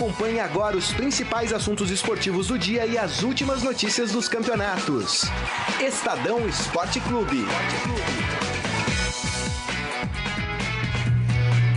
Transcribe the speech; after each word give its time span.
Acompanhe 0.00 0.40
agora 0.40 0.78
os 0.78 0.94
principais 0.94 1.52
assuntos 1.52 1.90
esportivos 1.90 2.46
do 2.46 2.58
dia 2.58 2.86
e 2.86 2.96
as 2.96 3.22
últimas 3.22 3.62
notícias 3.62 4.12
dos 4.12 4.28
campeonatos. 4.28 5.24
Estadão 5.78 6.48
Esporte 6.48 6.98
Clube. 7.00 7.44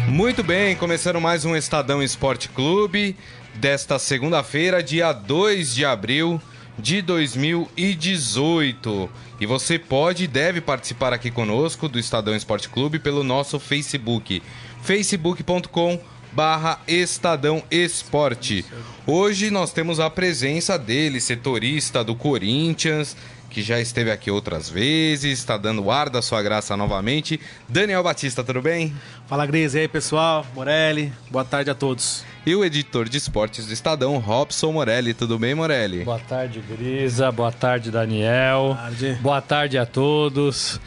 Muito 0.08 0.42
bem, 0.42 0.74
começando 0.74 1.20
mais 1.20 1.44
um 1.44 1.54
Estadão 1.54 2.02
Esporte 2.02 2.48
Clube 2.48 3.18
desta 3.56 4.00
segunda-feira, 4.00 4.82
dia 4.82 5.12
2 5.12 5.76
de 5.76 5.84
abril 5.84 6.42
de 6.80 7.02
2018. 7.02 9.10
E 9.38 9.46
você 9.46 9.78
pode 9.78 10.24
e 10.24 10.28
deve 10.28 10.62
participar 10.62 11.12
aqui 11.12 11.30
conosco 11.30 11.90
do 11.90 12.00
Estadão 12.00 12.34
Esporte 12.34 12.70
Clube 12.70 13.00
pelo 13.00 13.22
nosso 13.22 13.60
Facebook, 13.60 14.42
facebook.com 14.82 16.13
barra 16.34 16.80
Estadão 16.88 17.64
Esporte. 17.70 18.66
Hoje 19.06 19.52
nós 19.52 19.72
temos 19.72 20.00
a 20.00 20.10
presença 20.10 20.78
dele, 20.78 21.22
setorista 21.22 22.04
do 22.04 22.16
Corinthians, 22.16 23.16
que 23.50 23.62
já 23.62 23.80
esteve 23.80 24.10
aqui 24.10 24.32
outras 24.32 24.68
vezes, 24.68 25.38
está 25.38 25.58
dando 25.58 25.92
ar 25.92 26.10
da 26.10 26.24
sua 26.24 26.42
graça 26.42 26.76
novamente. 26.76 27.40
Daniel 27.70 28.02
Batista, 28.02 28.44
tudo 28.44 28.62
bem? 28.64 28.94
Fala, 29.28 29.46
Gris. 29.46 29.76
E 29.76 29.80
aí, 29.82 29.88
pessoal? 29.88 30.44
Morelli, 30.56 31.14
boa 31.30 31.46
tarde 31.46 31.70
a 31.70 31.76
todos. 31.76 32.26
E 32.46 32.56
o 32.56 32.66
editor 32.66 33.08
de 33.08 33.18
esportes 33.18 33.68
do 33.68 33.74
Estadão, 33.74 34.18
Robson 34.18 34.72
Morelli. 34.72 35.14
Tudo 35.14 35.38
bem, 35.38 35.54
Morelli? 35.54 36.04
Boa 36.04 36.20
tarde, 36.20 36.62
Grisa. 36.62 37.32
Boa 37.32 37.52
tarde, 37.52 37.92
Daniel. 37.92 38.60
Boa 38.60 38.76
tarde. 38.76 39.18
Boa 39.22 39.42
tarde 39.42 39.78
a 39.78 39.86
todos. 39.86 40.80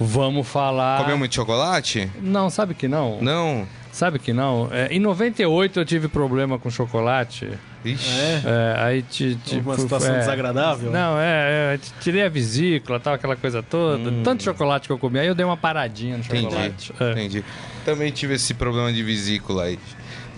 Vamos 0.00 0.46
falar. 0.46 1.02
Comeu 1.02 1.18
muito 1.18 1.34
chocolate? 1.34 2.10
Não, 2.20 2.50
sabe 2.50 2.74
que 2.74 2.86
não. 2.86 3.20
Não. 3.20 3.66
Sabe 3.92 4.18
que 4.18 4.32
não? 4.32 4.68
É, 4.70 4.88
em 4.94 5.00
98 5.00 5.80
eu 5.80 5.84
tive 5.84 6.08
problema 6.08 6.58
com 6.58 6.70
chocolate. 6.70 7.48
Ixi. 7.84 8.10
É, 8.10 8.42
é 8.44 8.82
aí 8.82 9.02
te, 9.02 9.36
te, 9.36 9.56
Uma 9.58 9.76
situação 9.76 10.14
é, 10.14 10.18
desagradável? 10.18 10.90
Não, 10.90 11.18
é, 11.18 11.74
é, 11.74 11.80
tirei 12.00 12.24
a 12.24 12.28
vesícula, 12.28 13.00
tal, 13.00 13.14
aquela 13.14 13.36
coisa 13.36 13.62
toda. 13.62 14.10
Hum. 14.10 14.22
Tanto 14.22 14.42
chocolate 14.42 14.86
que 14.86 14.92
eu 14.92 14.98
comi, 14.98 15.18
aí 15.18 15.26
eu 15.26 15.34
dei 15.34 15.44
uma 15.44 15.56
paradinha 15.56 16.16
no 16.16 16.24
Entendi. 16.24 16.42
chocolate. 16.42 16.92
É. 17.00 17.10
Entendi. 17.12 17.44
Também 17.84 18.10
tive 18.12 18.34
esse 18.34 18.54
problema 18.54 18.92
de 18.92 19.02
vesícula 19.02 19.64
aí. 19.64 19.78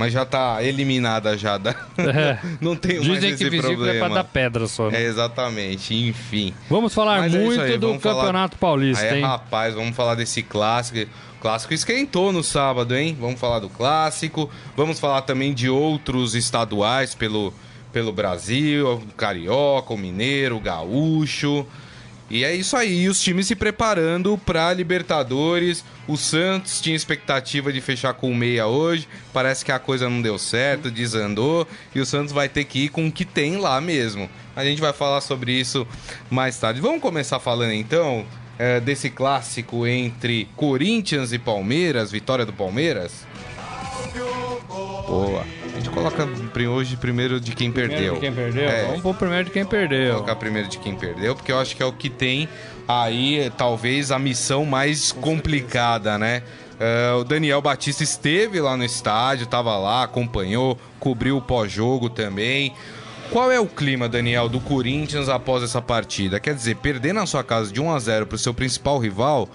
Mas 0.00 0.12
já 0.12 0.24
tá 0.24 0.62
eliminada 0.64 1.36
já. 1.38 1.56
Da... 1.58 1.70
É. 1.98 2.38
Não 2.60 2.74
tenho 2.74 3.00
Dizem 3.02 3.10
mais 3.20 3.24
que 3.26 3.30
esse 3.34 3.44
vesícula 3.50 3.72
problema. 3.74 3.94
é 3.96 3.98
pra 3.98 4.08
dar 4.08 4.24
pedra 4.24 4.66
só. 4.66 4.90
né? 4.90 5.00
É, 5.00 5.04
exatamente. 5.06 5.94
Enfim. 5.94 6.52
Vamos 6.68 6.92
falar 6.92 7.18
Mas 7.20 7.34
é 7.34 7.38
muito 7.38 7.60
aí, 7.60 7.78
do 7.78 7.88
vamos 7.88 8.02
falar- 8.02 8.16
Campeonato 8.22 8.56
Paulista, 8.56 9.04
Aí, 9.04 9.18
hein? 9.18 9.22
rapaz, 9.24 9.74
vamos 9.74 9.94
falar 9.94 10.14
desse 10.14 10.42
clássico. 10.42 10.98
O 11.38 11.40
clássico 11.40 11.72
esquentou 11.72 12.32
no 12.32 12.42
sábado, 12.42 12.96
hein? 12.96 13.16
Vamos 13.20 13.38
falar 13.38 13.58
do 13.60 13.68
clássico. 13.68 14.50
Vamos 14.76 14.98
falar 14.98 15.22
também 15.22 15.54
de 15.54 15.68
outros 15.70 16.34
estaduais 16.34 17.14
pelo, 17.14 17.52
pelo 17.92 18.12
Brasil, 18.12 18.94
o 18.94 19.14
Carioca, 19.16 19.92
o 19.94 19.98
Mineiro, 19.98 20.56
o 20.56 20.60
Gaúcho. 20.60 21.66
E 22.30 22.44
é 22.44 22.54
isso 22.54 22.76
aí, 22.76 23.08
os 23.08 23.20
times 23.20 23.48
se 23.48 23.56
preparando 23.56 24.38
para 24.38 24.72
Libertadores. 24.72 25.84
O 26.06 26.16
Santos 26.16 26.80
tinha 26.80 26.94
expectativa 26.94 27.72
de 27.72 27.80
fechar 27.80 28.14
com 28.14 28.32
meia 28.32 28.68
hoje. 28.68 29.08
Parece 29.32 29.64
que 29.64 29.72
a 29.72 29.80
coisa 29.80 30.08
não 30.08 30.22
deu 30.22 30.38
certo, 30.38 30.92
desandou. 30.92 31.66
E 31.92 31.98
o 31.98 32.06
Santos 32.06 32.32
vai 32.32 32.48
ter 32.48 32.64
que 32.64 32.84
ir 32.84 32.88
com 32.90 33.08
o 33.08 33.12
que 33.12 33.24
tem 33.24 33.56
lá 33.56 33.80
mesmo. 33.80 34.30
A 34.54 34.64
gente 34.64 34.80
vai 34.80 34.92
falar 34.92 35.20
sobre 35.20 35.52
isso 35.52 35.84
mais 36.30 36.56
tarde. 36.56 36.80
Vamos 36.80 37.00
começar 37.00 37.40
falando 37.40 37.72
então 37.72 38.24
eh, 38.60 38.78
desse 38.78 39.10
clássico 39.10 39.84
entre 39.84 40.48
Corinthians 40.54 41.32
e 41.32 41.38
Palmeiras, 41.38 42.12
vitória 42.12 42.46
do 42.46 42.52
Palmeiras? 42.52 43.26
Boa. 45.08 45.44
A 45.80 45.82
gente 45.82 45.94
coloca 45.94 46.28
hoje 46.68 46.94
primeiro 46.98 47.40
de 47.40 47.52
quem 47.52 47.72
Primeiro 47.72 47.94
perdeu. 47.94 48.14
de 48.14 48.20
quem 48.20 48.32
perdeu? 48.34 48.68
É. 48.68 48.84
Vamos 48.88 49.00
pôr 49.00 49.14
primeiro 49.14 49.44
de 49.46 49.50
quem 49.50 49.64
perdeu. 49.64 50.12
colocar 50.16 50.36
primeiro 50.36 50.68
de 50.68 50.76
quem 50.76 50.94
perdeu, 50.94 51.34
porque 51.34 51.50
eu 51.50 51.58
acho 51.58 51.74
que 51.74 51.82
é 51.82 51.86
o 51.86 51.92
que 51.92 52.10
tem 52.10 52.46
aí, 52.86 53.50
talvez, 53.56 54.12
a 54.12 54.18
missão 54.18 54.66
mais 54.66 55.10
complicada, 55.10 56.18
né? 56.18 56.42
É, 56.78 57.14
o 57.14 57.24
Daniel 57.24 57.62
Batista 57.62 58.02
esteve 58.02 58.60
lá 58.60 58.76
no 58.76 58.84
estádio, 58.84 59.44
estava 59.44 59.78
lá, 59.78 60.02
acompanhou, 60.02 60.78
cobriu 60.98 61.38
o 61.38 61.42
pós-jogo 61.42 62.10
também. 62.10 62.74
Qual 63.30 63.50
é 63.50 63.58
o 63.58 63.66
clima, 63.66 64.06
Daniel, 64.06 64.50
do 64.50 64.60
Corinthians 64.60 65.30
após 65.30 65.62
essa 65.62 65.80
partida? 65.80 66.38
Quer 66.38 66.54
dizer, 66.54 66.76
perder 66.76 67.14
na 67.14 67.24
sua 67.24 67.42
casa 67.42 67.72
de 67.72 67.80
1 67.80 67.90
a 67.90 67.98
0 67.98 68.26
para 68.26 68.36
o 68.36 68.38
seu 68.38 68.52
principal 68.52 68.98
rival 68.98 69.48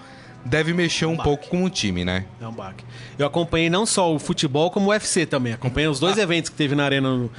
deve 0.46 0.72
mexer 0.72 1.06
um 1.06 1.16
pouco 1.16 1.48
com 1.48 1.64
o 1.64 1.70
time, 1.70 2.04
né? 2.04 2.24
É 2.40 2.46
um 2.46 2.52
baque. 2.52 2.84
Eu 3.18 3.26
acompanhei 3.26 3.68
não 3.68 3.84
só 3.84 4.14
o 4.14 4.18
futebol, 4.18 4.70
como 4.70 4.86
o 4.86 4.88
UFC 4.90 5.26
também. 5.26 5.52
Acompanhei 5.52 5.88
os 5.88 6.00
dois 6.00 6.16
eventos 6.18 6.50
que 6.50 6.56
teve 6.56 6.74
na 6.74 6.84
Arena 6.84 7.16
no, 7.16 7.30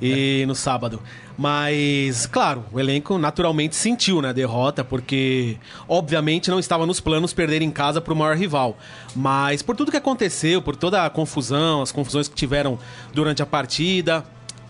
e 0.00 0.44
no 0.46 0.54
sábado. 0.54 1.00
Mas, 1.36 2.26
claro, 2.26 2.64
o 2.72 2.78
elenco 2.78 3.18
naturalmente 3.18 3.74
sentiu 3.74 4.22
né, 4.22 4.28
a 4.28 4.32
derrota, 4.32 4.84
porque 4.84 5.56
obviamente 5.88 6.48
não 6.48 6.60
estava 6.60 6.86
nos 6.86 7.00
planos 7.00 7.32
perder 7.32 7.60
em 7.60 7.70
casa 7.70 8.00
para 8.00 8.12
o 8.12 8.16
maior 8.16 8.36
rival. 8.36 8.78
Mas 9.16 9.60
por 9.60 9.74
tudo 9.74 9.90
que 9.90 9.96
aconteceu, 9.96 10.62
por 10.62 10.76
toda 10.76 11.04
a 11.04 11.10
confusão, 11.10 11.82
as 11.82 11.90
confusões 11.90 12.28
que 12.28 12.34
tiveram 12.34 12.78
durante 13.12 13.42
a 13.42 13.46
partida, 13.46 14.24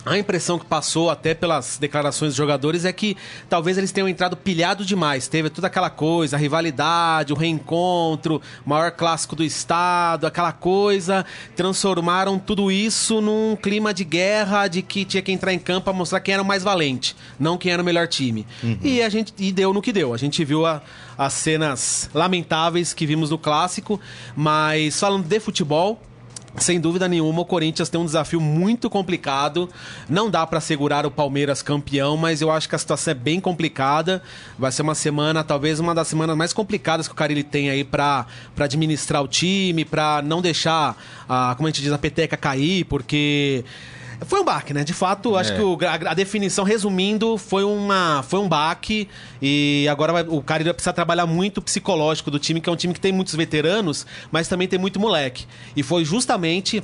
a 0.07 0.19
impressão 0.19 0.59
que 0.59 0.67
passou 0.67 1.09
até 1.11 1.33
pelas 1.35 1.79
declarações 1.79 2.31
dos 2.31 2.37
jogadores 2.37 2.85
é 2.85 2.93
que 2.93 3.17
talvez 3.49 3.79
eles 3.79 3.91
tenham 3.91 4.09
entrado 4.09 4.37
pilhado 4.37 4.85
demais. 4.85 5.29
Teve 5.29 5.49
toda 5.49 5.67
aquela 5.67 5.89
coisa, 5.89 6.37
a 6.37 6.39
rivalidade, 6.39 7.33
o 7.33 7.37
reencontro, 7.37 8.41
maior 8.67 8.91
clássico 8.91 9.35
do 9.35 9.43
estado, 9.43 10.27
aquela 10.27 10.53
coisa. 10.53 11.25
Transformaram 11.57 12.39
tudo 12.39 12.71
isso 12.71 13.21
num 13.21 13.57
clima 13.57 13.95
de 13.95 14.05
guerra, 14.05 14.69
de 14.69 14.83
que 14.83 15.05
tinha 15.05 15.23
que 15.23 15.33
entrar 15.33 15.53
em 15.55 15.59
campo 15.59 15.85
para 15.85 15.93
mostrar 15.93 16.21
quem 16.21 16.35
era 16.35 16.43
o 16.43 16.47
mais 16.47 16.63
valente, 16.63 17.17
não 17.41 17.57
quem 17.57 17.73
era 17.73 17.81
o 17.81 17.85
melhor 17.85 18.07
time. 18.07 18.47
E 18.83 19.01
a 19.03 19.09
gente 19.09 19.33
e 19.39 19.51
deu 19.53 19.73
no 19.73 19.81
que 19.81 19.93
deu. 19.93 20.13
A 20.13 20.17
gente 20.19 20.45
viu 20.45 20.67
a- 20.67 20.83
as 21.17 21.33
cenas 21.33 22.11
lamentáveis 22.13 22.93
que 22.93 23.07
vimos 23.07 23.31
no 23.31 23.39
clássico, 23.39 24.01
mas 24.37 24.99
falando 25.01 25.27
de 25.27 25.41
futebol, 25.41 26.01
sem 26.57 26.81
dúvida 26.81 27.09
nenhuma, 27.09 27.43
o 27.43 27.45
Corinthians 27.45 27.89
tem 27.89 28.01
um 28.01 28.05
desafio 28.05 28.41
muito 28.41 28.89
complicado. 28.89 29.69
Não 30.09 30.31
dá 30.31 30.47
pra 30.47 30.61
segurar 30.61 31.05
o 31.05 31.11
Palmeiras 31.11 31.63
campeão, 31.63 32.17
mas 32.17 32.41
eu 32.41 32.51
acho 32.51 32.69
que 32.69 32.75
a 32.75 32.79
situação 32.79 33.11
é 33.11 33.15
bem 33.15 33.41
complicada. 33.41 34.23
Vai 34.59 34.71
ser 34.71 34.83
uma 34.83 34.95
semana, 34.95 35.43
talvez 35.43 35.81
uma 35.81 35.95
das 35.95 36.09
semanas 36.09 36.37
mais 36.37 36.53
complicadas 36.53 37.09
que 37.09 37.13
o 37.13 37.17
Carilli 37.17 37.43
tem 37.43 37.71
aí 37.71 37.83
pra 37.83 38.27
administrar 38.59 39.23
o 39.23 39.29
time, 39.29 39.85
pra 39.85 40.23
não 40.23 40.41
deixar, 40.41 40.97
a, 41.29 41.55
como 41.57 41.67
a 41.67 41.71
gente 41.71 41.83
diz, 41.83 41.93
a 41.93 41.99
peteca 41.99 42.37
cair, 42.37 42.85
porque 42.85 43.65
foi 44.25 44.41
um 44.41 44.45
baque, 44.45 44.73
né? 44.75 44.85
De 44.85 44.93
fato, 44.93 45.37
acho 45.37 45.53
É. 45.53 45.57
que 45.57 45.63
o- 45.63 45.79
a, 45.83 46.11
a 46.11 46.15
definição, 46.15 46.65
resumindo, 46.65 47.37
foi, 47.39 47.65
uma, 47.65 48.23
foi 48.27 48.41
um 48.41 48.49
baque. 48.49 49.09
E 49.41 49.87
agora 49.91 50.13
vai- 50.13 50.25
o 50.29 50.43
cara 50.43 50.63
vai 50.65 50.73
precisar 50.75 50.93
trabalhar 50.93 51.27
muito 51.27 51.59
o 51.59 51.63
psicológico 51.63 52.31
do 52.31 52.39
time, 52.39 52.61
que 52.61 52.69
é 52.69 52.73
um 52.73 52.77
time 52.77 52.95
que 52.95 53.01
tem 53.01 53.13
muitos 53.13 53.35
veteranos, 53.35 54.07
mas 54.31 54.49
também 54.49 54.67
tem 54.69 54.79
muito 54.79 54.99
moleque. 55.01 55.47
E 55.77 55.83
foi 55.83 56.05
justamente. 56.05 56.83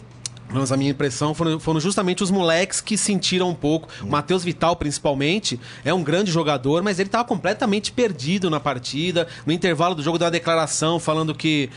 Menos 0.53 0.73
a 0.73 0.77
minha 0.77 0.91
impressão 0.91 1.33
foram, 1.33 1.61
foram 1.61 1.79
justamente 1.79 2.25
os 2.25 2.31
moleques 2.33 2.81
que 2.81 2.97
sentiram 2.99 3.51
um 3.51 3.55
pouco. 3.55 3.89
O 4.03 4.09
Matheus 4.09 4.43
Vital, 4.43 4.75
principalmente, 4.75 5.61
é 5.85 5.95
um 5.95 6.03
grande 6.03 6.33
jogador, 6.33 6.83
mas 6.83 6.99
ele 6.99 7.07
estava 7.07 7.23
completamente 7.25 7.93
perdido 7.93 8.51
na 8.51 8.59
partida. 8.59 9.29
No 9.47 9.53
intervalo 9.53 9.95
do 9.95 10.03
jogo, 10.03 10.19
deu 10.19 10.25
uma 10.25 10.31
declaração 10.33 10.99
falando 10.99 11.33
que. 11.37 11.71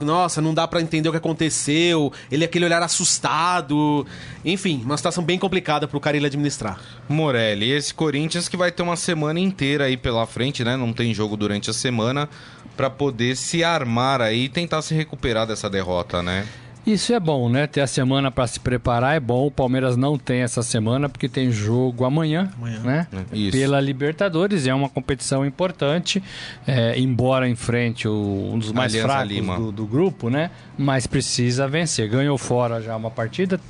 Nossa, 0.00 0.40
não 0.40 0.54
dá 0.54 0.66
pra 0.66 0.80
entender 0.80 1.08
o 1.08 1.12
que 1.12 1.18
aconteceu. 1.18 2.12
Ele 2.30 2.44
aquele 2.44 2.64
olhar 2.64 2.82
assustado. 2.82 4.06
Enfim, 4.44 4.82
uma 4.84 4.96
situação 4.96 5.22
bem 5.22 5.38
complicada 5.38 5.86
pro 5.86 6.00
Carilli 6.00 6.26
administrar. 6.26 6.80
Morelli, 7.08 7.70
esse 7.70 7.92
Corinthians 7.92 8.48
que 8.48 8.56
vai 8.56 8.72
ter 8.72 8.82
uma 8.82 8.96
semana 8.96 9.38
inteira 9.40 9.84
aí 9.84 9.96
pela 9.96 10.26
frente, 10.26 10.64
né? 10.64 10.76
Não 10.76 10.92
tem 10.92 11.12
jogo 11.14 11.36
durante 11.36 11.70
a 11.70 11.72
semana 11.72 12.28
pra 12.76 12.90
poder 12.90 13.36
se 13.36 13.64
armar 13.64 14.20
aí 14.20 14.44
e 14.44 14.48
tentar 14.48 14.82
se 14.82 14.94
recuperar 14.94 15.46
dessa 15.46 15.68
derrota, 15.68 16.22
né? 16.22 16.46
Isso 16.86 17.12
é 17.12 17.18
bom, 17.18 17.48
né? 17.48 17.66
Ter 17.66 17.80
a 17.80 17.86
semana 17.86 18.30
para 18.30 18.46
se 18.46 18.60
preparar 18.60 19.16
é 19.16 19.20
bom. 19.20 19.46
O 19.48 19.50
Palmeiras 19.50 19.96
não 19.96 20.16
tem 20.16 20.42
essa 20.42 20.62
semana 20.62 21.08
porque 21.08 21.28
tem 21.28 21.50
jogo 21.50 22.04
amanhã, 22.04 22.48
Amanhã. 22.56 22.78
né? 22.84 23.06
Isso. 23.32 23.58
Pela 23.58 23.80
Libertadores. 23.80 24.68
É 24.68 24.72
uma 24.74 24.88
competição 24.88 25.44
importante, 25.44 26.22
é, 26.64 26.96
embora 26.96 27.48
enfrente 27.48 28.06
o- 28.06 28.50
um 28.54 28.58
dos 28.58 28.70
mais 28.70 28.92
Alianza 28.92 29.08
fracos 29.12 29.28
Lima. 29.32 29.56
do, 29.56 29.72
do 29.72 29.84
grupo, 29.84 30.30
né? 30.30 30.52
Mas 30.78 31.08
precisa 31.08 31.66
vencer. 31.66 32.08
Ganhou 32.08 32.38
fora 32.38 32.80
já 32.80 32.94
uma 32.96 33.10
partida, 33.10 33.60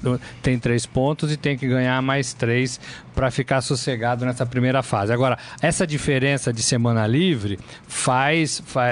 tem 0.43 0.59
três 0.59 0.85
pontos 0.85 1.33
e 1.33 1.39
tem 1.39 1.57
que 1.57 1.67
ganhar 1.67 2.03
mais 2.03 2.35
três 2.35 2.79
para 3.15 3.31
ficar 3.31 3.63
sossegado 3.63 4.27
nessa 4.27 4.45
primeira 4.45 4.83
fase. 4.83 5.11
Agora, 5.11 5.39
essa 5.63 5.87
diferença 5.87 6.53
de 6.53 6.63
semana 6.63 7.07
livre 7.07 7.59
faz, 7.89 8.63
fa- 8.67 8.83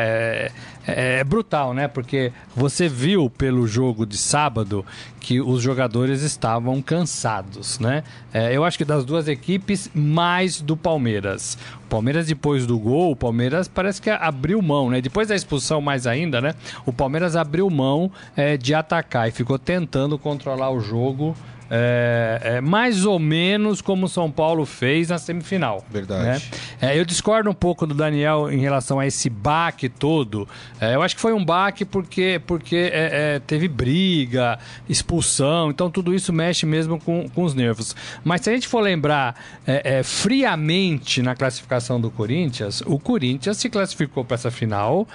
é, 0.87 1.21
é 1.21 1.25
brutal, 1.25 1.73
né? 1.75 1.89
Porque 1.89 2.33
você 2.55 2.89
viu 2.89 3.31
pelo 3.31 3.67
jogo 3.67 4.05
de 4.07 4.17
sábado 4.17 4.85
que 5.21 5.41
os 5.41 5.63
jogadores 5.63 6.23
estavam 6.23 6.83
cansados, 6.83 7.79
né? 7.79 8.05
É, 8.33 8.55
eu 8.55 8.65
acho 8.65 8.77
que 8.77 8.85
das 8.85 9.05
duas 9.05 9.27
equipes, 9.27 9.91
mais 9.95 10.61
do 10.61 10.77
Palmeiras. 10.77 11.57
O 11.87 11.89
Palmeiras, 11.89 12.27
depois 12.27 12.67
do 12.67 12.79
gol, 12.79 13.13
o 13.13 13.17
Palmeiras 13.17 13.67
parece 13.67 14.03
que 14.03 14.11
abriu 14.11 14.61
mão, 14.61 14.91
né? 14.91 15.01
Depois 15.01 15.29
da 15.29 15.35
expulsão, 15.35 15.81
mais 15.81 16.07
ainda, 16.07 16.41
né? 16.41 16.55
O 16.85 16.93
Palmeiras 16.93 17.37
abriu 17.37 17.69
mão 17.71 18.11
é, 18.37 18.57
de 18.57 18.75
atacar 18.75 19.29
e 19.29 19.33
ficou 19.33 19.59
tentando 19.59 20.19
controlar 20.19 20.71
o 20.71 20.81
jogo 20.81 21.35
é, 21.71 22.41
é, 22.43 22.61
mais 22.61 23.05
ou 23.05 23.19
menos 23.19 23.81
como 23.81 24.07
o 24.07 24.09
São 24.09 24.31
Paulo 24.31 24.67
fez 24.67 25.09
na 25.09 25.19
semifinal. 25.19 25.85
Verdade. 25.91 26.25
Né? 26.25 26.41
É, 26.81 26.99
eu 26.99 27.05
discordo 27.05 27.49
um 27.49 27.55
pouco 27.55 27.87
do 27.87 27.95
Daniel 27.95 28.51
em 28.51 28.59
relação 28.59 28.99
a 28.99 29.07
esse 29.07 29.31
baque 29.31 29.89
todo. 29.89 30.49
É, 30.81 30.95
eu 30.95 31.03
acho 31.03 31.15
que 31.15 31.21
foi 31.21 31.33
um 31.33 31.45
baque 31.45 31.85
porque, 31.85 32.41
porque 32.47 32.77
é, 32.93 33.35
é, 33.35 33.39
teve 33.39 33.69
briga, 33.69 34.59
expulsão, 34.89 35.71
então 35.71 35.91
tudo 35.91 36.15
isso 36.15 36.33
mexe 36.33 36.67
mesmo 36.67 37.01
com, 37.01 37.29
com 37.29 37.43
os 37.45 37.55
nervos. 37.55 37.97
Mas 38.23 38.43
se 38.43 38.51
a 38.51 38.53
gente 38.53 38.69
for 38.69 38.81
lembrar 38.81 39.35
é, 39.67 40.03
friamente 40.03 41.23
na 41.23 41.35
classificação 41.35 42.01
do 42.01 42.11
Corinthians, 42.11 42.83
o 42.87 42.99
Corinthians 42.99 43.57
se 43.57 43.69
classificou 43.71 44.25
para 44.25 44.35
essa 44.35 44.51
final 44.51 45.07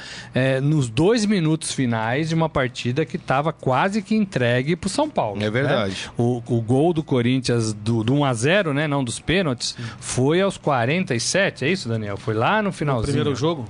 nos 0.62 0.90
dois 0.90 1.26
minutos 1.26 1.72
finais 1.72 2.30
de 2.30 2.36
uma 2.36 2.50
partida 2.50 3.06
que 3.06 3.18
estava 3.18 3.52
quase 3.54 4.02
que 4.02 4.16
entregue 4.16 4.76
para 4.76 4.88
o 4.88 4.90
São 4.90 5.10
Paulo. 5.10 5.38
É 5.38 5.46
né? 5.46 5.50
verdade. 5.50 5.92
Né? 5.92 6.14
O, 6.18 6.39
o 6.48 6.62
gol 6.62 6.94
do 6.94 7.04
Corinthians 7.04 7.74
do, 7.74 8.04
do 8.04 8.14
1x0, 8.14 8.74
né? 8.74 8.88
Não 8.88 9.04
dos 9.04 9.20
pênaltis, 9.20 9.76
foi 10.00 10.42
aos 10.42 10.58
47, 10.58 11.66
é 11.66 11.70
isso, 11.70 11.88
Daniel? 11.90 12.18
Foi 12.18 12.34
lá 12.34 12.62
no 12.62 12.72
finalzinho. 12.72 13.08
No 13.08 13.14
primeiro 13.14 13.36
jogo? 13.36 13.66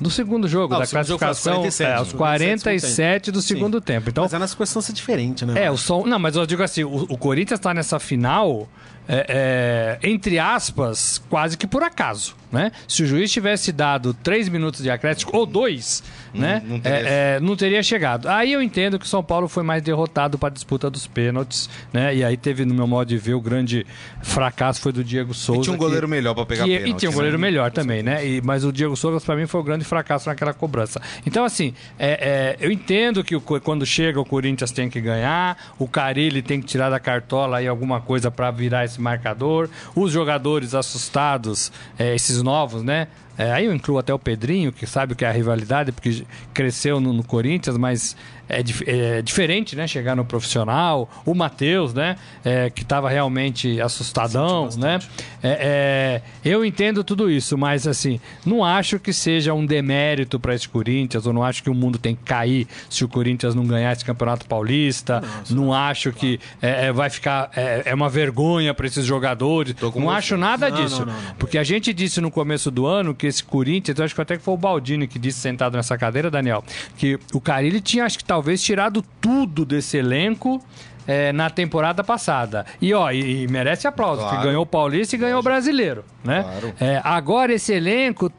Do 0.00 0.10
segundo 0.10 0.48
jogo, 0.48 0.74
Ah, 0.74 0.78
da 0.78 0.86
segundo 0.86 1.06
jogo 1.06 1.18
classificação, 1.18 1.56
47, 1.56 1.90
é, 1.90 1.94
aos 1.94 2.12
no 2.12 2.18
47 2.18 3.30
do 3.30 3.42
segundo 3.42 3.80
tempo. 3.82 4.08
Então, 4.08 4.24
Mas 4.24 4.32
é 4.32 4.38
na 4.38 4.46
circunstância 4.46 4.94
diferente, 4.94 5.44
né? 5.44 5.64
é, 5.64 5.70
o 5.70 5.76
som. 5.76 6.06
Não, 6.06 6.18
mas 6.18 6.36
eu 6.36 6.46
digo 6.46 6.62
assim, 6.62 6.84
o, 6.84 7.04
o 7.08 7.18
Corinthians 7.18 7.58
está 7.60 7.74
nessa 7.74 7.98
final, 7.98 8.66
é, 9.06 9.98
é, 10.02 10.08
entre 10.08 10.38
aspas, 10.38 11.22
quase 11.28 11.58
que 11.58 11.66
por 11.66 11.82
acaso. 11.82 12.34
Né? 12.52 12.72
Se 12.88 13.02
o 13.04 13.06
juiz 13.06 13.30
tivesse 13.30 13.70
dado 13.70 14.12
três 14.12 14.48
minutos 14.48 14.82
de 14.82 14.90
acréscimo 14.90 15.30
ou 15.34 15.46
dois, 15.46 16.02
né? 16.34 16.60
não 16.66 16.80
teria- 16.80 16.98
É, 16.98 17.36
é, 17.36 17.40
não 17.40 17.54
teria 17.56 17.80
chegado. 17.82 18.28
Aí 18.28 18.52
eu 18.52 18.60
entendo 18.60 18.98
que 18.98 19.04
o 19.04 19.08
São 19.08 19.22
Paulo 19.22 19.46
foi 19.46 19.62
mais 19.62 19.80
derrotado 19.82 20.36
para 20.36 20.48
a 20.48 20.52
disputa 20.52 20.90
dos 20.90 21.06
pênaltis, 21.06 21.70
né? 21.92 22.14
E 22.14 22.24
aí 22.24 22.36
teve, 22.36 22.64
no 22.64 22.74
meu 22.74 22.88
modo 22.88 23.06
de 23.06 23.16
ver, 23.18 23.34
o 23.34 23.40
grande 23.40 23.86
fracasso 24.22 24.80
foi 24.80 24.92
do 24.92 25.04
Diego 25.04 25.32
Souza. 25.32 25.60
E 25.60 25.64
tinha 25.64 25.74
um 25.74 25.78
goleiro 25.78 26.06
que- 26.06 26.10
melhor 26.10 26.34
pra 26.34 26.44
pegar 26.44 26.64
que- 26.64 26.70
pênalti. 26.78 26.90
E 26.90 26.94
tinha 26.94 27.08
um 27.08 27.12
né? 27.12 27.16
goleiro 27.16 27.38
melhor 27.38 27.70
também, 27.70 28.02
né? 28.02 28.26
E, 28.26 28.40
mas 28.42 28.64
o 28.64 28.72
Diego 28.72 28.96
Souza, 28.96 29.24
para 29.24 29.36
mim, 29.36 29.46
foi 29.46 29.60
o 29.60 29.64
grande 29.64 29.84
fracasso 29.84 30.28
naquela 30.28 30.52
cobrança. 30.52 31.00
Então, 31.24 31.44
assim, 31.44 31.72
é, 31.98 32.56
é, 32.60 32.64
eu 32.64 32.70
entendo 32.70 33.22
que 33.22 33.36
o 33.36 33.40
quando 33.40 33.86
chega 33.86 34.20
o 34.20 34.24
Corinthians 34.24 34.70
tem 34.70 34.90
que 34.90 35.00
ganhar, 35.00 35.56
o 35.78 35.86
Carilli 35.86 36.42
tem 36.42 36.60
que 36.60 36.66
tirar 36.66 36.90
da 36.90 36.98
cartola 37.00 37.58
aí 37.58 37.66
alguma 37.68 38.00
coisa 38.00 38.30
para 38.30 38.50
virar 38.50 38.84
esse 38.84 39.00
marcador, 39.00 39.68
os 39.94 40.12
jogadores 40.12 40.74
assustados, 40.74 41.72
é, 41.98 42.14
esses 42.14 42.39
novos, 42.42 42.82
né? 42.82 43.08
É, 43.38 43.52
aí 43.52 43.64
eu 43.66 43.74
incluo 43.74 43.98
até 43.98 44.12
o 44.12 44.18
Pedrinho, 44.18 44.70
que 44.72 44.86
sabe 44.86 45.12
o 45.12 45.16
que 45.16 45.24
é 45.24 45.28
a 45.28 45.32
rivalidade, 45.32 45.92
porque 45.92 46.24
cresceu 46.52 47.00
no, 47.00 47.12
no 47.12 47.24
Corinthians, 47.24 47.76
mas 47.78 48.16
é, 48.48 48.62
dif- 48.62 48.84
é 48.86 49.22
diferente, 49.22 49.74
né? 49.76 49.86
Chegar 49.86 50.14
no 50.16 50.24
profissional. 50.24 51.08
O 51.24 51.34
Matheus, 51.34 51.94
né? 51.94 52.16
É, 52.44 52.68
que 52.68 52.82
estava 52.82 53.08
realmente 53.08 53.80
assustadão, 53.80 54.68
né? 54.76 54.98
É, 55.42 56.20
é, 56.44 56.50
eu 56.50 56.64
entendo 56.64 57.02
tudo 57.02 57.30
isso, 57.30 57.56
mas 57.56 57.86
assim, 57.86 58.20
não 58.44 58.62
acho 58.64 58.98
que 58.98 59.12
seja 59.12 59.54
um 59.54 59.64
demérito 59.64 60.38
para 60.38 60.54
esse 60.54 60.68
Corinthians, 60.68 61.26
ou 61.26 61.32
não 61.32 61.42
acho 61.42 61.62
que 61.62 61.70
o 61.70 61.74
mundo 61.74 61.98
tem 61.98 62.14
que 62.14 62.24
cair 62.24 62.66
se 62.90 63.04
o 63.04 63.08
Corinthians 63.08 63.54
não 63.54 63.64
ganhar 63.66 63.92
esse 63.92 64.04
Campeonato 64.04 64.44
Paulista. 64.46 65.22
Não, 65.48 65.72
acho 65.72 66.12
que 66.12 66.38
é, 66.60 66.86
é, 66.88 66.92
vai 66.92 67.08
ficar. 67.08 67.50
É, 67.56 67.82
é 67.86 67.94
uma 67.94 68.08
vergonha 68.10 68.74
para 68.74 68.86
esses 68.86 69.06
jogadores. 69.06 69.74
Não 69.80 69.90
você. 69.90 70.08
acho 70.08 70.36
nada 70.36 70.68
Não, 70.68 70.76
disso. 70.76 71.06
não, 71.06 71.12
não. 71.14 71.34
Porque 71.38 71.56
a 71.56 71.64
gente 71.64 71.92
disse 71.94 72.20
no 72.20 72.30
começo 72.30 72.70
do 72.70 72.84
ano 72.86 73.14
que 73.14 73.29
esse 73.30 73.42
Corinthians, 73.42 73.98
eu 73.98 74.04
acho 74.04 74.14
que 74.14 74.20
até 74.20 74.36
que 74.36 74.42
foi 74.42 74.52
o 74.54 74.56
Baldini 74.56 75.06
que 75.08 75.18
disse 75.18 75.40
sentado 75.40 75.76
nessa 75.76 75.96
cadeira, 75.96 76.30
Daniel, 76.30 76.62
que 76.96 77.18
o 77.32 77.40
Carilli 77.40 77.80
tinha, 77.80 78.04
acho 78.04 78.18
que 78.18 78.24
talvez, 78.24 78.62
tirado 78.62 79.02
tudo 79.20 79.64
desse 79.64 79.96
elenco. 79.96 80.62
é, 81.06 81.32
na 81.32 81.48
temporada 81.50 82.04
passada. 82.04 82.64
E 82.80 82.92
ó, 82.94 83.10
e, 83.10 83.42
e 83.44 83.48
merece 83.48 83.88
aplauso, 83.88 84.20
Claro. 84.22 84.36
que 84.36 84.44
ganhou 84.44 84.62
o 84.62 84.66
Paulista 84.66 85.16
e 85.16 85.18
ganhou 85.18 85.40
o 85.40 85.42
brasileiro, 85.42 86.04
né? 86.22 86.42
Claro. 86.42 86.74
É, 86.78 87.00
agora 87.02 87.52
esse 87.52 87.72
elenco 87.72 88.30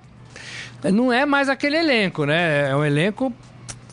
não 0.93 1.11
é 1.11 1.25
mais 1.25 1.49
aquele 1.49 1.75
elenco, 1.75 2.23
né? 2.25 2.69
É 2.69 2.75
um 2.75 2.85
elenco 2.85 3.33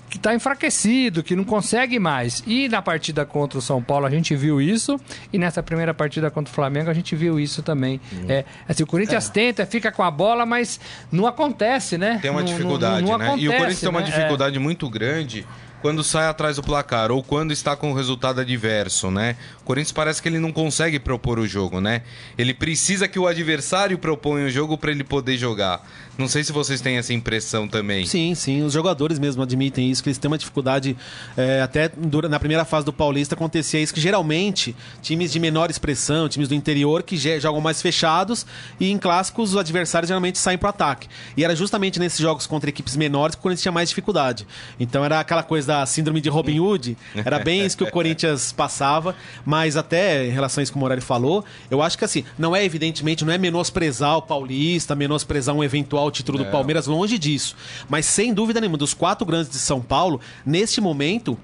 que 0.09 0.17
está 0.17 0.35
enfraquecido, 0.35 1.23
que 1.23 1.37
não 1.37 1.45
consegue 1.45 1.99
mais. 1.99 2.43
E 2.47 2.69
na 2.69 2.81
partida 2.81 3.25
contra 3.27 3.59
o 3.59 3.63
São 3.63 3.83
Paulo 3.83 4.07
a 4.07 4.11
gente 4.11 4.35
viu 4.35 4.61
isso, 4.61 4.99
e 5.33 5.39
nessa 5.39 5.63
primeira 5.63 5.93
partida 5.93 6.31
contra 6.31 6.51
o 6.51 6.55
Flamengo 6.55 6.91
a 6.91 6.95
gente 6.95 7.15
viu 7.15 7.39
isso 7.39 7.63
também. 7.63 8.01
É, 8.29 8.45
assim, 8.69 8.83
o 8.83 8.87
Corinthians 8.87 9.29
tenta, 9.29 9.67
fica 9.67 9.93
com 9.93 10.03
a 10.03 10.11
bola, 10.11 10.47
mas 10.47 10.81
não 11.13 11.27
acontece, 11.27 11.99
né? 11.99 12.19
Tem 12.23 12.31
uma 12.31 12.41
Não- 12.41 12.47
não- 12.49 12.55
dificuldade, 12.57 13.03
não 13.07 13.19
né? 13.19 13.25
e 13.25 13.29
o 13.29 13.31
acontece, 13.33 13.49
Corinthians 13.59 13.81
tem 13.81 13.89
uma 13.91 14.01
né? 14.01 14.07
dificuldade 14.07 14.59
muito 14.59 14.89
grande 14.89 15.47
quando 15.81 16.03
sai 16.03 16.27
atrás 16.27 16.57
do 16.57 16.63
placar 16.63 17.13
ou 17.13 17.23
quando 17.23 17.53
está 17.53 17.77
com 17.77 17.93
o 17.93 17.95
resultado 17.95 18.41
adverso, 18.41 19.11
né? 19.13 19.37
O 19.69 19.73
Corinthians 19.77 19.93
parece 19.93 20.23
que 20.23 20.27
ele 20.31 20.39
não 20.39 20.51
consegue 20.51 20.99
propor 20.99 21.39
o 21.39 21.47
jogo, 21.47 21.79
né? 21.79 22.01
Ele 22.39 22.55
precisa 22.55 23.07
que 23.07 23.19
o 23.19 23.27
adversário 23.27 23.99
proponha 23.99 24.47
o 24.47 24.51
jogo 24.51 24.79
para 24.79 24.91
ele 24.91 25.05
poder 25.05 25.37
jogar. 25.37 25.87
Não 26.17 26.27
sei 26.27 26.43
se 26.43 26.51
vocês 26.53 26.81
têm 26.81 26.97
essa 26.97 27.13
impressão 27.13 27.69
também. 27.69 28.07
Sim, 28.07 28.35
sim. 28.35 28.63
Os 28.63 28.73
jogadores 28.73 29.19
mesmo 29.19 29.43
admitem 29.43 29.91
isso, 29.91 30.03
que 30.03 30.09
eles 30.09 30.17
têm 30.17 30.29
uma 30.29 30.39
dificuldade. 30.39 30.97
é, 31.37 31.61
até 31.61 31.93
na 32.31 32.41
primeira 32.41 32.65
fase 32.65 32.87
do 32.87 32.93
Paulista 32.95 33.35
acontecia 33.35 33.79
isso, 33.79 33.93
que 33.93 34.01
geralmente 34.01 34.75
times 35.03 35.31
de 35.31 35.39
menor 35.39 35.71
expressão, 35.71 36.31
times 36.31 36.49
do 36.49 36.55
interior, 36.55 37.03
que 37.03 37.17
jogam 37.39 37.61
mais 37.61 37.83
fechados, 37.83 38.47
e 38.81 38.91
em 38.91 38.97
clássicos 38.97 39.51
os 39.51 39.57
adversários 39.59 40.09
geralmente 40.09 40.39
saem 40.39 40.57
pro 40.57 40.71
ataque. 40.71 41.09
E 41.37 41.45
era 41.45 41.55
justamente 41.55 42.01
nesses 42.01 42.19
jogos 42.19 42.47
contra 42.47 42.71
equipes 42.71 42.97
menores 42.97 43.35
que 43.35 43.41
o 43.41 43.43
Corinthians 43.43 43.63
tinha 43.63 43.73
mais 43.73 43.91
dificuldade. 43.91 44.47
Então 44.81 45.05
era 45.05 45.21
aquela 45.21 45.43
coisa 45.43 45.69
da 45.69 45.87
síndrome 45.87 46.23
de 46.23 46.31
Robin 46.31 46.59
Hood, 46.59 46.97
era 47.15 47.39
bem 47.39 47.67
isso 47.67 47.77
que 47.77 47.85
o 47.85 47.91
Corinthians 47.93 48.51
passava, 48.51 49.15
mas 49.45 49.58
até 49.77 50.27
em 50.27 50.31
relação 50.31 50.61
a 50.61 50.63
isso 50.63 50.73
que 50.73 50.79
o 50.79 50.81
Morelli 50.81 51.01
falou, 51.01 51.45
eu 51.71 51.83
acho 51.83 51.97
que 51.97 52.05
assim, 52.05 52.25
não 52.39 52.55
é 52.55 52.65
evidentemente, 52.65 53.25
não 53.25 53.33
é 53.33 53.39
menosprezar 53.39 54.17
o 54.17 54.23
Paulista, 54.23 54.95
menosprezar 54.95 55.55
um 55.55 55.63
eventual 55.63 56.11
título 56.11 56.39
do 56.39 56.47
Palmeiras, 56.47 56.87
longe 56.87 57.19
disso. 57.19 57.57
Mas 57.89 58.07
sem 58.07 58.33
dúvida 58.33 58.61
nenhuma, 58.61 58.79
dos 58.79 58.95
quatro 58.95 59.27
grandes 59.27 59.51
de 59.51 59.59
São 59.59 59.81
Paulo, 59.81 60.21
neste 60.45 60.81
momento, 60.81 61.39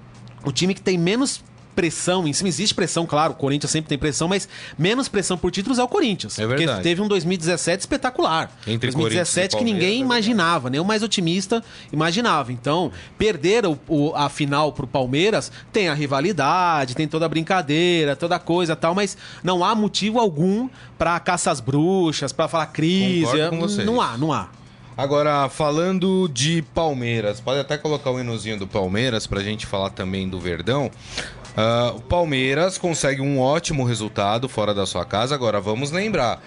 o 0.44 0.52
time 0.52 0.74
que 0.74 0.82
tem 0.82 0.98
menos 0.98 1.42
pressão, 1.74 2.26
em 2.26 2.32
cima 2.32 2.48
existe 2.48 2.74
pressão, 2.74 3.04
claro, 3.06 3.32
o 3.32 3.36
Corinthians 3.36 3.70
sempre 3.70 3.88
tem 3.88 3.98
pressão, 3.98 4.28
mas 4.28 4.48
menos 4.78 5.08
pressão 5.08 5.36
por 5.36 5.50
títulos 5.50 5.78
é 5.78 5.82
o 5.82 5.88
Corinthians. 5.88 6.38
É 6.38 6.42
Porque 6.46 6.58
verdade. 6.58 6.82
teve 6.82 7.00
um 7.02 7.08
2017 7.08 7.80
espetacular. 7.80 8.50
Entre 8.66 8.90
2017 8.90 9.52
Corinthians 9.52 9.54
e 9.54 9.56
que 9.58 9.64
ninguém 9.64 9.98
é 10.00 10.04
imaginava, 10.04 10.70
nem 10.70 10.80
o 10.80 10.84
mais 10.84 11.02
otimista 11.02 11.62
imaginava. 11.92 12.52
Então, 12.52 12.92
perder 13.18 13.66
o, 13.66 13.78
o- 13.88 14.12
a 14.14 14.28
final 14.28 14.72
pro 14.72 14.86
Palmeiras 14.86 15.50
tem 15.72 15.88
a 15.88 15.94
rivalidade, 15.94 16.94
tem 16.94 17.08
toda 17.08 17.26
a 17.26 17.28
brincadeira, 17.28 18.14
toda 18.16 18.36
a 18.36 18.38
coisa 18.38 18.72
e 18.72 18.76
tal, 18.76 18.94
mas 18.94 19.16
não 19.42 19.64
há 19.64 19.74
motivo 19.74 20.18
algum 20.18 20.68
pra 20.98 21.18
caça 21.20 21.50
às 21.50 21.60
bruxas, 21.60 22.32
pra 22.32 22.48
falar 22.48 22.66
crise. 22.66 23.26
Não 23.84 24.00
há, 24.00 24.16
não 24.16 24.32
há. 24.32 24.48
Agora, 24.96 25.48
falando 25.48 26.28
de 26.32 26.62
Palmeiras, 26.74 27.40
pode 27.40 27.58
até 27.58 27.76
colocar 27.76 28.10
o 28.10 28.20
hinozinho 28.20 28.58
do 28.58 28.66
Palmeiras 28.66 29.26
pra 29.26 29.42
gente 29.42 29.66
falar 29.66 29.90
também 29.90 30.28
do 30.28 30.38
Verdão. 30.38 30.90
Ah, 31.56 31.92
o 31.96 32.00
Palmeiras 32.00 32.78
consegue 32.78 33.20
um 33.20 33.40
ótimo 33.40 33.84
resultado 33.84 34.48
fora 34.48 34.72
da 34.72 34.86
sua 34.86 35.04
casa. 35.04 35.34
Agora, 35.34 35.60
vamos 35.60 35.90
lembrar: 35.90 36.40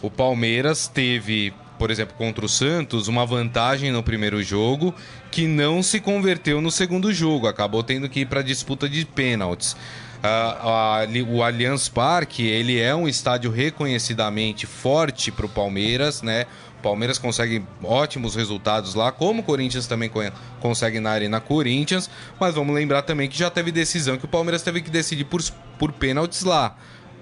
o 0.00 0.10
Palmeiras 0.10 0.88
teve, 0.88 1.52
por 1.78 1.92
exemplo, 1.92 2.14
contra 2.18 2.44
o 2.44 2.48
Santos, 2.48 3.06
uma 3.06 3.24
vantagem 3.24 3.92
no 3.92 4.02
primeiro 4.02 4.42
jogo 4.42 4.92
que 5.30 5.46
não 5.46 5.80
se 5.80 6.00
converteu 6.00 6.60
no 6.60 6.70
segundo 6.72 7.12
jogo. 7.12 7.46
Acabou 7.46 7.84
tendo 7.84 8.08
que 8.08 8.20
ir 8.20 8.26
para 8.26 8.42
disputa 8.42 8.88
de 8.88 9.04
pênaltis. 9.04 9.76
A- 10.24 11.04
o 11.28 11.42
Allianz 11.42 11.88
Parque 11.88 12.46
ele 12.46 12.78
é 12.78 12.94
um 12.94 13.08
estádio 13.08 13.50
reconhecidamente 13.50 14.66
forte 14.66 15.32
para 15.32 15.46
o 15.46 15.48
Palmeiras, 15.48 16.22
né? 16.22 16.46
Palmeiras 16.82 17.18
consegue 17.18 17.62
ótimos 17.82 18.34
resultados 18.34 18.94
lá, 18.94 19.10
como 19.12 19.40
o 19.40 19.44
Corinthians 19.44 19.86
também 19.86 20.08
co- 20.08 20.20
consegue 20.60 21.00
na 21.00 21.10
Arena 21.10 21.40
Corinthians. 21.40 22.10
Mas 22.40 22.54
vamos 22.54 22.74
lembrar 22.74 23.02
também 23.02 23.28
que 23.28 23.38
já 23.38 23.48
teve 23.50 23.70
decisão 23.72 24.18
que 24.18 24.24
o 24.24 24.28
Palmeiras 24.28 24.62
teve 24.62 24.80
que 24.82 24.90
decidir 24.90 25.24
por, 25.24 25.42
por 25.78 25.92
pênaltis 25.92 26.42
lá. 26.42 26.76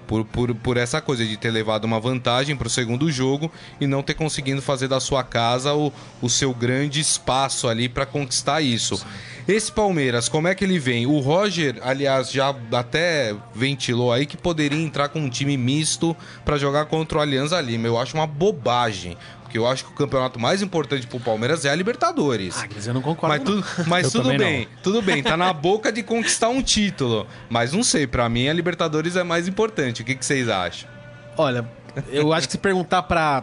Por, 0.06 0.24
por, 0.24 0.52
por 0.56 0.76
essa 0.76 1.00
coisa 1.00 1.24
de 1.24 1.36
ter 1.36 1.52
levado 1.52 1.84
uma 1.84 2.00
vantagem 2.00 2.56
para 2.56 2.66
o 2.66 2.70
segundo 2.70 3.08
jogo 3.12 3.48
e 3.80 3.86
não 3.86 4.02
ter 4.02 4.14
conseguido 4.14 4.60
fazer 4.60 4.88
da 4.88 4.98
sua 4.98 5.22
casa 5.22 5.72
o, 5.72 5.92
o 6.20 6.28
seu 6.28 6.52
grande 6.52 6.98
espaço 6.98 7.68
ali 7.68 7.88
para 7.88 8.04
conquistar 8.04 8.60
isso. 8.60 9.00
Esse 9.46 9.70
Palmeiras, 9.70 10.28
como 10.28 10.48
é 10.48 10.54
que 10.56 10.64
ele 10.64 10.80
vem? 10.80 11.06
O 11.06 11.20
Roger, 11.20 11.78
aliás, 11.82 12.32
já 12.32 12.52
até 12.72 13.36
ventilou 13.54 14.12
aí 14.12 14.26
que 14.26 14.36
poderia 14.36 14.80
entrar 14.80 15.10
com 15.10 15.20
um 15.20 15.28
time 15.30 15.56
misto 15.56 16.16
para 16.44 16.58
jogar 16.58 16.86
contra 16.86 17.18
o 17.18 17.20
Alianza 17.20 17.60
Lima. 17.60 17.86
Eu 17.86 17.96
acho 17.96 18.16
uma 18.16 18.26
bobagem. 18.26 19.16
Porque 19.50 19.58
eu 19.58 19.66
acho 19.66 19.84
que 19.84 19.90
o 19.90 19.94
campeonato 19.94 20.38
mais 20.38 20.62
importante 20.62 21.08
pro 21.08 21.18
Palmeiras 21.18 21.64
é 21.64 21.70
a 21.70 21.74
Libertadores. 21.74 22.56
Ah, 22.56 22.68
Guilherme, 22.68 22.86
eu 22.86 22.94
não 22.94 23.02
concordo. 23.02 23.36
Mas, 23.36 23.38
não. 23.40 23.62
tudo, 23.62 23.88
mas 23.88 24.12
tudo 24.12 24.38
bem, 24.38 24.68
tudo 24.80 25.02
bem, 25.02 25.24
tá 25.24 25.36
na 25.36 25.50
boca 25.52 25.90
de 25.90 26.04
conquistar 26.04 26.50
um 26.50 26.62
título. 26.62 27.26
Mas 27.48 27.72
não 27.72 27.82
sei, 27.82 28.06
pra 28.06 28.28
mim 28.28 28.46
a 28.46 28.52
Libertadores 28.52 29.16
é 29.16 29.24
mais 29.24 29.48
importante. 29.48 30.02
O 30.02 30.04
que, 30.04 30.14
que 30.14 30.24
vocês 30.24 30.48
acham? 30.48 30.88
Olha, 31.36 31.68
eu 32.12 32.32
acho 32.32 32.46
que 32.46 32.52
se 32.52 32.58
perguntar 32.58 33.02
pra 33.02 33.42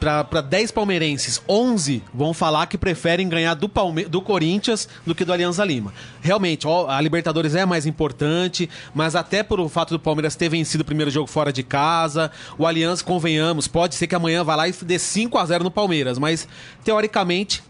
para 0.00 0.40
10 0.40 0.70
palmeirenses, 0.70 1.40
11 1.48 2.02
vão 2.12 2.34
falar 2.34 2.66
que 2.66 2.76
preferem 2.76 3.28
ganhar 3.28 3.54
do, 3.54 3.68
Palme 3.68 4.04
do 4.04 4.20
Corinthians 4.20 4.88
do 5.06 5.14
que 5.14 5.24
do 5.24 5.32
Alianza 5.32 5.64
Lima. 5.64 5.92
Realmente, 6.20 6.66
ó, 6.66 6.88
a 6.88 7.00
Libertadores 7.00 7.54
é 7.54 7.64
mais 7.64 7.86
importante, 7.86 8.68
mas 8.94 9.14
até 9.14 9.42
por 9.42 9.60
o 9.60 9.68
fato 9.68 9.90
do 9.90 10.00
Palmeiras 10.00 10.36
ter 10.36 10.48
vencido 10.48 10.82
o 10.82 10.84
primeiro 10.84 11.10
jogo 11.10 11.26
fora 11.26 11.52
de 11.52 11.62
casa, 11.62 12.30
o 12.58 12.66
Aliança, 12.66 13.04
convenhamos, 13.04 13.66
pode 13.66 13.94
ser 13.94 14.06
que 14.06 14.14
amanhã 14.14 14.44
vá 14.44 14.56
lá 14.56 14.68
e 14.68 14.72
dê 14.82 14.98
5 14.98 15.38
a 15.38 15.46
0 15.46 15.64
no 15.64 15.70
Palmeiras, 15.70 16.18
mas 16.18 16.46
teoricamente 16.84 17.62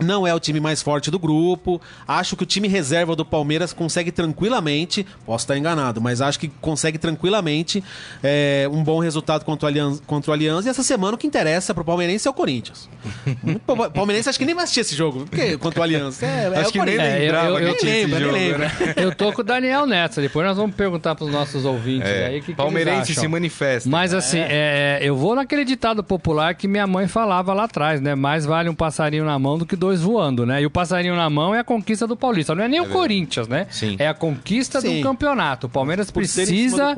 não 0.00 0.26
é 0.26 0.34
o 0.34 0.40
time 0.40 0.60
mais 0.60 0.82
forte 0.82 1.10
do 1.10 1.18
grupo. 1.18 1.80
Acho 2.06 2.36
que 2.36 2.42
o 2.42 2.46
time 2.46 2.68
reserva 2.68 3.14
do 3.14 3.24
Palmeiras 3.24 3.72
consegue 3.72 4.10
tranquilamente, 4.10 5.06
posso 5.24 5.44
estar 5.44 5.56
enganado, 5.56 6.00
mas 6.00 6.20
acho 6.20 6.38
que 6.38 6.48
consegue 6.60 6.98
tranquilamente 6.98 7.82
é, 8.22 8.68
um 8.72 8.82
bom 8.82 8.98
resultado 8.98 9.44
contra 9.44 9.66
o, 9.66 9.68
Aliança, 9.68 10.02
contra 10.06 10.30
o 10.30 10.34
Aliança. 10.34 10.68
E 10.68 10.70
essa 10.70 10.82
semana 10.82 11.14
o 11.14 11.18
que 11.18 11.26
interessa 11.26 11.74
pro 11.74 11.84
palmeirense 11.84 12.26
é 12.26 12.30
o 12.30 12.34
Corinthians. 12.34 12.88
o 13.66 13.90
palmeirense 13.90 14.28
acho 14.28 14.38
que 14.38 14.44
nem 14.44 14.54
vai 14.54 14.64
assistir 14.64 14.80
esse 14.80 14.94
jogo, 14.94 15.26
porque 15.26 15.56
contra 15.58 15.80
o 15.80 15.82
Aliança. 15.82 16.24
É, 16.24 16.50
é 16.52 16.58
acho 16.58 16.70
o 16.70 16.72
que 16.72 16.78
nem 16.84 16.96
lembrava 16.96 17.46
é, 17.46 17.50
eu, 17.50 17.58
eu, 17.58 17.68
eu, 17.68 17.76
que 17.76 17.86
lembra, 17.86 18.20
nem 18.20 18.30
lembra. 18.30 18.58
Né? 18.58 18.94
Eu 18.96 19.14
tô 19.14 19.32
com 19.32 19.40
o 19.40 19.44
Daniel 19.44 19.86
nessa, 19.86 20.20
depois 20.20 20.46
nós 20.46 20.56
vamos 20.56 20.74
perguntar 20.74 21.14
pros 21.14 21.30
nossos 21.30 21.64
ouvintes 21.64 22.08
é, 22.08 22.26
aí 22.26 22.40
que, 22.40 22.54
Palmeirense 22.54 23.12
que 23.12 23.20
se 23.20 23.28
manifesta. 23.28 23.88
Mas 23.88 24.14
assim, 24.14 24.38
é. 24.38 24.98
é. 25.00 25.08
eu 25.08 25.16
vou 25.16 25.34
naquele 25.34 25.64
ditado 25.64 26.02
popular 26.02 26.54
que 26.54 26.68
minha 26.68 26.86
mãe 26.86 27.06
falava 27.06 27.52
lá 27.52 27.64
atrás, 27.64 28.00
né? 28.00 28.14
Mais 28.14 28.44
vale 28.44 28.68
um 28.68 28.74
passarinho 28.74 29.24
na 29.24 29.38
mão 29.38 29.58
do 29.58 29.66
que 29.66 29.76
dois 29.76 29.89
voando, 29.98 30.44
né? 30.44 30.62
E 30.62 30.66
o 30.66 30.70
passarinho 30.70 31.16
na 31.16 31.28
mão 31.30 31.54
é 31.54 31.60
a 31.60 31.64
conquista 31.64 32.06
do 32.06 32.16
Paulista. 32.16 32.54
Não 32.54 32.62
é 32.62 32.68
nem 32.68 32.78
é 32.78 32.82
o 32.82 32.88
Corinthians, 32.88 33.48
né? 33.48 33.66
Sim. 33.70 33.96
É 33.98 34.06
a 34.06 34.14
conquista 34.14 34.80
Sim. 34.80 34.98
do 34.98 35.02
campeonato. 35.02 35.66
O 35.66 35.70
Palmeiras 35.70 36.10
por 36.10 36.20
precisa. 36.20 36.94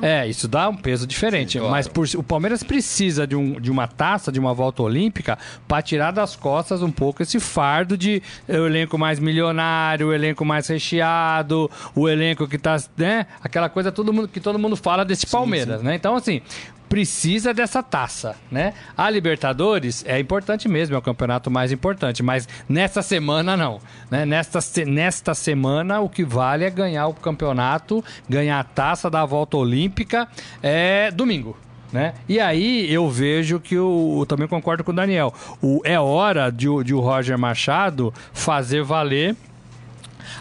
É, 0.00 0.26
isso 0.26 0.48
dá 0.48 0.68
um 0.68 0.76
peso 0.76 1.06
diferente. 1.06 1.52
Sim, 1.52 1.58
claro. 1.58 1.72
Mas 1.72 1.86
por... 1.86 2.06
o 2.16 2.22
Palmeiras 2.22 2.62
precisa 2.62 3.26
de, 3.26 3.36
um, 3.36 3.60
de 3.60 3.70
uma 3.70 3.86
taça, 3.86 4.32
de 4.32 4.40
uma 4.40 4.54
volta 4.54 4.82
olímpica, 4.82 5.38
para 5.68 5.82
tirar 5.82 6.10
das 6.10 6.34
costas 6.34 6.82
um 6.82 6.90
pouco 6.90 7.22
esse 7.22 7.38
fardo 7.38 7.96
de 7.96 8.22
o 8.48 8.66
elenco 8.66 8.98
mais 8.98 9.20
milionário, 9.20 10.08
o 10.08 10.12
elenco 10.12 10.44
mais 10.44 10.66
recheado, 10.66 11.70
o 11.94 12.08
elenco 12.08 12.48
que 12.48 12.58
tá. 12.58 12.76
né? 12.96 13.26
Aquela 13.42 13.68
coisa 13.68 13.92
todo 13.92 14.12
mundo, 14.12 14.28
que 14.28 14.40
todo 14.40 14.58
mundo 14.58 14.76
fala 14.76 15.04
desse 15.04 15.26
Palmeiras, 15.26 15.82
né? 15.82 15.94
Então, 15.94 16.16
assim, 16.16 16.40
precisa 16.92 17.54
dessa 17.54 17.82
taça, 17.82 18.36
né? 18.50 18.74
A 18.94 19.08
Libertadores 19.08 20.04
é 20.06 20.20
importante 20.20 20.68
mesmo, 20.68 20.94
é 20.94 20.98
o 20.98 21.00
campeonato 21.00 21.50
mais 21.50 21.72
importante, 21.72 22.22
mas 22.22 22.46
nesta 22.68 23.00
semana 23.00 23.56
não, 23.56 23.80
né? 24.10 24.26
Nesta, 24.26 24.58
nesta 24.84 25.32
semana 25.32 26.00
o 26.00 26.08
que 26.10 26.22
vale 26.22 26.66
é 26.66 26.70
ganhar 26.70 27.06
o 27.06 27.14
campeonato, 27.14 28.04
ganhar 28.28 28.60
a 28.60 28.64
taça 28.64 29.08
da 29.08 29.24
volta 29.24 29.56
olímpica 29.56 30.28
é 30.62 31.10
domingo. 31.10 31.56
Né? 31.90 32.12
E 32.28 32.38
aí 32.38 32.92
eu 32.92 33.08
vejo 33.08 33.58
que 33.58 33.78
o. 33.78 34.18
Eu 34.20 34.26
também 34.26 34.46
concordo 34.46 34.84
com 34.84 34.92
o 34.92 34.94
Daniel. 34.94 35.32
O, 35.62 35.80
é 35.84 35.98
hora 35.98 36.50
de, 36.50 36.66
de 36.84 36.94
o 36.94 37.00
Roger 37.00 37.38
Machado 37.38 38.12
fazer 38.34 38.82
valer 38.82 39.34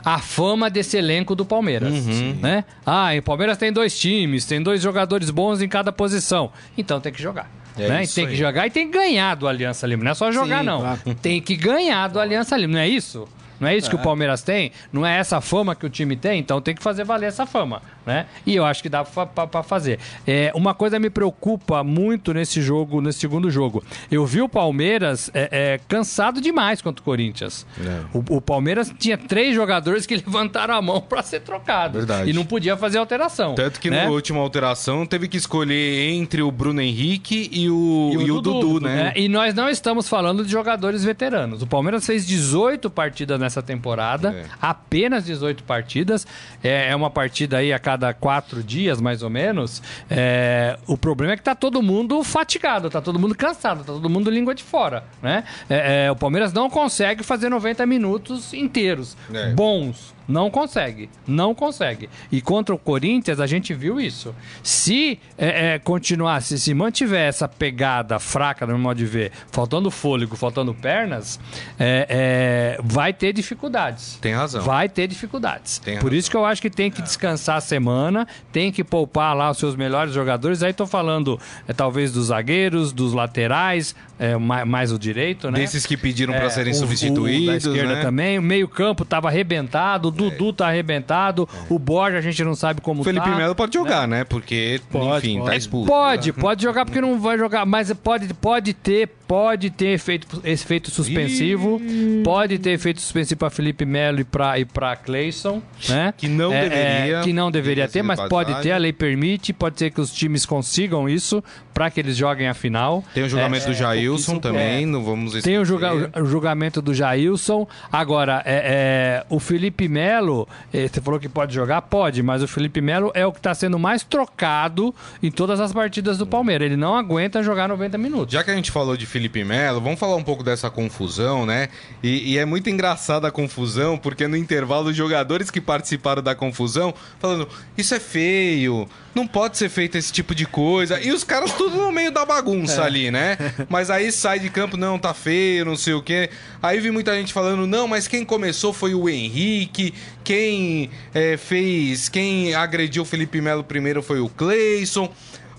a 0.03 0.19
fama 0.19 0.69
desse 0.69 0.97
elenco 0.97 1.35
do 1.35 1.45
Palmeiras. 1.45 1.93
Uhum. 1.93 2.37
Né? 2.41 2.63
Ah, 2.85 3.09
o 3.17 3.21
Palmeiras 3.21 3.57
tem 3.57 3.71
dois 3.71 3.97
times, 3.97 4.45
tem 4.45 4.61
dois 4.61 4.81
jogadores 4.81 5.29
bons 5.29 5.61
em 5.61 5.67
cada 5.67 5.91
posição. 5.91 6.51
Então 6.77 6.99
tem 6.99 7.11
que 7.11 7.21
jogar. 7.21 7.49
É 7.77 7.87
né? 7.87 8.03
Tem 8.05 8.27
que 8.27 8.35
jogar 8.35 8.67
e 8.67 8.69
tem 8.69 8.89
que 8.89 8.97
ganhar 8.97 9.35
do 9.35 9.47
Aliança 9.47 9.87
Lima. 9.87 10.03
Não 10.03 10.11
é 10.11 10.13
só 10.13 10.31
jogar, 10.31 10.59
Sim, 10.59 10.65
não. 10.65 10.79
Claro. 10.81 10.99
Tem 11.21 11.41
que 11.41 11.55
ganhar 11.55 12.07
do 12.09 12.19
Aliança 12.19 12.57
Lima, 12.57 12.73
não 12.73 12.79
é 12.79 12.87
isso? 12.87 13.27
Não 13.61 13.67
é 13.67 13.77
isso 13.77 13.89
que 13.89 13.95
o. 13.95 14.01
Palmeiras 14.01 14.41
tem? 14.41 14.71
Não 14.91 15.05
é 15.05 15.19
essa 15.19 15.39
fama 15.39 15.75
que 15.75 15.85
o 15.85 15.89
time 15.89 16.15
tem? 16.15 16.39
Então 16.39 16.59
tem 16.59 16.75
que 16.75 16.81
fazer 16.81 17.03
valer 17.05 17.27
essa 17.27 17.45
fama 17.45 17.81
né? 18.05 18.25
E 18.45 18.55
eu 18.55 18.65
acho 18.65 18.81
que 18.81 18.89
dá 18.89 19.03
para 19.03 19.63
fazer. 19.63 19.99
É, 20.25 20.51
uma 20.55 20.73
coisa 20.73 20.99
me 20.99 21.09
preocupa 21.09 21.83
muito 21.83 22.33
nesse 22.33 22.61
jogo, 22.61 23.01
nesse 23.01 23.19
segundo 23.19 23.49
jogo. 23.49 23.83
Eu 24.09 24.25
vi 24.25 24.41
o 24.41 24.49
Palmeiras 24.49 25.29
é, 25.33 25.49
é, 25.51 25.79
cansado 25.87 26.41
demais 26.41 26.81
contra 26.81 27.01
o 27.01 27.03
Corinthians. 27.03 27.65
É. 27.79 28.01
O, 28.13 28.37
o, 28.37 28.41
Palmeiras 28.41 28.91
tinha 28.97 29.17
três 29.17 29.55
jogadores 29.55 30.05
que 30.05 30.15
levantaram 30.25 30.73
a 30.73 30.81
mão 30.81 31.01
para 31.01 31.21
ser 31.21 31.41
trocado. 31.41 31.99
Verdade. 31.99 32.29
E 32.29 32.33
não 32.33 32.45
podia 32.45 32.75
fazer 32.75 32.97
alteração. 32.97 33.55
Tanto 33.55 33.79
que 33.79 33.89
né? 33.89 34.05
na 34.05 34.11
última 34.11 34.39
alteração 34.39 35.05
teve 35.05 35.27
que 35.27 35.37
escolher 35.37 36.11
entre 36.11 36.41
o 36.41 36.51
Bruno 36.51 36.81
Henrique 36.81 37.49
e 37.51 37.69
o, 37.69 38.11
e 38.13 38.17
o, 38.17 38.21
e 38.21 38.31
o 38.31 38.41
Dudu, 38.41 38.59
Dudu, 38.59 38.85
né? 38.85 38.95
né? 38.95 39.13
E 39.15 39.29
nós 39.29 39.53
não 39.53 39.69
estamos 39.69 40.09
falando 40.09 40.43
de 40.43 40.51
jogadores 40.51 41.03
veteranos. 41.03 41.61
O 41.61 41.67
Palmeiras 41.67 42.05
fez 42.05 42.25
18 42.25 42.89
partidas 42.89 43.39
nessa 43.39 43.50
temporada, 43.59 44.31
é. 44.31 44.45
apenas 44.61 45.25
18 45.25 45.63
partidas. 45.63 46.27
É, 46.63 46.91
é 46.91 46.95
uma 46.95 47.09
partida 47.09 47.57
aí 47.57 47.73
a 47.73 47.79
cada 47.79 48.01
cada 48.01 48.13
quatro 48.13 48.63
dias, 48.63 48.99
mais 48.99 49.21
ou 49.21 49.29
menos, 49.29 49.81
é, 50.09 50.77
o 50.87 50.97
problema 50.97 51.33
é 51.33 51.37
que 51.37 51.43
tá 51.43 51.53
todo 51.53 51.81
mundo 51.81 52.23
fatigado, 52.23 52.89
tá 52.89 52.99
todo 52.99 53.19
mundo 53.19 53.35
cansado, 53.35 53.79
tá 53.83 53.93
todo 53.93 54.09
mundo 54.09 54.29
língua 54.31 54.55
de 54.55 54.63
fora, 54.63 55.03
né? 55.21 55.43
É, 55.69 56.05
é, 56.05 56.11
o 56.11 56.15
Palmeiras 56.15 56.51
não 56.51 56.69
consegue 56.69 57.23
fazer 57.23 57.49
90 57.49 57.85
minutos 57.85 58.53
inteiros, 58.53 59.15
é. 59.31 59.51
bons. 59.51 60.13
Não 60.27 60.49
consegue. 60.49 61.09
Não 61.27 61.53
consegue. 61.53 62.09
E 62.31 62.41
contra 62.41 62.73
o 62.73 62.77
Corinthians, 62.77 63.39
a 63.39 63.47
gente 63.47 63.73
viu 63.73 63.99
isso. 63.99 64.33
Se 64.63 65.19
é, 65.37 65.73
é, 65.73 65.79
continuasse, 65.79 66.59
se 66.59 66.73
mantiver 66.73 67.27
essa 67.27 67.47
pegada 67.47 68.19
fraca, 68.19 68.65
no 68.65 68.73
meu 68.73 68.81
modo 68.81 68.97
de 68.97 69.05
ver, 69.05 69.31
faltando 69.51 69.89
fôlego, 69.89 70.35
faltando 70.35 70.73
pernas, 70.73 71.39
é, 71.79 72.77
é 72.77 72.81
vai 72.83 73.13
ter 73.13 73.33
dificuldades. 73.33 74.17
Tem 74.21 74.33
razão. 74.33 74.61
Vai 74.61 74.87
ter 74.87 75.07
dificuldades. 75.07 75.79
Tem 75.79 75.95
Por 75.95 76.05
razão. 76.05 76.17
isso 76.17 76.31
que 76.31 76.37
eu 76.37 76.45
acho 76.45 76.61
que 76.61 76.69
tem 76.69 76.91
que 76.91 77.01
descansar 77.01 77.57
a 77.57 77.61
semana, 77.61 78.27
tem 78.51 78.71
que 78.71 78.83
poupar 78.83 79.35
lá 79.35 79.49
os 79.49 79.57
seus 79.57 79.75
melhores 79.75 80.13
jogadores. 80.13 80.63
Aí 80.63 80.73
tô 80.73 80.85
falando, 80.85 81.39
é, 81.67 81.73
talvez, 81.73 82.11
dos 82.11 82.27
zagueiros, 82.27 82.91
dos 82.91 83.13
laterais, 83.13 83.95
é, 84.19 84.37
mais, 84.37 84.67
mais, 84.67 84.91
o 84.91 84.99
direito, 84.99 85.49
né? 85.49 85.59
Desses 85.59 85.85
que 85.85 85.97
pediram 85.97 86.33
para 86.33 86.49
serem 86.49 86.73
o, 86.73 86.75
substituídos. 86.75 87.43
O 87.43 87.47
da 87.47 87.57
esquerda 87.57 87.95
né? 87.95 88.01
também. 88.01 88.37
O 88.37 88.41
meio-campo 88.41 89.03
tava 89.03 89.29
arrebentado, 89.29 90.10
Dudu 90.11 90.53
tá 90.53 90.67
arrebentado, 90.67 91.47
o 91.69 91.79
Borja 91.79 92.17
a 92.17 92.21
gente 92.21 92.43
não 92.43 92.55
sabe 92.55 92.81
como 92.81 93.03
Felipe 93.03 93.19
tá. 93.19 93.25
Felipe 93.25 93.41
Melo 93.41 93.55
pode 93.55 93.73
jogar, 93.73 94.07
né? 94.07 94.11
né? 94.11 94.23
Porque, 94.23 94.81
pode, 94.91 95.27
enfim, 95.27 95.35
tá 95.35 95.39
pode. 95.39 95.51
tá 95.51 95.57
expulso. 95.57 95.87
Pode, 95.87 96.33
pode 96.33 96.63
jogar 96.63 96.85
porque 96.85 97.01
não 97.01 97.19
vai 97.19 97.37
jogar, 97.37 97.65
mas 97.65 97.91
pode, 97.93 98.33
pode 98.33 98.73
ter, 98.73 99.09
pode 99.31 99.69
ter 99.69 99.93
efeito, 99.93 100.41
efeito 100.43 100.91
suspensivo, 100.91 101.81
Ih. 101.81 102.21
pode 102.21 102.59
ter 102.59 102.71
efeito 102.71 102.99
suspensivo 102.99 103.39
para 103.39 103.49
Felipe 103.49 103.85
Melo 103.85 104.19
e 104.19 104.25
para 104.25 104.59
e 104.59 104.65
para 104.65 104.93
Cleison, 104.97 105.63
né? 105.87 106.13
Que 106.17 106.27
não 106.27 106.51
é, 106.51 106.67
deveria. 106.67 107.17
É, 107.19 107.23
que 107.23 107.31
não 107.31 107.49
deveria 107.49 107.87
ter, 107.87 108.01
mas 108.01 108.19
pode 108.27 108.53
ter, 108.61 108.71
a 108.73 108.77
lei 108.77 108.91
permite, 108.91 109.53
pode 109.53 109.79
ser 109.79 109.89
que 109.89 110.01
os 110.01 110.11
times 110.11 110.45
consigam 110.45 111.07
isso 111.07 111.41
para 111.73 111.89
que 111.89 112.01
eles 112.01 112.17
joguem 112.17 112.49
a 112.49 112.53
final. 112.53 113.05
Tem 113.13 113.23
o 113.23 113.29
julgamento 113.29 113.63
é, 113.63 113.67
do 113.69 113.73
Jailson 113.73 114.37
também, 114.37 114.85
não 114.85 115.01
vamos 115.01 115.27
esquecer. 115.27 115.49
Tem 115.49 115.59
o, 115.59 115.63
julga, 115.63 116.11
o 116.21 116.25
julgamento 116.25 116.81
do 116.81 116.93
Jailson. 116.93 117.65
Agora, 117.89 118.43
é, 118.45 119.23
é 119.23 119.25
o 119.29 119.39
Felipe 119.39 119.87
Melo, 119.87 120.45
é, 120.73 120.89
você 120.89 120.99
falou 120.99 121.21
que 121.21 121.29
pode 121.29 121.53
jogar? 121.53 121.83
Pode, 121.83 122.21
mas 122.21 122.43
o 122.43 122.49
Felipe 122.49 122.81
Melo 122.81 123.11
é 123.13 123.25
o 123.25 123.31
que 123.31 123.39
está 123.39 123.53
sendo 123.53 123.79
mais 123.79 124.03
trocado 124.03 124.93
em 125.23 125.31
todas 125.31 125.61
as 125.61 125.71
partidas 125.71 126.17
do 126.17 126.27
Palmeiras. 126.27 126.65
Ele 126.65 126.75
não 126.75 126.97
aguenta 126.97 127.41
jogar 127.41 127.69
90 127.69 127.97
minutos. 127.97 128.33
Já 128.33 128.43
que 128.43 128.51
a 128.51 128.55
gente 128.55 128.71
falou 128.71 128.97
de 128.97 129.05
Felipe 129.05 129.20
Melo, 129.29 129.81
vamos 129.81 129.99
falar 129.99 130.15
um 130.15 130.23
pouco 130.23 130.43
dessa 130.43 130.69
confusão, 130.69 131.45
né? 131.45 131.69
E, 132.01 132.33
e 132.33 132.37
é 132.37 132.45
muito 132.45 132.69
engraçada 132.69 133.27
a 133.27 133.31
confusão, 133.31 133.97
porque 133.97 134.27
no 134.27 134.37
intervalo 134.37 134.89
os 134.89 134.95
jogadores 134.95 135.49
que 135.49 135.59
participaram 135.59 136.21
da 136.21 136.35
confusão 136.35 136.93
falando: 137.19 137.47
Isso 137.77 137.93
é 137.93 137.99
feio, 137.99 138.87
não 139.13 139.27
pode 139.27 139.57
ser 139.57 139.69
feito 139.69 139.97
esse 139.97 140.11
tipo 140.11 140.33
de 140.33 140.45
coisa. 140.45 140.99
E 140.99 141.11
os 141.11 141.23
caras 141.23 141.51
tudo 141.53 141.77
no 141.77 141.91
meio 141.91 142.11
da 142.11 142.25
bagunça 142.25 142.81
é. 142.81 142.85
ali, 142.85 143.11
né? 143.11 143.37
Mas 143.69 143.89
aí 143.89 144.11
sai 144.11 144.39
de 144.39 144.49
campo, 144.49 144.77
não, 144.77 144.97
tá 144.97 145.13
feio, 145.13 145.65
não 145.65 145.75
sei 145.75 145.93
o 145.93 146.01
quê. 146.01 146.29
Aí 146.61 146.79
vi 146.79 146.91
muita 146.91 147.13
gente 147.15 147.33
falando, 147.33 147.65
não, 147.65 147.87
mas 147.87 148.07
quem 148.07 148.23
começou 148.23 148.71
foi 148.71 148.93
o 148.93 149.09
Henrique, 149.09 149.93
quem 150.23 150.89
é, 151.13 151.35
fez, 151.35 152.07
quem 152.07 152.53
agrediu 152.53 153.01
o 153.03 153.05
Felipe 153.05 153.41
Melo 153.41 153.63
primeiro 153.63 154.03
foi 154.03 154.19
o 154.19 154.29
Cleison. 154.29 155.11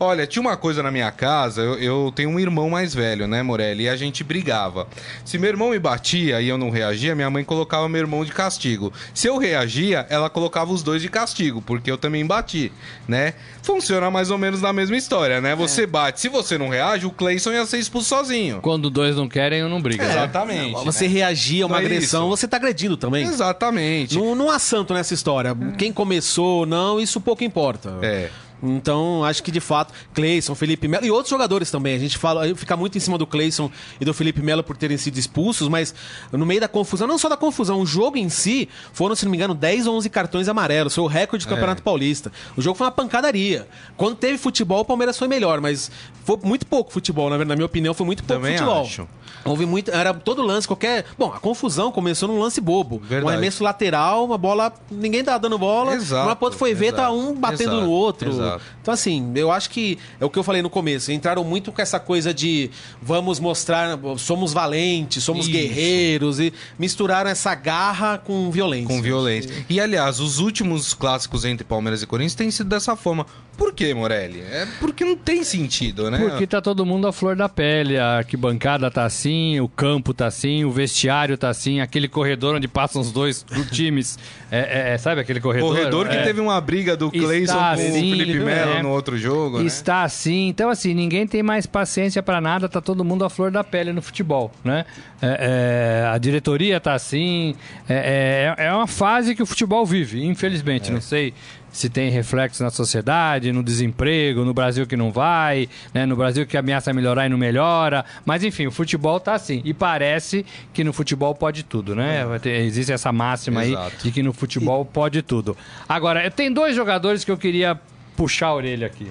Olha, 0.04 0.26
tinha 0.26 0.40
uma 0.40 0.56
coisa 0.56 0.82
na 0.82 0.90
minha 0.90 1.12
casa, 1.12 1.62
eu, 1.62 1.78
eu, 1.78 2.12
tenho 2.12 2.28
um 2.28 2.40
irmão 2.40 2.68
mais 2.68 2.92
velho, 2.92 3.28
né, 3.28 3.40
Morelli? 3.40 3.85
E 3.85 3.88
a 3.88 3.94
gente 3.94 4.25
brigava. 4.25 4.88
Se 5.25 5.38
meu 5.38 5.49
irmão 5.49 5.71
me 5.71 5.78
batia 5.78 6.40
e 6.40 6.49
eu 6.49 6.59
não 6.59 6.71
reagia, 6.71 7.14
minha 7.14 7.30
mãe 7.30 7.44
colocava 7.44 7.88
meu 7.88 8.00
irmão 8.00 8.25
de 8.25 8.32
castigo. 8.32 8.92
Se 9.14 9.28
eu 9.28 9.38
reagia, 9.38 10.04
ela 10.11 10.28
colocava 10.28 10.73
os 10.73 10.82
dois 10.82 11.02
de 11.02 11.09
castigo, 11.09 11.62
porque 11.62 11.88
eu 11.88 11.97
também 11.97 12.26
bati, 12.26 12.73
né? 13.06 13.35
Funciona 13.62 14.11
mais 14.11 14.28
ou 14.32 14.38
menos 14.38 14.61
na 14.61 14.73
mesma 14.73 14.97
história, 14.97 15.40
né? 15.40 15.54
Você 15.54 15.85
é. 15.85 15.87
bate, 15.87 16.21
se 16.21 16.28
você 16.28 16.59
não 16.59 16.68
reage, 16.68 17.06
o 17.06 17.11
Cleison 17.12 17.52
ia 17.52 17.64
ser 17.64 17.78
expulso 17.78 18.09
sozinho. 18.09 18.61
Quando 18.61 18.90
dois 18.90 19.14
não 19.14 19.28
querem, 19.28 19.61
eu 19.61 19.68
não 19.68 19.80
brigo. 19.80 20.02
É, 20.02 20.11
exatamente. 20.11 20.78
Né? 20.78 20.85
Você 20.85 21.06
reagir 21.06 21.62
a 21.62 21.66
uma 21.66 21.76
não 21.76 21.82
é 21.82 21.87
agressão, 21.87 22.28
você 22.28 22.49
tá 22.49 22.56
agredindo 22.56 22.97
também. 22.97 23.25
Exatamente. 23.25 24.18
Não, 24.18 24.35
não 24.35 24.50
há 24.50 24.59
santo 24.59 24.92
nessa 24.92 25.14
história. 25.14 25.56
Quem 25.78 25.92
começou, 25.92 26.66
não, 26.66 26.99
isso 26.99 27.21
pouco 27.21 27.44
importa. 27.44 27.99
É. 28.02 28.30
Então, 28.62 29.25
acho 29.25 29.42
que 29.42 29.50
de 29.50 29.61
fato, 29.61 29.92
Cleison, 30.14 30.54
Felipe 30.54 30.87
Melo 30.87 31.04
e 31.04 31.11
outros 31.11 31.31
jogadores 31.31 31.71
também. 31.71 31.97
A 31.97 31.99
gente 31.99 32.16
fala, 32.16 32.42
fica 32.54 32.76
muito 32.76 32.97
em 32.97 33.00
cima 33.00 33.19
do 33.19 33.26
Cleison 33.26 33.71
e 34.00 34.04
do 34.04 34.14
Felipe 34.14 34.40
Melo 34.40 34.62
por 34.62 34.76
terem 34.76 34.97
sido 34.97 35.19
expulsos, 35.19 35.69
mas 35.69 35.95
no 36.31 36.47
meio 36.47 36.61
da 36.61 36.69
confusão, 36.69 37.07
não 37.09 37.19
só 37.19 37.28
da 37.28 37.37
confusão, 37.37 37.81
o 37.81 37.87
jogo 37.87 38.16
em 38.16 38.28
si 38.28 38.69
foram, 38.92 39.14
se 39.16 39.25
não 39.25 39.31
me 39.31 39.37
engano, 39.37 39.54
10 39.54 39.87
ou 39.87 39.97
11 39.97 40.09
cartões 40.11 40.49
amarelos. 40.49 40.95
Foi 40.95 41.04
o 41.04 41.09
recorde 41.09 41.45
do 41.45 41.49
Campeonato 41.49 41.81
É. 41.81 41.85
Paulista. 41.85 42.31
O 42.57 42.62
jogo 42.62 42.76
foi 42.78 42.87
uma 42.87 42.92
pancadaria. 42.92 43.66
Quando 43.97 44.16
teve 44.16 44.38
futebol, 44.38 44.81
o 44.81 44.85
Palmeiras 44.85 45.19
foi 45.19 45.26
melhor, 45.28 45.61
mas 45.61 45.90
foi 46.25 46.38
muito 46.45 46.64
pouco 46.66 46.92
futebol, 46.92 47.28
na 47.28 47.37
verdade, 47.37 47.49
na 47.49 47.57
minha 47.57 47.66
opinião, 47.66 47.92
foi 47.95 48.07
muito 48.07 48.23
pouco 48.23 48.40
Também 48.42 48.57
futebol. 48.59 48.83
acho. 48.83 49.09
Houve 49.45 49.66
muito. 49.66 49.90
Era 49.90 50.14
todo 50.14 50.40
lance, 50.40 50.69
qualquer. 50.69 51.04
Bom, 51.19 51.33
a 51.35 51.40
confusão 51.40 51.90
começou 51.90 52.28
num 52.28 52.38
lance 52.38 52.61
bobo. 52.61 52.99
Verdade. 53.02 53.25
Um 53.26 53.28
arremesso 53.28 53.64
lateral, 53.64 54.25
uma 54.25 54.38
bola. 54.38 54.73
Ninguém 54.88 55.25
tava 55.25 55.38
dando 55.40 55.59
bola. 55.59 55.95
Exato, 55.95 56.28
uma 56.28 56.37
ponta 56.37 56.57
foi 56.57 56.75
ver, 56.75 56.92
tá 56.92 57.11
um 57.11 57.35
batendo 57.35 57.62
exato, 57.73 57.81
no 57.81 57.90
outro. 57.90 58.28
exato. 58.31 58.51
Então, 58.80 58.92
assim, 58.94 59.32
eu 59.35 59.50
acho 59.50 59.71
que 59.71 59.99
é 60.21 60.25
o 60.25 60.30
que 60.30 60.38
eu 60.38 60.42
falei 60.42 60.62
no 60.62 60.71
começo. 60.71 61.11
Entraram 61.12 61.44
muito 61.44 61.71
com 61.73 61.80
essa 61.80 61.99
coisa 62.00 62.32
de 62.35 62.71
vamos 63.00 63.38
mostrar, 63.40 63.99
somos 64.18 64.52
valentes, 64.52 65.23
somos 65.23 65.47
Isso. 65.47 65.52
guerreiros, 65.56 66.40
e 66.40 66.52
misturaram 66.78 67.30
essa 67.30 67.54
garra 67.54 68.18
com 68.18 68.50
violência. 68.50 68.88
Com 68.88 69.00
violência. 69.02 69.50
E, 69.68 69.80
aliás, 69.80 70.21
os 70.21 70.38
últimos 70.38 70.94
clássicos 70.94 71.44
entre 71.44 71.64
Palmeiras 71.64 72.02
e 72.02 72.06
Corinthians 72.06 72.35
têm 72.35 72.50
sido 72.50 72.68
dessa 72.68 72.97
forma. 72.97 73.26
Por 73.56 73.75
quê, 73.75 73.92
Morelli? 73.92 74.40
É 74.40 74.66
porque 74.80 75.04
não 75.04 75.14
tem 75.14 75.44
sentido, 75.44 76.11
né? 76.11 76.16
Porque 76.18 76.47
tá 76.47 76.61
todo 76.62 76.87
mundo 76.87 77.06
à 77.06 77.12
flor 77.12 77.37
da 77.37 77.50
pele. 77.50 77.99
A 77.99 78.16
arquibancada 78.18 78.90
tá 78.90 79.04
assim, 79.04 79.61
o 79.61 79.68
campo 79.68 80.14
tá 80.14 80.26
assim, 80.26 80.64
o 80.64 80.71
vestiário 80.71 81.37
tá 81.37 81.50
assim, 81.50 81.78
aquele 81.80 82.09
corredor 82.09 82.56
onde 82.56 82.66
passam 82.66 83.02
os 83.02 83.12
dois 83.12 83.44
times. 83.71 84.18
É, 84.50 84.90
é, 84.90 84.94
é, 84.94 84.99
sabe 84.99 85.21
aquele 85.21 85.38
corredor? 85.38 85.68
Corredor 85.68 86.09
que 86.09 86.16
É. 86.16 86.23
teve 86.23 86.40
uma 86.40 86.59
briga 86.62 86.97
do 86.97 87.11
Cleison 87.11 87.52
com 87.52 87.59
o 87.61 87.62
assim, 87.64 87.92
Felipe 87.92 88.30
ele- 88.30 88.41
Melo 88.44 88.72
é. 88.72 88.82
no 88.82 88.90
outro 88.90 89.16
jogo, 89.16 89.58
né? 89.58 89.64
Está 89.64 90.02
assim. 90.02 90.49
Então, 90.49 90.70
assim, 90.70 90.94
ninguém 90.94 91.26
tem 91.26 91.42
mais 91.42 91.66
paciência 91.66 92.22
pra 92.22 92.40
nada, 92.40 92.68
tá 92.68 92.80
todo 92.80 93.04
mundo 93.04 93.25
à 93.25 93.30
flor 93.30 93.50
da 93.50 93.64
pele 93.64 93.92
no 93.92 94.02
futebol, 94.02 94.50
né? 94.64 94.84
É, 95.20 96.04
é, 96.04 96.08
a 96.08 96.18
diretoria 96.18 96.80
tá 96.80 96.94
assim. 96.94 97.54
É, 97.88 98.54
é, 98.58 98.66
é 98.66 98.72
uma 98.72 98.87
fase 98.87 99.34
que 99.34 99.42
o 99.42 99.46
futebol 99.46 99.84
vive, 99.87 100.25
infelizmente. 100.25 100.90
É. 100.90 100.94
Não 100.94 101.00
sei 101.00 101.32
se 101.72 101.88
tem 101.88 102.11
reflexo 102.11 102.62
na 102.62 102.70
sociedade, 102.70 103.50
no 103.50 103.62
desemprego, 103.62 104.44
no 104.44 104.52
Brasil 104.52 104.87
que 104.87 104.96
não 104.96 105.11
vai, 105.11 105.68
né? 105.92 106.04
no 106.04 106.14
Brasil 106.14 106.46
que 106.46 106.56
ameaça 106.56 106.92
melhorar 106.92 107.26
e 107.26 107.28
não 107.30 107.38
melhora. 107.38 108.04
Mas, 108.26 108.44
enfim, 108.44 108.66
o 108.66 108.70
futebol 108.70 109.18
tá 109.18 109.32
assim. 109.34 109.62
E 109.64 109.72
parece 109.72 110.44
que 110.72 110.84
no 110.84 110.92
futebol 110.92 111.34
pode 111.34 111.62
tudo, 111.62 111.96
né? 111.96 112.25
Vai 112.26 112.38
ter- 112.38 112.61
existe 112.62 112.92
essa 112.92 113.11
máxima 113.11 113.62
aí 113.62 113.72
Exato. 113.72 113.96
de 114.04 114.12
que 114.12 114.22
no 114.22 114.32
futebol 114.34 114.84
pode 114.84 115.22
tudo. 115.22 115.56
Agora, 115.88 116.30
tem 116.30 116.52
dois 116.52 116.76
jogadores 116.76 117.25
que 117.25 117.30
eu 117.30 117.38
queria 117.38 117.80
puxar 118.16 118.49
a 118.49 118.54
orelha 118.54 118.87
aqui, 118.87 119.11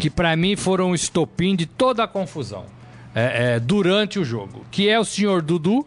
que 0.00 0.10
pra 0.10 0.34
mim 0.36 0.56
foram 0.56 0.90
o 0.90 0.94
estopim 0.94 1.54
de 1.54 1.66
toda 1.66 2.04
a 2.04 2.08
confusão. 2.08 2.64
É, 3.14 3.54
é, 3.54 3.60
durante 3.60 4.18
o 4.18 4.24
jogo, 4.24 4.64
que 4.70 4.88
é 4.88 5.00
o 5.00 5.04
senhor 5.04 5.42
Dudu 5.42 5.84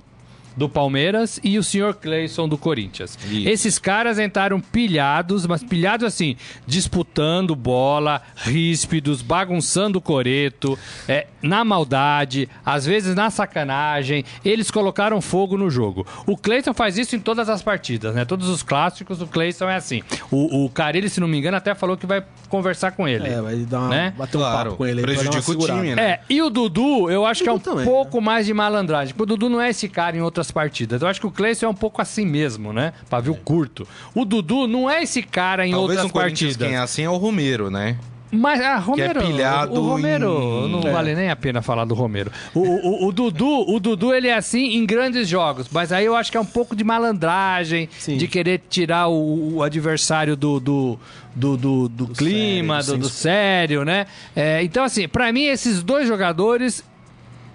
do 0.56 0.68
Palmeiras 0.68 1.40
e 1.44 1.58
o 1.58 1.64
senhor 1.64 1.94
Cleison 1.96 2.48
do 2.48 2.58
Corinthians. 2.58 3.18
Isso. 3.30 3.48
Esses 3.50 3.80
caras 3.80 4.20
entraram 4.20 4.60
pilhados, 4.60 5.46
mas 5.48 5.64
pilhados 5.64 6.06
assim, 6.06 6.36
disputando 6.68 7.56
bola, 7.56 8.22
ríspidos, 8.36 9.22
bagunçando 9.22 10.00
o 10.00 10.02
coreto, 10.02 10.78
é, 11.08 11.28
na 11.42 11.64
maldade, 11.64 12.50
às 12.66 12.86
vezes 12.86 13.16
na 13.16 13.30
sacanagem. 13.30 14.24
Eles 14.44 14.72
colocaram 14.72 15.22
fogo 15.22 15.58
no 15.58 15.70
jogo. 15.70 16.06
O 16.26 16.36
Cleison 16.36 16.74
faz 16.74 16.98
isso 16.98 17.16
em 17.16 17.20
todas 17.20 17.50
as 17.50 17.62
partidas, 17.62 18.16
né? 18.16 18.26
Todos 18.26 18.50
os 18.50 18.64
clássicos, 18.64 19.22
o 19.22 19.28
Cleison 19.28 19.70
é 19.70 19.76
assim. 19.76 20.02
O, 20.32 20.66
o 20.66 20.70
Carilli, 20.70 21.10
se 21.10 21.20
não 21.20 21.28
me 21.28 21.38
engano, 21.38 21.58
até 21.58 21.74
falou 21.76 21.96
que 21.98 22.06
vai 22.06 22.24
conversar 22.50 22.92
com 22.92 23.08
ele. 23.08 23.28
É, 23.28 23.42
vai 23.42 23.56
dar 23.58 23.80
uma, 23.80 23.90
Né? 23.90 24.14
bater 24.18 24.38
um 24.38 24.40
Claro, 24.42 24.64
papo 24.72 24.78
com 24.78 24.86
ele. 24.88 25.02
prejudica 25.02 25.52
o 25.52 25.58
time, 25.58 25.96
né? 25.96 26.02
É, 26.04 26.20
e 26.30 26.42
o 26.42 26.50
Dudu, 26.50 27.10
eu 27.10 27.26
acho 27.26 27.44
que 27.44 27.50
é 27.50 27.54
um 27.54 27.60
também, 27.60 27.86
pouco 27.86 28.20
mais 28.20 28.46
de 28.46 28.54
malandragem. 28.54 29.14
Porque 29.14 29.24
o 29.24 29.26
Dudu 29.38 29.50
não 29.50 29.62
é 29.62 29.70
esse 29.70 29.88
cara 29.88 30.18
em 30.18 30.22
outras 30.42 30.52
partidas. 30.52 31.02
Eu 31.02 31.08
acho 31.08 31.20
que 31.20 31.28
o 31.28 31.32
Cleison 31.32 31.68
é 31.68 31.70
um 31.70 31.74
pouco 31.74 32.02
assim 32.02 32.26
mesmo, 32.26 32.74
né? 32.74 32.94
Pavio 33.10 33.36
curto. 33.36 33.88
O 34.16 34.26
Dudu 34.26 34.68
não 34.68 34.90
é 34.90 35.04
esse 35.04 35.22
cara 35.22 35.66
em 35.68 35.72
Talvez 35.72 36.00
outras 36.00 36.12
Corinthians 36.12 36.52
partidas. 36.58 36.68
quem 36.68 36.76
é 36.78 36.80
assim 36.82 37.04
é 37.04 37.10
o 37.10 37.18
Romero, 37.18 37.70
né? 37.70 37.98
Mas, 38.34 38.62
ah, 38.62 38.78
Romero, 38.78 39.20
pilhado 39.20 39.74
o 39.74 39.86
Romero, 39.90 40.66
em- 40.66 40.72
não 40.72 40.80
É. 40.88 40.92
vale 40.94 41.14
nem 41.14 41.30
a 41.30 41.36
pena 41.36 41.62
falar 41.62 41.84
do 41.84 41.94
Romero. 41.94 42.32
O, 42.56 42.62
o, 42.62 43.08
o 43.08 43.12
Dudu, 43.12 43.70
o 43.70 43.78
Dudu, 43.78 44.14
ele 44.14 44.30
é 44.30 44.34
assim 44.34 44.78
em 44.78 44.86
grandes 44.86 45.28
jogos, 45.28 45.68
mas 45.70 45.92
aí 45.92 46.06
eu 46.06 46.16
acho 46.16 46.32
que 46.32 46.38
é 46.38 46.40
um 46.40 46.46
pouco 46.46 46.74
de 46.74 46.82
malandragem, 46.82 47.90
Sim. 48.00 48.16
de 48.16 48.30
querer 48.30 48.62
tirar 48.70 49.10
o, 49.10 49.56
o 49.56 49.64
adversário 49.64 50.38
do, 50.38 50.62
do, 50.62 50.98
do, 51.36 51.58
do- 51.58 51.90
do 51.90 52.08
clima, 52.08 52.82
sério, 52.82 53.00
do, 53.02 53.04
do 53.06 53.10
sério, 53.10 53.84
né? 53.84 54.06
É, 54.34 54.64
então, 54.64 54.86
assim, 54.86 55.10
pra 55.10 55.30
mim, 55.34 55.44
esses 55.48 55.84
dois 55.84 56.08
jogadores 56.08 56.86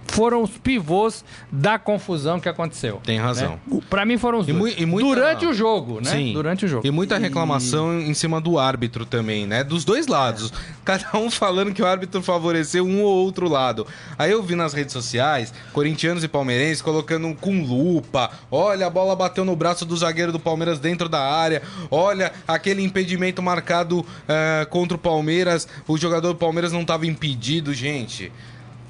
foram 0.08 0.42
os 0.42 0.50
pivôs 0.50 1.24
da 1.50 1.78
confusão 1.78 2.38
que 2.40 2.48
aconteceu. 2.48 3.00
Tem 3.04 3.18
razão. 3.18 3.58
né? 3.70 3.80
Pra 3.90 4.04
mim 4.04 4.16
foram 4.18 4.38
os 4.38 4.48
E 4.48 4.52
dois. 4.52 4.74
e 4.78 4.86
muita- 4.86 5.08
Durante 5.08 5.46
o 5.46 5.52
jogo, 5.52 6.00
né? 6.00 6.10
Sim. 6.10 6.32
Durante 6.32 6.64
o 6.64 6.68
jogo. 6.68 6.86
E 6.86 6.90
muita 6.90 7.18
reclamação 7.18 8.00
em 8.00 8.14
cima 8.14 8.40
do 8.40 8.58
árbitro 8.58 9.04
também, 9.04 9.46
né? 9.46 9.62
Dos 9.64 9.84
dois 9.84 10.06
lados. 10.06 10.52
Cada 10.84 11.16
um 11.18 11.30
falando 11.30 11.72
que 11.72 11.82
o 11.82 11.86
árbitro 11.86 12.22
favoreceu 12.22 12.84
um 12.86 13.02
ou 13.02 13.24
outro 13.24 13.48
lado. 13.48 13.86
Aí 14.18 14.30
eu 14.30 14.42
vi 14.42 14.54
nas 14.54 14.72
redes 14.72 14.92
sociais, 14.92 15.52
corintianos 15.72 16.22
e 16.24 16.28
palmeirenses 16.28 16.80
colocando 16.82 17.26
um 17.26 17.34
com 17.34 17.62
lupa. 17.62 18.30
Olha, 18.50 18.86
a 18.86 18.90
bola 18.90 19.14
bateu 19.16 19.44
no 19.44 19.56
braço 19.56 19.84
do 19.84 19.96
zagueiro 19.96 20.32
do 20.32 20.38
Palmeiras 20.40 20.78
dentro 20.78 21.08
da 21.08 21.20
área. 21.20 21.62
Olha, 21.90 22.32
aquele 22.46 22.82
impedimento 22.82 23.42
marcado 23.42 24.04
eh, 24.28 24.66
contra 24.70 24.96
o 24.96 24.98
Palmeiras. 25.00 25.66
O 25.88 25.96
jogador 25.98 26.28
do 26.28 26.38
Palmeiras 26.38 26.72
não 26.72 26.82
estava 26.82 27.06
impedido, 27.06 27.74
gente. 27.74 28.32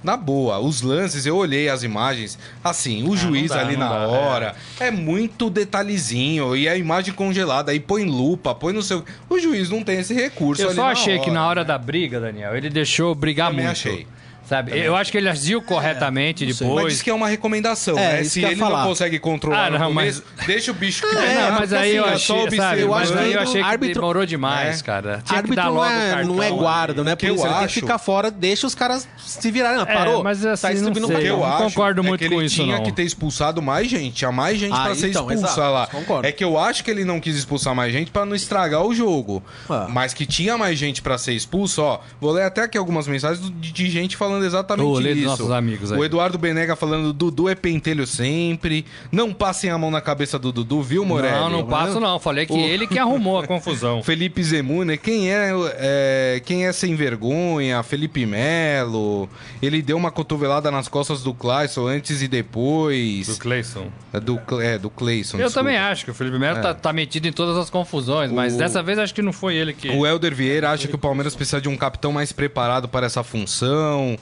Na 0.06 0.16
boa, 0.16 0.60
os 0.60 0.82
lances, 0.82 1.26
eu 1.26 1.34
olhei 1.34 1.68
as 1.68 1.82
imagens, 1.82 2.38
assim, 2.62 3.02
o 3.08 3.16
juiz 3.16 3.50
Ah, 3.50 3.56
não 3.56 3.62
dá, 3.62 3.68
ali 3.68 3.76
na 3.76 3.88
dá, 3.88 4.06
hora, 4.06 4.54
é. 4.78 4.88
muito 4.88 5.50
detalhezinho, 5.50 6.54
e 6.54 6.68
a 6.68 6.76
imagem 6.76 7.12
congelada, 7.12 7.72
aí 7.72 7.80
põe 7.80 8.04
lupa, 8.04 8.54
põe 8.54 8.72
no 8.72 8.82
seu... 8.82 9.04
O 9.28 9.36
juiz 9.36 9.68
não 9.68 9.82
tem 9.82 9.98
esse 9.98 10.14
recurso 10.14 10.62
Eu 10.62 10.70
só 10.72 10.82
na 10.84 10.88
achei 10.90 11.18
que 11.18 11.28
na 11.28 11.44
hora 11.44 11.62
né? 11.62 11.66
da 11.66 11.76
briga, 11.76 12.20
Daniel, 12.20 12.56
ele 12.56 12.70
deixou 12.70 13.16
brigar 13.16 13.50
Também 13.50 13.64
muito. 13.66 13.76
achei. 13.76 14.06
Sabe? 14.48 14.78
eu 14.78 14.94
acho 14.94 15.10
que 15.10 15.18
ele 15.18 15.28
agiu 15.28 15.60
corretamente 15.60 16.46
não 16.46 16.54
sei. 16.54 16.66
Mas 16.66 16.76
depois. 16.76 16.92
diz 16.94 17.02
que 17.02 17.10
é 17.10 17.14
uma 17.14 17.28
recomendação, 17.28 17.98
É, 17.98 18.18
né? 18.18 18.24
Se 18.24 18.42
eu 18.42 18.50
ele 18.50 18.60
não 18.60 18.68
falar. 18.68 18.84
consegue 18.86 19.18
controlar 19.18 19.66
Ah, 19.66 19.70
não, 19.70 19.88
começo, 19.88 20.22
deixa 20.46 20.70
o 20.70 20.74
bicho 20.74 21.06
que 21.08 21.16
É, 21.16 21.20
pegar, 21.20 21.50
mas 21.52 21.58
porque, 21.70 21.74
aí 21.74 21.96
eu 21.96 22.04
assim, 22.04 22.12
é 22.12 22.14
achei, 22.16 22.50
só 22.50 22.56
sabe, 22.56 22.80
eu 22.82 22.88
mas 22.88 23.10
acho 23.10 23.18
aí 23.18 23.30
que 23.30 23.36
eu 23.36 23.40
achei 23.40 23.60
que 23.62 23.68
árbitro- 23.68 23.94
demorou 24.00 24.26
demais, 24.26 24.80
É. 24.80 24.82
cara. 24.84 25.10
Tinha 25.16 25.22
que 25.24 25.34
árbitro 25.34 25.56
dar 25.56 25.70
não 25.70 25.84
é, 25.84 26.10
cartão. 26.10 26.34
não 26.34 26.42
é 26.42 26.50
guarda, 26.50 27.02
não 27.04 27.10
é 27.10 27.14
O 27.14 27.16
que 27.16 27.26
por 27.26 27.30
eu 27.32 27.34
isso. 27.36 27.46
Ele 27.46 27.54
tem 27.54 27.66
que 27.66 27.74
ficar 27.74 27.98
fora, 27.98 28.30
deixa 28.30 28.66
os 28.66 28.74
caras 28.74 29.08
se 29.18 29.50
virarem. 29.50 29.80
É, 29.82 29.84
Parou? 29.84 30.22
mas 30.22 30.44
assim, 30.46 30.66
Tá 30.68 30.74
não 30.74 31.06
sei. 31.08 31.28
Eu 31.30 31.36
não 31.38 31.44
acho 31.44 31.62
concordo 31.64 32.00
é 32.00 32.04
muito 32.04 32.18
que 32.20 32.24
ele 32.26 32.34
com 32.36 32.42
isso, 32.42 32.54
tinha 32.54 32.76
não. 32.76 32.84
que 32.84 32.92
ter 32.92 33.02
expulsado 33.02 33.60
mais 33.60 33.88
gente. 33.88 34.14
Tinha 34.16 34.30
mais 34.32 34.58
gente 34.58 34.72
Ah, 34.74 34.84
pra 34.84 34.94
ser 34.94 35.08
então, 35.10 35.30
expulsa 35.30 35.68
lá. 35.68 35.88
É 36.22 36.30
que 36.32 36.44
eu 36.44 36.58
acho 36.58 36.84
que 36.84 36.90
ele 36.90 37.04
não 37.04 37.18
quis 37.20 37.36
expulsar 37.36 37.74
mais 37.74 37.92
gente 37.92 38.10
pra 38.10 38.24
não 38.24 38.34
estragar 38.34 38.82
o 38.84 38.94
jogo. 38.94 39.42
Ah. 39.68 39.86
Mas 39.90 40.14
que 40.14 40.24
tinha 40.24 40.56
mais 40.56 40.78
gente 40.78 41.02
pra 41.02 41.18
ser 41.18 41.32
expulso, 41.32 41.82
ó. 41.82 42.00
Vou 42.20 42.32
ler 42.32 42.44
até 42.44 42.62
aqui 42.62 42.78
algumas 42.78 43.06
mensagens 43.08 43.50
de 43.60 43.90
gente 43.90 44.16
falando 44.16 44.35
exatamente 44.44 44.86
Ô, 44.86 44.98
lê 44.98 45.10
dos 45.10 45.18
isso. 45.18 45.26
nossos 45.28 45.50
amigos 45.50 45.92
aí. 45.92 45.98
O 45.98 46.04
Eduardo 46.04 46.38
Benega 46.38 46.74
falando, 46.76 47.12
Dudu 47.12 47.48
é 47.48 47.54
pentelho 47.54 48.06
sempre. 48.06 48.84
Não 49.12 49.32
passem 49.32 49.70
a 49.70 49.78
mão 49.78 49.90
na 49.90 50.00
cabeça 50.00 50.38
do 50.38 50.52
Dudu, 50.52 50.82
viu, 50.82 51.04
Morelli? 51.04 51.34
Não, 51.36 51.50
não 51.50 51.66
passo 51.66 52.00
não. 52.00 52.18
Falei 52.18 52.46
que 52.46 52.54
ele 52.54 52.86
que 52.86 52.98
arrumou 52.98 53.38
a 53.38 53.46
confusão. 53.46 54.02
Felipe 54.04 54.42
Zemune, 54.42 54.96
quem 54.98 55.32
é, 55.32 55.50
é, 55.78 56.42
quem 56.44 56.66
é 56.66 56.72
sem 56.72 56.94
vergonha? 56.94 57.82
Felipe 57.82 58.24
Melo. 58.26 59.28
Ele 59.62 59.80
deu 59.82 59.96
uma 59.96 60.10
cotovelada 60.10 60.70
nas 60.70 60.88
costas 60.88 61.22
do 61.22 61.32
Clayson 61.34 61.86
antes 61.86 62.22
e 62.22 62.28
depois. 62.28 63.26
Do 63.28 63.36
Cleison. 63.36 63.86
É, 64.12 64.20
Do, 64.20 64.40
é, 64.60 64.78
do 64.78 64.90
Clayson. 64.90 65.36
Eu 65.38 65.44
desculpa. 65.46 65.68
também 65.68 65.78
acho 65.78 66.04
que 66.04 66.10
o 66.10 66.14
Felipe 66.14 66.38
Melo 66.38 66.60
tá, 66.60 66.74
tá 66.74 66.92
metido 66.92 67.26
em 67.28 67.32
todas 67.32 67.56
as 67.56 67.70
confusões, 67.70 68.30
mas 68.32 68.54
O- 68.54 68.58
dessa 68.58 68.82
vez 68.82 68.98
acho 68.98 69.14
que 69.14 69.22
não 69.22 69.32
foi 69.32 69.54
ele 69.56 69.72
que. 69.72 69.88
O 69.90 70.06
Helder 70.06 70.34
Vieira 70.34 70.70
acha 70.70 70.88
que 70.88 70.94
o 70.94 70.98
Palmeiras 70.98 71.34
precisa 71.34 71.60
de 71.60 71.68
um 71.68 71.76
capitão 71.76 72.12
mais 72.12 72.32
preparado 72.32 72.88
para 72.88 73.06
essa 73.06 73.22
função. 73.22 74.16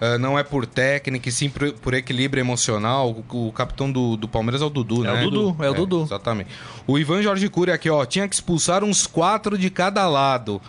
Ah, 0.00 0.16
não 0.18 0.38
é 0.38 0.42
por 0.42 0.64
técnica, 0.64 1.28
e 1.28 1.32
sim 1.32 1.50
por, 1.50 1.72
por 1.74 1.92
equilíbrio 1.94 2.40
emocional. 2.40 3.10
O, 3.10 3.48
o 3.48 3.52
capitão 3.52 3.92
do, 3.92 4.16
do 4.16 4.26
Palmeiras 4.26 4.62
é 4.62 4.64
o 4.64 4.70
Dudu, 4.70 5.04
É 5.04 5.12
né? 5.12 5.26
o 5.26 5.30
Dudu, 5.30 5.64
é 5.64 5.68
o 5.70 5.74
Dudu. 5.74 6.02
Exatamente. 6.04 6.50
O 6.86 6.98
Ivan 6.98 7.22
Jorge 7.22 7.48
Cury 7.48 7.72
aqui, 7.72 7.90
ó, 7.90 8.04
tinha 8.06 8.26
que 8.26 8.34
expulsar 8.34 8.82
uns 8.82 9.06
quatro 9.06 9.58
de 9.58 9.68
cada 9.68 10.08
lado. 10.08 10.60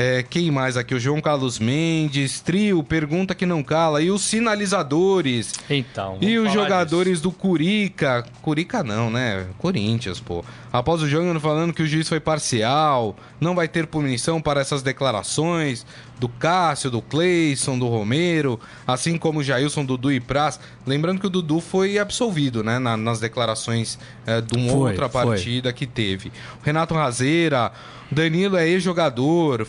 É, 0.00 0.22
quem 0.22 0.48
mais 0.48 0.76
aqui? 0.76 0.94
O 0.94 1.00
João 1.00 1.20
Carlos 1.20 1.58
Mendes, 1.58 2.40
Trio, 2.40 2.84
pergunta 2.84 3.34
que 3.34 3.44
não 3.44 3.64
cala. 3.64 4.00
E 4.00 4.12
os 4.12 4.22
sinalizadores. 4.22 5.54
Então. 5.68 6.18
E 6.20 6.38
os 6.38 6.52
jogadores 6.52 7.20
do 7.20 7.32
Curica. 7.32 8.24
Curica 8.40 8.84
não, 8.84 9.10
né? 9.10 9.46
Corinthians, 9.58 10.20
pô. 10.20 10.44
Após 10.72 11.02
o 11.02 11.08
jogo 11.08 11.40
falando 11.40 11.72
que 11.72 11.82
o 11.82 11.86
juiz 11.86 12.08
foi 12.08 12.20
parcial, 12.20 13.16
não 13.40 13.56
vai 13.56 13.66
ter 13.66 13.88
punição 13.88 14.40
para 14.40 14.60
essas 14.60 14.82
declarações 14.82 15.84
do 16.18 16.28
Cássio, 16.28 16.90
do 16.90 17.00
Cleison, 17.00 17.78
do 17.78 17.86
Romero, 17.86 18.58
assim 18.86 19.16
como 19.16 19.38
o 19.38 19.42
Jailson, 19.44 19.84
Dudu 19.84 20.10
e 20.12 20.18
Praz. 20.20 20.58
Lembrando 20.86 21.20
que 21.20 21.26
o 21.26 21.30
Dudu 21.30 21.60
foi 21.60 21.98
absolvido, 21.98 22.62
né? 22.64 22.78
na- 22.78 22.96
nas 22.96 23.20
declarações 23.20 23.98
é, 24.26 24.40
de 24.40 24.56
uma 24.58 24.70
Foi, 24.72 24.90
outra 24.90 25.08
foi. 25.08 25.24
partida 25.24 25.72
que 25.72 25.86
teve. 25.86 26.28
O 26.60 26.64
Renato 26.64 26.94
Razeira, 26.94 27.70
Danilo 28.10 28.56
é 28.56 28.66
ex-jogador. 28.68 29.66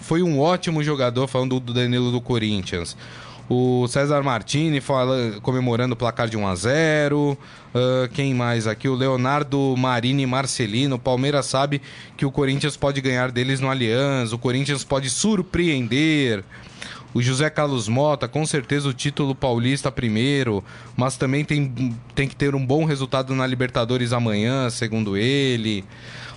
foi 0.00 0.22
um 0.22 0.40
ótimo 0.40 0.82
jogador, 0.82 1.28
falando 1.28 1.60
do 1.60 1.72
Danilo 1.72 2.10
do 2.10 2.20
Corinthians. 2.20 2.96
O 3.48 3.86
César 3.88 4.22
Martini 4.22 4.80
fala, 4.80 5.38
comemorando 5.42 5.94
o 5.94 5.96
placar 5.96 6.28
de 6.28 6.36
1 6.36 6.46
a 6.46 6.54
0 6.54 7.38
uh, 7.74 8.08
Quem 8.14 8.32
mais 8.32 8.66
aqui? 8.66 8.88
O 8.88 8.94
Leonardo 8.94 9.74
Marini 9.76 10.24
Marcelino. 10.26 10.96
O 10.96 10.98
Palmeiras 10.98 11.46
sabe 11.46 11.82
que 12.16 12.24
o 12.24 12.30
Corinthians 12.30 12.76
pode 12.76 13.00
ganhar 13.00 13.30
deles 13.30 13.60
no 13.60 13.68
Allianz. 13.68 14.32
O 14.32 14.38
Corinthians 14.38 14.84
pode 14.84 15.10
surpreender. 15.10 16.44
O 17.14 17.20
José 17.20 17.50
Carlos 17.50 17.88
Mota, 17.88 18.26
com 18.26 18.46
certeza 18.46 18.88
o 18.88 18.92
título 18.94 19.34
paulista 19.34 19.92
primeiro, 19.92 20.64
mas 20.96 21.18
também 21.18 21.44
tem, 21.44 21.94
tem 22.14 22.26
que 22.26 22.34
ter 22.34 22.54
um 22.54 22.64
bom 22.64 22.86
resultado 22.86 23.34
na 23.34 23.46
Libertadores 23.46 24.14
amanhã, 24.14 24.70
segundo 24.70 25.14
ele. 25.14 25.84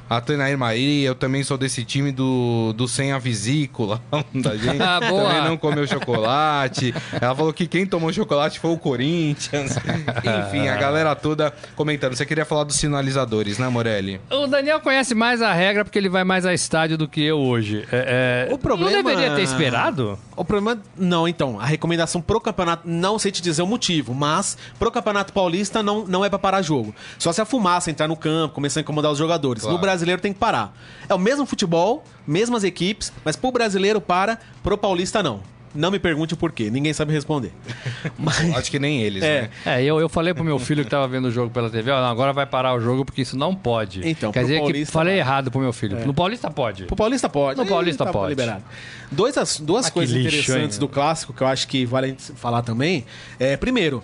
A 0.09 0.21
Tanair 0.21 0.57
Maria, 0.57 1.07
eu 1.07 1.15
também 1.15 1.43
sou 1.43 1.57
desse 1.57 1.83
time 1.83 2.11
do, 2.11 2.73
do 2.73 2.87
sem 2.87 3.11
a 3.11 3.17
vesícula 3.17 3.99
da 4.33 4.55
gente. 4.55 4.81
Ah, 4.81 4.99
boa. 4.99 5.29
Também 5.29 5.43
não 5.49 5.57
comeu 5.57 5.87
chocolate. 5.87 6.93
Ela 7.19 7.35
falou 7.35 7.51
que 7.51 7.65
quem 7.67 7.85
tomou 7.85 8.13
chocolate 8.13 8.59
foi 8.59 8.71
o 8.71 8.77
Corinthians. 8.77 9.75
Enfim, 10.47 10.67
a 10.67 10.75
galera 10.77 11.15
toda 11.15 11.53
comentando. 11.75 12.15
Você 12.15 12.25
queria 12.25 12.45
falar 12.45 12.63
dos 12.65 12.75
sinalizadores, 12.75 13.57
né, 13.57 13.67
Morelli? 13.67 14.21
O 14.29 14.47
Daniel 14.47 14.79
conhece 14.79 15.15
mais 15.15 15.41
a 15.41 15.51
regra 15.53 15.83
porque 15.83 15.97
ele 15.97 16.09
vai 16.09 16.23
mais 16.23 16.45
a 16.45 16.53
estádio 16.53 16.97
do 16.97 17.07
que 17.07 17.21
eu 17.23 17.39
hoje. 17.39 17.85
É, 17.91 18.47
é, 18.49 18.53
O 18.53 18.57
problema- 18.57 18.91
Não 18.91 19.03
deveria 19.03 19.35
ter 19.35 19.41
esperado? 19.41 20.19
O 20.35 20.45
problema. 20.45 20.79
Não, 20.97 21.27
então. 21.27 21.59
A 21.59 21.65
recomendação 21.65 22.21
pro 22.21 22.39
campeonato. 22.39 22.83
Não 22.87 23.17
sei 23.17 23.31
te 23.31 23.41
dizer 23.41 23.61
o 23.63 23.67
motivo, 23.67 24.13
mas 24.13 24.57
pro 24.77 24.91
campeonato 24.91 25.33
paulista 25.33 25.81
não, 25.81 26.05
não 26.05 26.23
é 26.23 26.29
pra 26.29 26.37
parar 26.37 26.61
jogo. 26.61 26.93
Só 27.17 27.31
se 27.31 27.41
a 27.41 27.45
fumaça 27.45 27.89
entrar 27.89 28.07
no 28.07 28.15
campo, 28.15 28.53
começar 28.53 28.79
a 28.79 28.81
incomodar 28.81 29.11
os 29.11 29.17
jogadores. 29.17 29.63
Claro. 29.63 29.75
No 29.75 29.81
brasileiro 29.95 30.21
tem 30.21 30.33
que 30.33 30.39
parar. 30.39 30.75
É 31.07 31.13
o 31.13 31.19
mesmo 31.19 31.45
futebol, 31.45 32.03
mesmas 32.27 32.63
equipes, 32.63 33.11
mas 33.23 33.35
pro 33.35 33.51
brasileiro 33.51 34.01
para, 34.01 34.37
pro 34.61 34.77
paulista 34.77 35.23
não. 35.23 35.39
Não 35.73 35.91
me 35.91 35.99
pergunte 35.99 36.33
o 36.33 36.37
porquê, 36.37 36.69
ninguém 36.69 36.93
sabe 36.93 37.11
responder. 37.11 37.51
Mas, 38.17 38.55
Acho 38.55 38.71
que 38.71 38.79
nem 38.79 39.01
eles, 39.01 39.21
É. 39.21 39.41
né? 39.41 39.49
É, 39.65 39.83
eu, 39.83 39.99
eu 39.99 40.07
falei 40.07 40.33
pro 40.33 40.41
meu 40.41 40.57
filho 40.57 40.85
que 40.85 40.89
tava 40.89 41.05
vendo 41.05 41.25
o 41.25 41.31
jogo 41.31 41.49
pela 41.51 41.69
TV, 41.69 41.91
ó, 41.91 41.99
não, 41.99 42.07
agora 42.07 42.31
vai 42.31 42.45
parar 42.45 42.73
o 42.75 42.79
jogo 42.79 43.03
porque 43.03 43.21
isso 43.23 43.37
não 43.37 43.53
pode. 43.53 43.99
Então, 44.07 44.31
Quer 44.31 44.39
pro 44.39 44.47
dizer 44.47 44.53
que 44.55 44.61
Paulista 44.61 44.93
falei 44.93 45.13
vai. 45.15 45.19
errado 45.19 45.51
pro 45.51 45.59
meu 45.59 45.73
filho. 45.73 45.97
No 46.07 46.13
Paulista 46.13 46.49
pode. 46.49 46.85
Pro 46.85 46.95
Paulista 46.95 47.27
pode. 47.27 47.59
No 47.59 47.65
Paulista 47.65 48.05
tá 48.05 48.11
pode. 48.13 48.29
Liberado. 48.29 48.63
Dois, 49.11 49.37
as- 49.37 49.59
duas 49.59 49.87
Ah, 49.87 49.89
que 49.89 49.95
coisas 49.95 50.15
lixo, 50.15 50.29
interessantes 50.29 50.77
hein? 50.77 50.79
do 50.79 50.87
clássico 50.87 51.33
que 51.33 51.41
eu 51.43 51.47
acho 51.47 51.67
que 51.67 51.85
vale 51.85 52.15
falar 52.37 52.61
também. 52.61 53.05
É, 53.37 53.57
primeiro, 53.57 54.01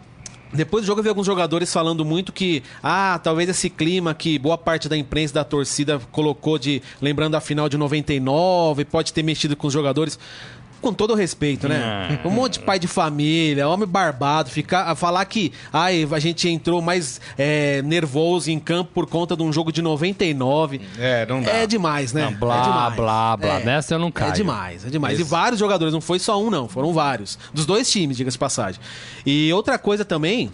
depois 0.53 0.83
do 0.83 0.87
jogo 0.87 0.99
eu 0.99 1.03
vi 1.03 1.09
alguns 1.09 1.25
jogadores 1.25 1.71
falando 1.71 2.03
muito 2.03 2.33
que, 2.33 2.61
ah, 2.83 3.19
talvez 3.23 3.49
esse 3.49 3.69
clima 3.69 4.13
que 4.13 4.37
boa 4.37 4.57
parte 4.57 4.89
da 4.89 4.97
imprensa 4.97 5.33
da 5.33 5.43
torcida 5.43 5.99
colocou 6.11 6.57
de 6.57 6.81
lembrando 7.01 7.35
a 7.35 7.41
final 7.41 7.69
de 7.69 7.77
99, 7.77 8.85
pode 8.85 9.13
ter 9.13 9.23
mexido 9.23 9.55
com 9.55 9.67
os 9.67 9.73
jogadores. 9.73 10.19
Com 10.81 10.93
todo 10.93 11.11
o 11.11 11.15
respeito, 11.15 11.67
né? 11.67 12.19
Um 12.25 12.29
monte 12.29 12.53
de 12.53 12.59
pai 12.61 12.79
de 12.79 12.87
família, 12.87 13.67
homem 13.67 13.87
barbado, 13.87 14.49
ficar, 14.49 14.83
a 14.83 14.95
falar 14.95 15.23
que 15.25 15.51
ai, 15.71 16.07
a 16.11 16.19
gente 16.19 16.49
entrou 16.49 16.81
mais 16.81 17.21
é, 17.37 17.81
nervoso 17.83 18.49
em 18.49 18.59
campo 18.59 18.91
por 18.93 19.05
conta 19.05 19.35
de 19.35 19.43
um 19.43 19.53
jogo 19.53 19.71
de 19.71 19.81
99. 19.81 20.81
É, 20.97 21.25
não 21.25 21.41
dá. 21.41 21.51
É 21.51 21.67
demais, 21.67 22.13
né? 22.13 22.25
Não, 22.25 22.33
blá, 22.33 22.59
é 22.59 22.63
demais. 22.63 22.95
blá, 22.95 23.37
blá. 23.37 23.59
Nessa 23.59 23.95
eu 23.95 23.99
não 23.99 24.11
caio. 24.11 24.31
É 24.31 24.33
demais, 24.33 24.85
é 24.85 24.89
demais. 24.89 25.19
Isso. 25.19 25.27
E 25.27 25.29
vários 25.29 25.59
jogadores, 25.59 25.93
não 25.93 26.01
foi 26.01 26.19
só 26.19 26.41
um, 26.41 26.49
não. 26.49 26.67
Foram 26.67 26.91
vários. 26.93 27.37
Dos 27.53 27.65
dois 27.65 27.89
times, 27.89 28.17
diga-se 28.17 28.35
de 28.35 28.39
passagem. 28.39 28.81
E 29.25 29.53
outra 29.53 29.77
coisa 29.77 30.03
também. 30.03 30.51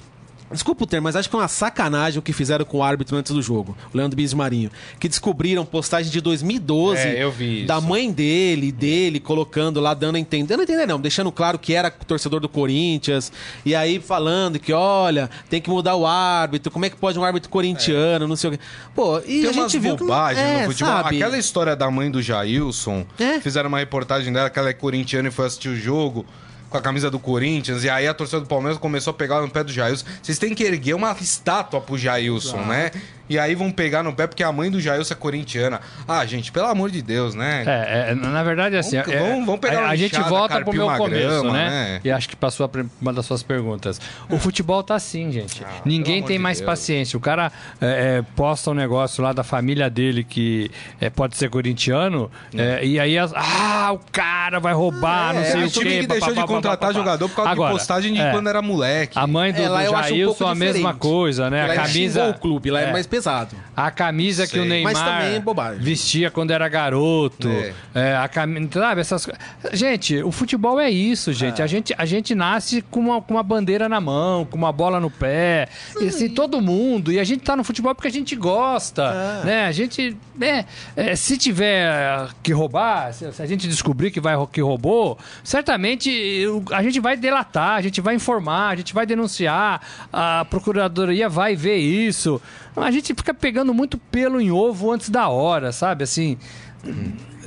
Desculpa 0.52 0.86
o 0.86 0.88
termo, 0.88 1.04
mas 1.06 1.16
acho 1.18 1.30
que 1.30 1.36
é 1.36 1.40
uma 1.40 1.48
sacanagem 1.48 2.20
o 2.20 2.22
que 2.22 2.32
fizeram 2.32 2.64
com 2.64 2.78
o 2.78 2.84
árbitro 2.84 3.18
antes 3.18 3.34
do 3.34 3.42
jogo, 3.42 3.76
o 3.94 3.98
Leandro 3.98 4.16
Bis 4.16 4.34
Marinho. 4.34 4.72
Que 5.00 5.10
descobriram 5.10 5.66
postagem 5.66 6.10
de 6.12 6.22
2012 6.22 7.02
É, 7.02 7.66
da 7.66 7.82
mãe 7.82 8.12
dele, 8.12 8.72
dele, 8.72 9.20
colocando 9.20 9.82
lá, 9.82 9.94
dando 9.94 10.16
a 10.16 10.20
entender. 10.20 10.48
Dando 10.48 10.62
a 10.62 10.64
entender, 10.64 10.86
não, 10.86 11.00
deixando 11.00 11.32
claro 11.32 11.60
que 11.60 11.74
era 11.74 11.92
torcedor 11.92 12.40
do 12.40 12.48
Corinthians. 12.48 13.32
E 13.66 13.76
aí 13.76 14.00
falando 14.00 14.58
que, 14.58 14.72
olha, 14.72 15.30
tem 15.50 15.62
que 15.62 15.70
mudar 15.70 15.96
o 15.96 16.06
árbitro, 16.08 16.72
como 16.72 16.86
é 16.86 16.90
que 16.90 16.96
pode 16.96 17.20
um 17.20 17.24
árbitro 17.26 17.50
corintiano, 17.50 18.28
não 18.28 18.36
sei 18.38 18.50
o 18.52 18.54
quê. 18.54 18.60
Pô, 18.96 19.20
e 19.20 19.42
Tem 19.42 19.50
a 19.50 19.54
gente 19.54 19.78
viu 19.80 19.96
que. 19.98 20.04
bobagens 20.04 20.46
é, 20.46 20.62
no 20.64 20.72
futebol. 20.72 20.94
sabe? 20.94 21.16
Aquela 21.18 21.38
história 21.38 21.76
da 21.76 21.92
mãe 21.92 22.10
do 22.10 22.22
Jailson, 22.22 23.06
É. 23.20 23.40
fizeram 23.42 23.68
uma 23.68 23.80
reportagem 23.80 24.32
dela 24.32 24.50
que 24.50 24.58
ela 24.58 24.70
é 24.70 24.74
corintiana 24.74 25.28
e 25.28 25.32
foi 25.32 25.46
assistir 25.48 25.70
o 25.70 25.76
jogo 25.76 26.26
com 26.70 26.78
a 26.78 26.82
camisa 26.82 27.10
do 27.10 27.20
Corinthians, 27.20 27.84
e 27.84 27.90
aí 27.90 28.08
a 28.08 28.14
torcida 28.14 28.42
do 28.42 28.48
Palmeiras 28.48 28.78
começou 28.78 29.12
a 29.12 29.14
pegar 29.14 29.42
no 29.42 29.50
pé 29.50 29.64
do 29.64 29.72
Jailson. 29.72 30.06
Vocês 30.22 30.38
têm 30.38 30.54
que 30.54 30.64
erguer 30.64 30.94
uma 30.94 31.16
estátua 31.20 31.80
pro 31.80 31.98
Jailson, 31.98 32.58
né? 32.66 32.92
E 33.30 33.38
aí 33.38 33.56
vão 33.56 33.72
pegar 33.72 34.04
no 34.04 34.14
pé 34.14 34.28
porque 34.28 34.44
a 34.44 34.52
mãe 34.52 34.70
do 34.72 34.80
Jailson 34.80 35.14
é 35.14 35.18
corintiana. 35.18 35.82
Ah, 36.08 36.26
gente, 36.26 36.52
pelo 36.52 36.68
amor 36.68 36.90
de 36.92 37.02
Deus, 37.02 37.36
né? 37.36 37.64
É, 37.66 38.12
é, 38.12 38.16
na 38.16 38.44
verdade, 38.44 38.76
assim. 38.78 38.98
Vamos- 38.98 39.14
é, 39.14 39.20
vamos- 39.20 39.46
vamos 39.46 39.62
pegar 39.62 39.82
a, 39.86 39.90
a 39.90 39.96
gente 39.96 40.20
volta 40.22 40.62
pro 40.62 40.74
meu 40.74 40.88
começo, 40.90 41.28
grama, 41.28 41.52
né? 41.54 41.70
né? 41.70 42.02
E 42.04 42.12
acho 42.12 42.30
que 42.30 42.36
passou 42.36 42.70
uma 43.02 43.14
das 43.14 43.26
suas 43.26 43.44
perguntas. 43.44 44.00
O 44.30 44.38
futebol 44.38 44.82
tá 44.84 44.96
assim, 44.96 45.32
gente. 45.32 45.64
Ah, 45.64 45.82
Ninguém 45.86 46.24
tem 46.24 46.38
de 46.38 46.44
mais 46.44 46.58
Deus. 46.60 46.66
paciência. 46.66 47.18
O 47.18 47.20
cara 47.20 47.52
é, 47.82 48.18
é, 48.20 48.22
posta 48.36 48.72
um 48.72 48.74
negócio 48.74 49.24
lá 49.24 49.34
da 49.34 49.44
família 49.44 49.90
dele 49.90 50.24
que 50.24 50.70
é, 51.02 51.10
pode 51.10 51.36
ser 51.38 51.50
corintiano, 51.50 52.30
é, 52.56 52.84
e 52.86 53.00
aí 53.00 53.18
as- 53.18 53.34
ah, 53.36 53.92
o 53.94 54.00
cara 54.12 54.60
vai 54.60 54.74
roubar, 54.74 55.34
não 55.34 55.42
É, 55.42 55.46
sei 55.46 55.64
o 55.64 55.68
o 55.68 55.72
quê. 55.72 55.80
time 55.80 56.00
que 56.02 56.08
deixou 56.08 56.30
de 56.30 56.36
papapá, 56.36 56.54
contratar 56.54 56.78
papapá. 56.80 56.94
jogador 57.00 57.30
por 57.30 57.36
causa 57.36 57.52
Agora, 57.52 57.74
de 57.74 57.80
postagem 57.80 58.14
de 58.14 58.22
é, 58.22 58.32
quando 58.32 58.48
era 58.50 58.62
moleque. 58.62 59.18
A 59.18 59.28
mãe 59.28 59.52
do, 59.54 59.62
É, 59.62 59.68
do 59.68 59.76
acho 59.76 59.94
um 59.94 60.18
Jailson, 60.18 60.48
a 60.48 60.56
mesma 60.56 60.94
coisa, 60.94 61.50
né? 61.50 61.66
A 61.72 61.76
camisa. 61.76 62.26
o 62.30 62.34
clube, 62.34 62.70
lá 62.72 62.82
é, 62.82 62.90
é. 62.90 62.92
mais 62.92 63.06
pesado. 63.18 63.56
A 63.76 63.92
camisa 63.92 64.46
que 64.46 64.54
Sei. 64.54 64.62
o 64.62 64.66
Neymar 64.66 65.24
é 65.24 65.42
vestia 65.80 66.32
quando 66.32 66.52
era 66.52 66.68
garoto. 66.68 67.50
É. 67.50 67.74
É, 67.94 68.16
a 68.16 68.28
camisa, 68.28 68.70
sabe, 68.74 69.02
essas 69.02 69.28
Gente, 69.74 70.22
o 70.24 70.32
futebol 70.32 70.80
é 70.80 70.90
isso, 70.90 71.34
gente. 71.34 71.62
A 71.62 71.68
gente. 71.68 71.94
A 71.98 72.06
gente 72.06 72.36
nasce 72.36 72.82
com 72.82 73.00
uma, 73.00 73.22
com 73.22 73.34
uma 73.34 73.44
bandeira 73.44 73.90
na 73.90 74.00
mão, 74.00 74.46
com 74.46 74.58
uma 74.58 74.72
bola 74.72 75.00
no 75.00 75.10
pé. 75.10 75.68
E 76.00 76.08
assim, 76.08 76.30
todo 76.30 76.62
mundo. 76.62 77.12
E 77.12 77.20
a 77.20 77.24
gente 77.24 77.42
tá 77.42 77.56
no 77.56 77.64
futebol 77.64 77.94
porque 77.94 78.08
a 78.08 78.12
gente 78.12 78.36
gosta. 78.36 79.44
Né? 79.44 79.66
A 79.66 79.72
gente. 79.72 80.16
né, 80.36 80.66
é, 80.96 81.16
se 81.16 81.38
tiver 81.38 82.28
que 82.44 82.52
roubar, 82.54 83.14
se, 83.14 83.32
se 83.32 83.42
a 83.42 83.46
gente 83.46 83.68
descobrir 83.68 84.12
que, 84.12 84.20
vai, 84.20 84.36
que 84.52 84.62
roubou, 84.62 85.18
certamente 85.44 86.10
eu- 86.10 86.64
a 86.72 86.84
gente 86.84 87.00
vai 87.00 87.18
delatar, 87.18 87.76
a 87.78 87.82
gente 87.82 88.00
vai 88.02 88.16
informar, 88.16 88.70
a 88.70 88.76
gente 88.76 88.94
vai 88.94 89.06
denunciar, 89.06 89.82
a 90.14 90.46
procuradoria 90.50 91.28
vai 91.28 91.56
ver 91.56 91.78
isso. 91.78 92.42
A 92.76 92.92
gente 92.92 93.07
fica 93.16 93.34
pegando 93.34 93.74
muito 93.74 93.98
pelo 93.98 94.40
em 94.42 94.52
ovo 94.52 94.92
antes 94.92 95.10
da 95.10 95.28
hora, 95.30 95.72
sabe? 95.72 96.04
Assim. 96.04 96.38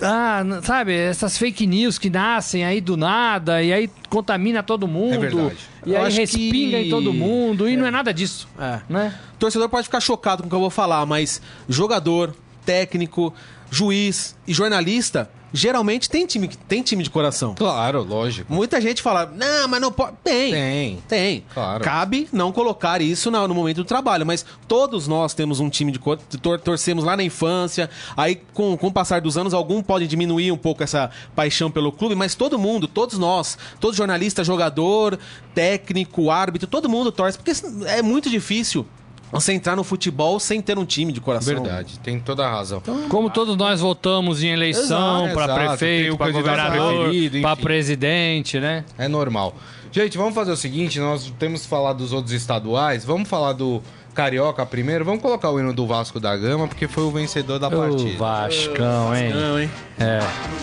Ah, 0.02 0.42
sabe, 0.62 0.94
essas 0.94 1.36
fake 1.36 1.66
news 1.66 1.98
que 1.98 2.08
nascem 2.08 2.64
aí 2.64 2.80
do 2.80 2.96
nada 2.96 3.62
e 3.62 3.70
aí 3.72 3.90
contamina 4.08 4.62
todo 4.62 4.88
mundo. 4.88 5.14
É 5.14 5.18
verdade. 5.18 5.56
E 5.84 5.92
Eu 5.92 6.02
aí 6.02 6.12
respinga 6.12 6.78
que- 6.78 6.86
em 6.86 6.90
todo 6.90 7.12
mundo. 7.12 7.68
E 7.68 7.76
não 7.76 7.86
é 7.86 7.90
nada 7.90 8.12
disso. 8.12 8.48
É. 8.58 8.80
Né? 8.88 9.14
O 9.34 9.38
torcedor 9.38 9.68
pode 9.68 9.84
ficar 9.84 10.00
chocado 10.00 10.42
com 10.42 10.46
o 10.46 10.50
que 10.50 10.54
eu 10.56 10.60
vou 10.60 10.70
falar, 10.70 11.04
mas 11.04 11.40
jogador, 11.68 12.34
técnico, 12.64 13.32
juiz 13.70 14.34
e 14.46 14.54
jornalista 14.54 15.30
geralmente 15.52 16.08
tem 16.08 16.26
time, 16.26 16.48
tem 16.48 16.82
time 16.82 17.02
de 17.02 17.10
coração. 17.10 17.54
Claro, 17.54 18.02
lógico. 18.02 18.52
Muita 18.52 18.80
gente 18.80 19.02
fala, 19.02 19.26
não, 19.34 19.68
mas 19.68 19.80
não 19.80 19.90
pode. 19.92 20.12
Tem. 20.22 20.52
Tem. 20.52 20.98
Tem. 21.08 21.44
Claro. 21.52 21.82
Cabe 21.84 22.28
não 22.32 22.52
colocar 22.52 23.00
isso 23.00 23.30
no 23.30 23.54
momento 23.54 23.78
do 23.78 23.84
trabalho, 23.84 24.24
mas 24.26 24.44
todos 24.68 25.06
nós 25.08 25.34
temos 25.34 25.60
um 25.60 25.68
time 25.68 25.90
de 25.92 25.98
cor, 25.98 26.18
tor- 26.42 26.60
torcemos 26.60 27.04
lá 27.04 27.16
na 27.16 27.22
infância. 27.22 27.88
Aí, 28.16 28.40
com, 28.54 28.76
com 28.76 28.86
o 28.88 28.92
passar 28.92 29.20
dos 29.20 29.36
anos, 29.36 29.52
algum 29.54 29.82
pode 29.82 30.06
diminuir 30.06 30.52
um 30.52 30.56
pouco 30.58 30.82
essa 30.82 31.10
paixão 31.34 31.70
pelo 31.70 31.90
clube, 31.92 32.14
mas 32.14 32.34
todo 32.34 32.58
mundo, 32.58 32.86
todos 32.86 33.18
nós, 33.18 33.56
todo 33.80 33.94
jornalista, 33.94 34.44
jogador, 34.44 35.18
técnico, 35.54 36.30
árbitro, 36.30 36.68
todo 36.68 36.88
mundo 36.88 37.10
torce, 37.12 37.38
porque 37.38 37.52
é 37.86 38.02
muito 38.02 38.30
difícil 38.30 38.86
você 39.30 39.52
entrar 39.52 39.76
no 39.76 39.84
futebol 39.84 40.40
sem 40.40 40.60
ter 40.60 40.78
um 40.78 40.84
time 40.84 41.12
de 41.12 41.20
coração. 41.20 41.54
Verdade, 41.54 41.98
tem 42.00 42.18
toda 42.18 42.46
a 42.46 42.50
razão. 42.50 42.82
Como 43.08 43.30
todos 43.30 43.56
nós 43.56 43.80
votamos 43.80 44.42
em 44.42 44.48
eleição 44.48 45.30
para 45.32 45.54
prefeito, 45.54 46.16
para 46.16 46.32
governador, 46.32 47.12
para 47.40 47.56
presidente, 47.56 48.58
né? 48.58 48.84
É 48.98 49.08
normal. 49.08 49.54
Gente, 49.92 50.16
vamos 50.16 50.34
fazer 50.34 50.52
o 50.52 50.56
seguinte: 50.56 51.00
nós 51.00 51.32
temos 51.38 51.62
que 51.62 51.68
falar 51.68 51.92
dos 51.92 52.12
outros 52.12 52.32
estaduais. 52.32 53.04
Vamos 53.04 53.28
falar 53.28 53.52
do 53.52 53.82
Carioca 54.14 54.66
primeiro. 54.66 55.04
Vamos 55.04 55.22
colocar 55.22 55.50
o 55.50 55.58
hino 55.60 55.72
do 55.72 55.86
Vasco 55.86 56.18
da 56.18 56.36
Gama, 56.36 56.66
porque 56.66 56.88
foi 56.88 57.04
o 57.04 57.10
vencedor 57.10 57.58
da 57.58 57.68
O 57.68 57.70
partida. 57.70 58.18
Vascão, 58.18 59.14
hein? 59.16 59.32
Não, 59.32 59.58
hein? 59.60 59.70
É. 59.98 60.18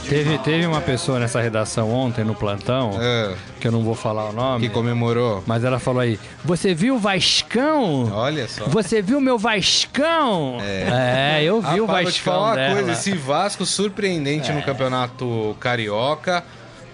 Teve, 0.10 0.38
teve 0.40 0.66
uma 0.66 0.82
pessoa 0.82 1.20
nessa 1.20 1.40
redação 1.42 1.92
ontem 1.92 2.24
no 2.24 2.36
plantão, 2.36 2.92
É, 3.00 3.34
que 3.60 3.68
eu 3.68 3.72
não 3.72 3.84
vou 3.84 3.96
falar 3.96 4.30
o 4.30 4.34
nome, 4.34 4.68
que 4.68 4.74
comemorou. 4.74 5.44
mas 5.48 5.64
ela 5.64 5.80
falou 5.80 6.02
aí: 6.02 6.20
Você 6.44 6.74
viu 6.74 6.96
o 6.96 7.00
Vascão? 7.00 8.12
Olha 8.14 8.48
só. 8.48 8.66
Você 8.66 9.02
viu 9.02 9.22
meu 9.22 9.38
Vascão? 9.38 10.58
É, 10.62 11.42
eu 11.44 11.62
vi 11.62 11.80
o 11.80 11.86
Rapaz, 11.86 12.04
vou 12.04 12.12
te 12.12 12.18
Vascão 12.20 12.34
falar 12.34 12.46
uma 12.48 12.56
dela. 12.56 12.74
coisa: 12.76 12.92
esse 12.92 13.12
Vasco 13.16 13.66
surpreendente 13.66 14.52
É. 14.52 14.54
no 14.54 14.62
campeonato 14.64 15.56
carioca. 15.60 16.44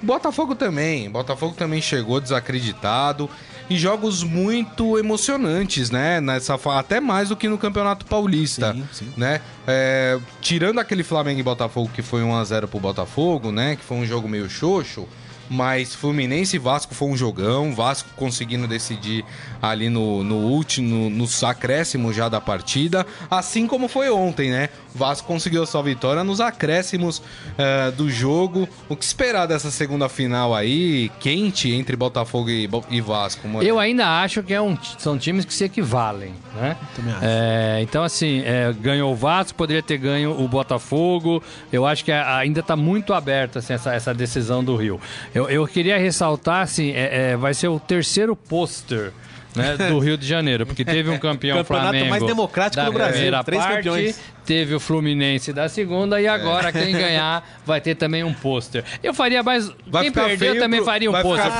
Botafogo 0.01 0.53
também. 0.53 1.09
Botafogo 1.09 1.55
também 1.57 1.81
chegou 1.81 2.19
desacreditado. 2.19 3.29
E 3.69 3.77
jogos 3.77 4.23
muito 4.23 4.97
emocionantes, 4.97 5.89
né? 5.89 6.19
Nessa, 6.19 6.55
até 6.77 6.99
mais 6.99 7.29
do 7.29 7.35
que 7.35 7.47
no 7.47 7.57
Campeonato 7.57 8.05
Paulista. 8.05 8.73
Sim, 8.73 8.87
sim. 8.91 9.13
Né? 9.15 9.41
É, 9.65 10.19
tirando 10.41 10.79
aquele 10.79 11.03
Flamengo 11.03 11.39
e 11.39 11.43
Botafogo 11.43 11.89
que 11.93 12.01
foi 12.01 12.21
1x0 12.21 12.67
pro 12.67 12.79
Botafogo, 12.79 13.51
né? 13.51 13.75
Que 13.75 13.83
foi 13.83 13.97
um 13.97 14.05
jogo 14.05 14.27
meio 14.27 14.49
xoxo. 14.49 15.07
Mas 15.53 15.93
Fluminense 15.93 16.55
e 16.55 16.59
Vasco 16.59 16.95
foi 16.95 17.07
um 17.09 17.15
jogão. 17.15 17.73
Vasco 17.75 18.09
conseguindo 18.15 18.67
decidir 18.67 19.23
ali 19.61 19.87
no, 19.87 20.23
no 20.23 20.35
último, 20.37 21.09
nos 21.11 21.43
acréscimos 21.43 22.15
já 22.15 22.27
da 22.27 22.41
partida. 22.41 23.05
Assim 23.29 23.67
como 23.67 23.87
foi 23.87 24.09
ontem, 24.09 24.49
né? 24.49 24.69
Vasco 24.95 25.27
conseguiu 25.27 25.61
a 25.63 25.67
sua 25.67 25.81
vitória 25.83 26.23
nos 26.23 26.41
acréscimos 26.41 27.21
eh, 27.57 27.91
do 27.91 28.09
jogo. 28.09 28.67
O 28.89 28.95
que 28.95 29.03
esperar 29.05 29.45
dessa 29.47 29.69
segunda 29.71 30.09
final 30.09 30.53
aí, 30.55 31.09
quente, 31.19 31.71
entre 31.71 31.95
Botafogo 31.95 32.49
e, 32.49 32.69
e 32.89 32.99
Vasco? 33.01 33.47
Mano? 33.47 33.63
Eu 33.63 33.79
ainda 33.79 34.21
acho 34.21 34.41
que 34.41 34.53
é 34.53 34.61
um- 34.61 34.77
são 34.97 35.17
times 35.17 35.45
que 35.45 35.53
se 35.53 35.63
equivalem, 35.63 36.33
né? 36.55 36.75
Também 36.95 37.13
acho. 37.13 37.23
É, 37.25 37.79
então, 37.81 38.03
assim, 38.03 38.41
é, 38.45 38.73
ganhou 38.73 39.11
o 39.11 39.15
Vasco, 39.15 39.55
poderia 39.57 39.83
ter 39.83 39.97
ganho 39.97 40.31
o 40.39 40.47
Botafogo. 40.47 41.41
Eu 41.71 41.85
acho 41.85 42.03
que 42.03 42.11
ainda 42.11 42.59
está 42.59 42.75
muito 42.75 43.13
aberta 43.13 43.59
assim, 43.59 43.73
essa, 43.73 43.93
essa 43.93 44.13
decisão 44.13 44.63
do 44.63 44.75
Rio. 44.75 44.99
Eu, 45.33 45.42
eu 45.49 45.67
queria 45.67 45.97
ressaltar, 45.97 46.61
assim, 46.61 46.91
é, 46.91 47.31
é, 47.31 47.37
vai 47.37 47.53
ser 47.53 47.67
o 47.67 47.79
terceiro 47.79 48.35
pôster. 48.35 49.11
né, 49.55 49.77
do 49.77 49.99
Rio 49.99 50.17
de 50.17 50.25
Janeiro, 50.25 50.65
porque 50.65 50.83
teve 50.83 51.09
um 51.09 51.19
campeão 51.19 51.57
Campeonato 51.57 51.89
Flamengo 51.89 52.09
mais 52.09 52.23
democrático 52.23 52.83
do 52.83 52.91
Brasil, 52.91 53.31
três 53.43 53.61
parte, 53.61 53.75
campeões. 53.77 54.19
Teve 54.45 54.73
o 54.75 54.79
Fluminense 54.79 55.51
da 55.53 55.67
segunda 55.69 56.21
e 56.21 56.27
agora 56.27 56.71
quem 56.71 56.91
ganhar 56.91 57.47
vai 57.65 57.79
ter 57.81 57.95
também 57.95 58.23
um 58.23 58.33
pôster. 58.33 58.83
Eu 59.01 59.13
faria 59.13 59.41
mais. 59.43 59.71
Vai 59.87 60.03
quem 60.03 60.11
perdeu 60.11 60.37
feio 60.37 60.59
também 60.59 60.79
pro- 60.79 60.85
faria 60.85 61.09
um 61.09 61.21
pôster. 61.21 61.51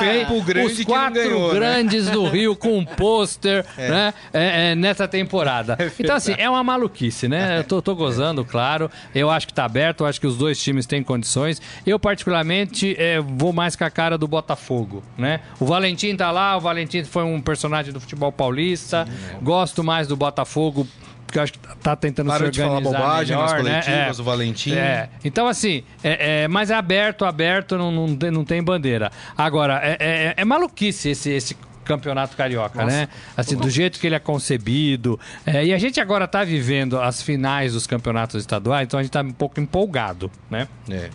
Os 0.64 0.84
quatro 0.84 1.14
ganhou, 1.14 1.48
né? 1.48 1.54
grandes 1.58 2.08
do 2.08 2.26
Rio 2.28 2.54
com 2.56 2.78
um 2.78 2.84
pôster 2.84 3.64
né, 3.76 4.12
é, 4.32 4.70
é, 4.70 4.74
nessa 4.74 5.06
temporada. 5.08 5.76
então, 5.98 6.16
assim, 6.16 6.34
é 6.36 6.48
uma 6.48 6.62
maluquice, 6.62 7.28
né? 7.28 7.58
Eu 7.58 7.64
tô, 7.64 7.80
tô 7.82 7.94
gozando, 7.94 8.44
claro. 8.44 8.90
Eu 9.14 9.30
acho 9.30 9.46
que 9.46 9.54
tá 9.54 9.64
aberto, 9.64 10.02
eu 10.02 10.06
acho 10.06 10.20
que 10.20 10.26
os 10.26 10.36
dois 10.36 10.62
times 10.62 10.86
têm 10.86 11.02
condições. 11.02 11.60
Eu, 11.86 11.98
particularmente, 11.98 12.94
é, 12.98 13.20
vou 13.20 13.52
mais 13.52 13.76
com 13.76 13.84
a 13.84 13.90
cara 13.90 14.18
do 14.18 14.26
Botafogo, 14.28 15.02
né? 15.16 15.40
O 15.58 15.64
Valentim 15.66 16.14
tá 16.16 16.30
lá, 16.30 16.56
o 16.56 16.60
Valentim 16.60 17.04
foi 17.04 17.22
um 17.24 17.40
personagem 17.40 17.92
do 17.92 18.00
futebol 18.00 18.32
paulista. 18.32 19.06
Gosto 19.42 19.82
mais 19.82 20.06
do 20.08 20.16
Botafogo. 20.16 20.86
Porque 21.34 21.38
eu 21.40 21.42
acho 21.42 21.52
que 21.54 21.58
tá 21.82 21.96
tentando 21.96 22.28
Parou 22.28 22.46
se 22.46 22.52
de 22.52 22.60
falar 22.60 22.74
organizar 22.76 22.98
bobagem 23.00 23.36
nas 23.36 23.52
melhor, 23.52 23.64
né? 23.64 23.82
coletivas, 23.82 24.18
É. 24.18 24.22
o 24.22 24.24
Valentim. 24.24 24.74
É. 24.74 25.08
Então, 25.24 25.48
assim, 25.48 25.82
é, 26.04 26.42
é, 26.44 26.48
mas 26.48 26.70
é 26.70 26.74
aberto, 26.76 27.24
aberto, 27.24 27.76
não, 27.76 27.90
não, 27.90 28.14
tem, 28.14 28.30
não 28.30 28.44
tem 28.44 28.62
bandeira. 28.62 29.10
Agora, 29.36 29.80
é, 29.82 29.96
é- 29.98 30.34
é 30.36 30.44
maluquice 30.44 31.08
esse, 31.08 31.30
esse 31.30 31.56
campeonato 31.84 32.36
carioca, 32.36 32.84
né? 32.84 33.08
Assim, 33.36 33.56
do 33.56 33.68
jeito 33.68 33.98
que 33.98 34.06
ele 34.06 34.14
é 34.14 34.18
concebido. 34.20 35.18
É, 35.44 35.66
e 35.66 35.74
a 35.74 35.78
gente 35.78 36.00
agora 36.00 36.28
tá 36.28 36.44
vivendo 36.44 37.00
as 37.00 37.20
finais 37.20 37.72
dos 37.72 37.84
campeonatos 37.86 38.40
estaduais, 38.40 38.86
então 38.86 38.98
a 39.00 39.02
gente 39.02 39.12
tá 39.12 39.20
um 39.20 39.32
pouco 39.32 39.60
empolgado, 39.60 40.30
né? 40.48 40.68
É. 40.88 41.10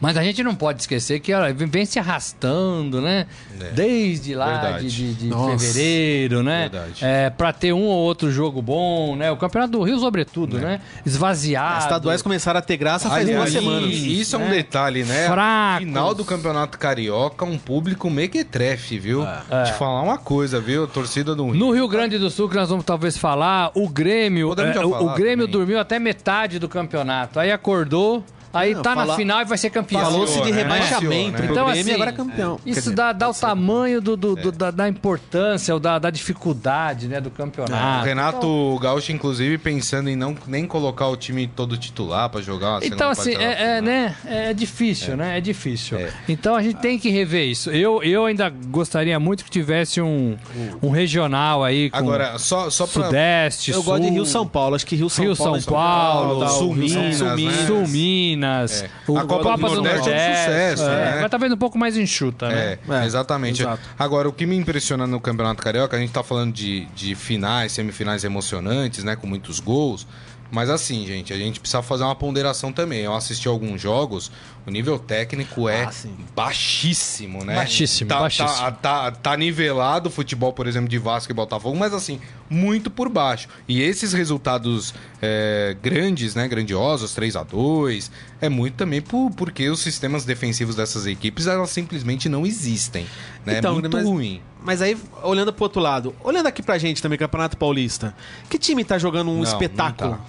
Mas 0.00 0.16
a 0.16 0.22
gente 0.22 0.42
não 0.42 0.54
pode 0.54 0.80
esquecer 0.82 1.20
que 1.20 1.32
ó, 1.32 1.40
vem 1.54 1.84
se 1.84 1.98
arrastando, 1.98 3.00
né? 3.00 3.26
É. 3.60 3.70
Desde 3.70 4.34
lá 4.34 4.60
Verdade. 4.60 4.88
de, 4.90 5.14
de- 5.14 5.30
fevereiro, 5.58 6.42
né? 6.42 6.68
Verdade. 6.70 7.04
É, 7.04 7.30
pra 7.30 7.52
ter 7.52 7.72
um 7.72 7.82
ou 7.84 7.98
outro 8.04 8.30
jogo 8.30 8.60
bom, 8.60 9.16
né? 9.16 9.30
O 9.30 9.36
Campeonato 9.36 9.72
do 9.72 9.82
Rio, 9.82 9.98
sobretudo, 9.98 10.58
né? 10.58 10.80
Esvaziado. 11.04 11.78
Os 11.78 11.84
estaduais 11.84 12.22
começaram 12.22 12.58
a 12.58 12.62
ter 12.62 12.76
graça 12.76 13.08
faz 13.08 13.22
Aliás, 13.28 13.52
duas 13.52 13.62
semanas. 13.64 13.90
e 13.94 14.20
Isso 14.20 14.36
é 14.36 14.38
um 14.38 14.42
né? 14.42 14.50
detalhe, 14.50 15.04
né? 15.04 15.28
Fracos. 15.28 15.84
Final 15.86 16.14
do 16.14 16.24
Campeonato 16.24 16.78
Carioca, 16.78 17.44
um 17.44 17.58
público 17.58 18.08
mequetrefe, 18.10 18.98
viu? 18.98 19.24
É. 19.50 19.64
Te 19.64 19.72
falar 19.74 20.02
uma 20.02 20.18
coisa, 20.18 20.60
viu? 20.60 20.86
Torcida 20.86 21.34
do 21.34 21.46
Rio. 21.50 21.54
No 21.54 21.70
Rio 21.72 21.88
Grande 21.88 22.18
do 22.18 22.30
Sul, 22.30 22.48
que 22.48 22.56
nós 22.56 22.68
vamos 22.68 22.84
talvez 22.84 23.16
falar, 23.16 23.70
o 23.74 23.88
Grêmio. 23.88 24.48
É, 24.58 24.84
o 24.84 25.14
Grêmio 25.14 25.46
também. 25.46 25.52
dormiu 25.60 25.78
até 25.78 25.98
metade 25.98 26.58
do 26.58 26.68
campeonato. 26.68 27.38
Aí 27.40 27.50
acordou, 27.50 28.24
aí 28.54 28.74
Não, 28.74 28.82
tá 28.82 28.94
fala- 28.94 29.06
na 29.08 29.16
final 29.16 29.40
e 29.42 29.44
vai 29.44 29.58
ser 29.58 29.70
campeão. 29.70 30.00
Falou-se 30.00 30.40
de 30.40 30.50
né? 30.52 30.56
rebaixamento 30.62 31.32
Né? 31.32 31.36
pro 31.38 31.52
Então, 31.52 31.68
assim, 31.68 31.92
agora 31.92 32.10
é 32.10 32.12
campeão. 32.12 32.60
Isso 32.64 32.80
dizer, 32.80 32.94
dá, 32.94 33.12
dá 33.12 33.28
o 33.28 33.34
tamanho 33.34 34.00
do, 34.00 34.16
do- 34.16 34.38
É. 34.38 34.42
do- 34.42 34.52
da, 34.52 34.70
da 34.70 34.88
importância, 34.88 35.74
ou 35.74 35.80
da, 35.80 35.98
da 35.98 36.10
dificuldade 36.10 37.08
né, 37.08 37.20
do 37.20 37.28
O 37.28 37.32
campeonato. 37.32 38.04
Renato 38.04 38.78
Gaúcho, 38.80 39.12
inclusive, 39.12 39.58
pensando 39.58 40.08
em 40.08 40.16
não 40.16 40.34
nem 40.46 40.66
colocar 40.66 41.08
o 41.08 41.16
time 41.16 41.46
todo 41.46 41.76
titular 41.76 42.28
pra 42.30 42.40
jogar. 42.40 42.82
Então, 42.82 43.10
assim, 43.10 43.34
é, 43.34 43.76
é, 43.76 43.80
né, 43.80 44.16
é 44.24 44.52
difícil, 44.54 45.16
né? 45.16 45.38
É 45.38 45.40
difícil. 45.40 45.98
É. 45.98 46.10
Então 46.28 46.54
a 46.54 46.62
gente 46.62 46.76
tem 46.76 46.98
que 46.98 47.08
rever 47.10 47.46
isso. 47.48 47.70
Eu, 47.70 48.02
eu 48.02 48.24
ainda 48.26 48.48
gostaria 48.50 49.18
muito 49.18 49.44
que 49.44 49.50
tivesse 49.50 50.00
um, 50.00 50.36
um 50.82 50.90
regional 50.90 51.64
aí 51.64 51.90
com 51.90 51.96
Agora, 51.96 52.38
só, 52.38 52.70
só 52.70 52.86
pra. 52.86 53.04
Sudeste, 53.06 53.70
Eu 53.70 53.76
Sul, 53.76 53.84
gosto 53.84 54.02
de 54.04 54.10
Rio 54.10 54.26
São 54.26 54.46
Paulo. 54.46 54.76
Acho 54.76 54.86
que 54.86 54.94
Rio 54.96 55.08
São 55.10 55.24
Rio 55.24 55.36
Paulo. 55.36 55.60
São 55.60 55.72
Paulo, 55.72 56.40
tal, 56.40 56.48
Sul 56.50 56.72
Rio 56.72 56.88
São- 56.88 57.02
Minas, 57.02 57.16
Sul 57.16 57.26
né? 57.28 57.34
Minas. 57.36 57.66
Sul 57.66 57.88
Minas, 57.88 58.43
É. 58.44 58.90
o- 59.08 59.18
A 59.18 59.24
Copa 59.24 59.56
do 59.56 59.82
Nordeste 59.82 60.10
é 60.10 60.12
um 60.32 60.36
sucesso, 60.36 60.82
é. 60.84 60.86
né? 61.14 61.18
Mas 61.22 61.30
tá 61.30 61.36
vendo 61.38 61.54
um 61.54 61.58
pouco 61.58 61.78
mais 61.78 61.96
enxuta, 61.96 62.48
né? 62.48 62.78
É, 62.88 62.94
É, 63.02 63.04
exatamente. 63.06 63.62
exato. 63.62 63.82
Agora, 63.98 64.28
o 64.28 64.32
que 64.32 64.46
me 64.46 64.56
impressiona 64.56 65.06
no 65.06 65.20
Campeonato 65.20 65.62
Carioca, 65.62 65.96
a 65.96 66.00
gente 66.00 66.12
tá 66.12 66.22
falando 66.22 66.52
de, 66.52 66.86
de 66.94 67.14
finais, 67.14 67.72
semifinais 67.72 68.24
emocionantes, 68.24 69.02
né? 69.04 69.16
Com 69.16 69.26
muitos 69.26 69.60
gols. 69.60 70.06
Mas 70.50 70.70
assim, 70.70 71.04
gente, 71.06 71.32
a 71.32 71.36
gente 71.36 71.58
precisa 71.58 71.82
fazer 71.82 72.04
uma 72.04 72.14
ponderação 72.14 72.70
também. 72.72 73.00
Eu 73.00 73.14
assisti 73.14 73.48
alguns 73.48 73.80
jogos, 73.80 74.30
o 74.66 74.70
nível 74.70 74.98
técnico 74.98 75.68
é 75.68 75.84
Ah, 75.84 75.92
sim. 75.92 76.14
baixíssimo, 76.34 77.44
né? 77.44 77.54
Baixíssimo, 77.54 78.08
tá, 78.08 78.20
baixíssimo. 78.20 78.48
Tá, 78.48 78.72
tá, 78.72 79.10
tá 79.10 79.36
nivelado 79.36 80.08
o 80.08 80.12
futebol, 80.12 80.52
por 80.52 80.66
exemplo, 80.66 80.88
de 80.88 80.98
Vasco 80.98 81.30
e 81.30 81.34
Botafogo, 81.34 81.76
mas 81.76 81.92
assim, 81.92 82.18
muito 82.48 82.90
por 82.90 83.08
baixo. 83.08 83.48
E 83.68 83.82
esses 83.82 84.12
resultados 84.12 84.94
é, 85.20 85.76
grandes, 85.82 86.34
né? 86.34 86.48
Grandiosos, 86.48 87.14
3 87.14 87.36
a 87.36 87.42
2 87.42 88.10
é 88.40 88.48
muito 88.48 88.74
também 88.74 89.00
por, 89.02 89.30
porque 89.32 89.68
os 89.68 89.80
sistemas 89.80 90.24
defensivos 90.24 90.74
dessas 90.76 91.06
equipes, 91.06 91.46
elas 91.46 91.70
simplesmente 91.70 92.28
não 92.28 92.46
existem. 92.46 93.06
Né? 93.44 93.58
Então, 93.58 93.72
é 93.72 93.80
muito 93.80 93.90
mas- 93.96 94.06
ruim. 94.06 94.40
Mas 94.62 94.80
aí, 94.80 94.96
olhando 95.22 95.52
pro 95.52 95.64
outro 95.64 95.78
lado, 95.82 96.14
olhando 96.24 96.46
aqui 96.46 96.62
pra 96.62 96.78
gente 96.78 97.02
também, 97.02 97.18
Campeonato 97.18 97.54
Paulista, 97.54 98.14
que 98.48 98.58
time 98.58 98.82
tá 98.82 98.96
jogando 98.96 99.30
um 99.30 99.36
Não, 99.36 99.42
espetáculo? 99.42 100.12
não 100.12 100.16
tá. 100.18 100.24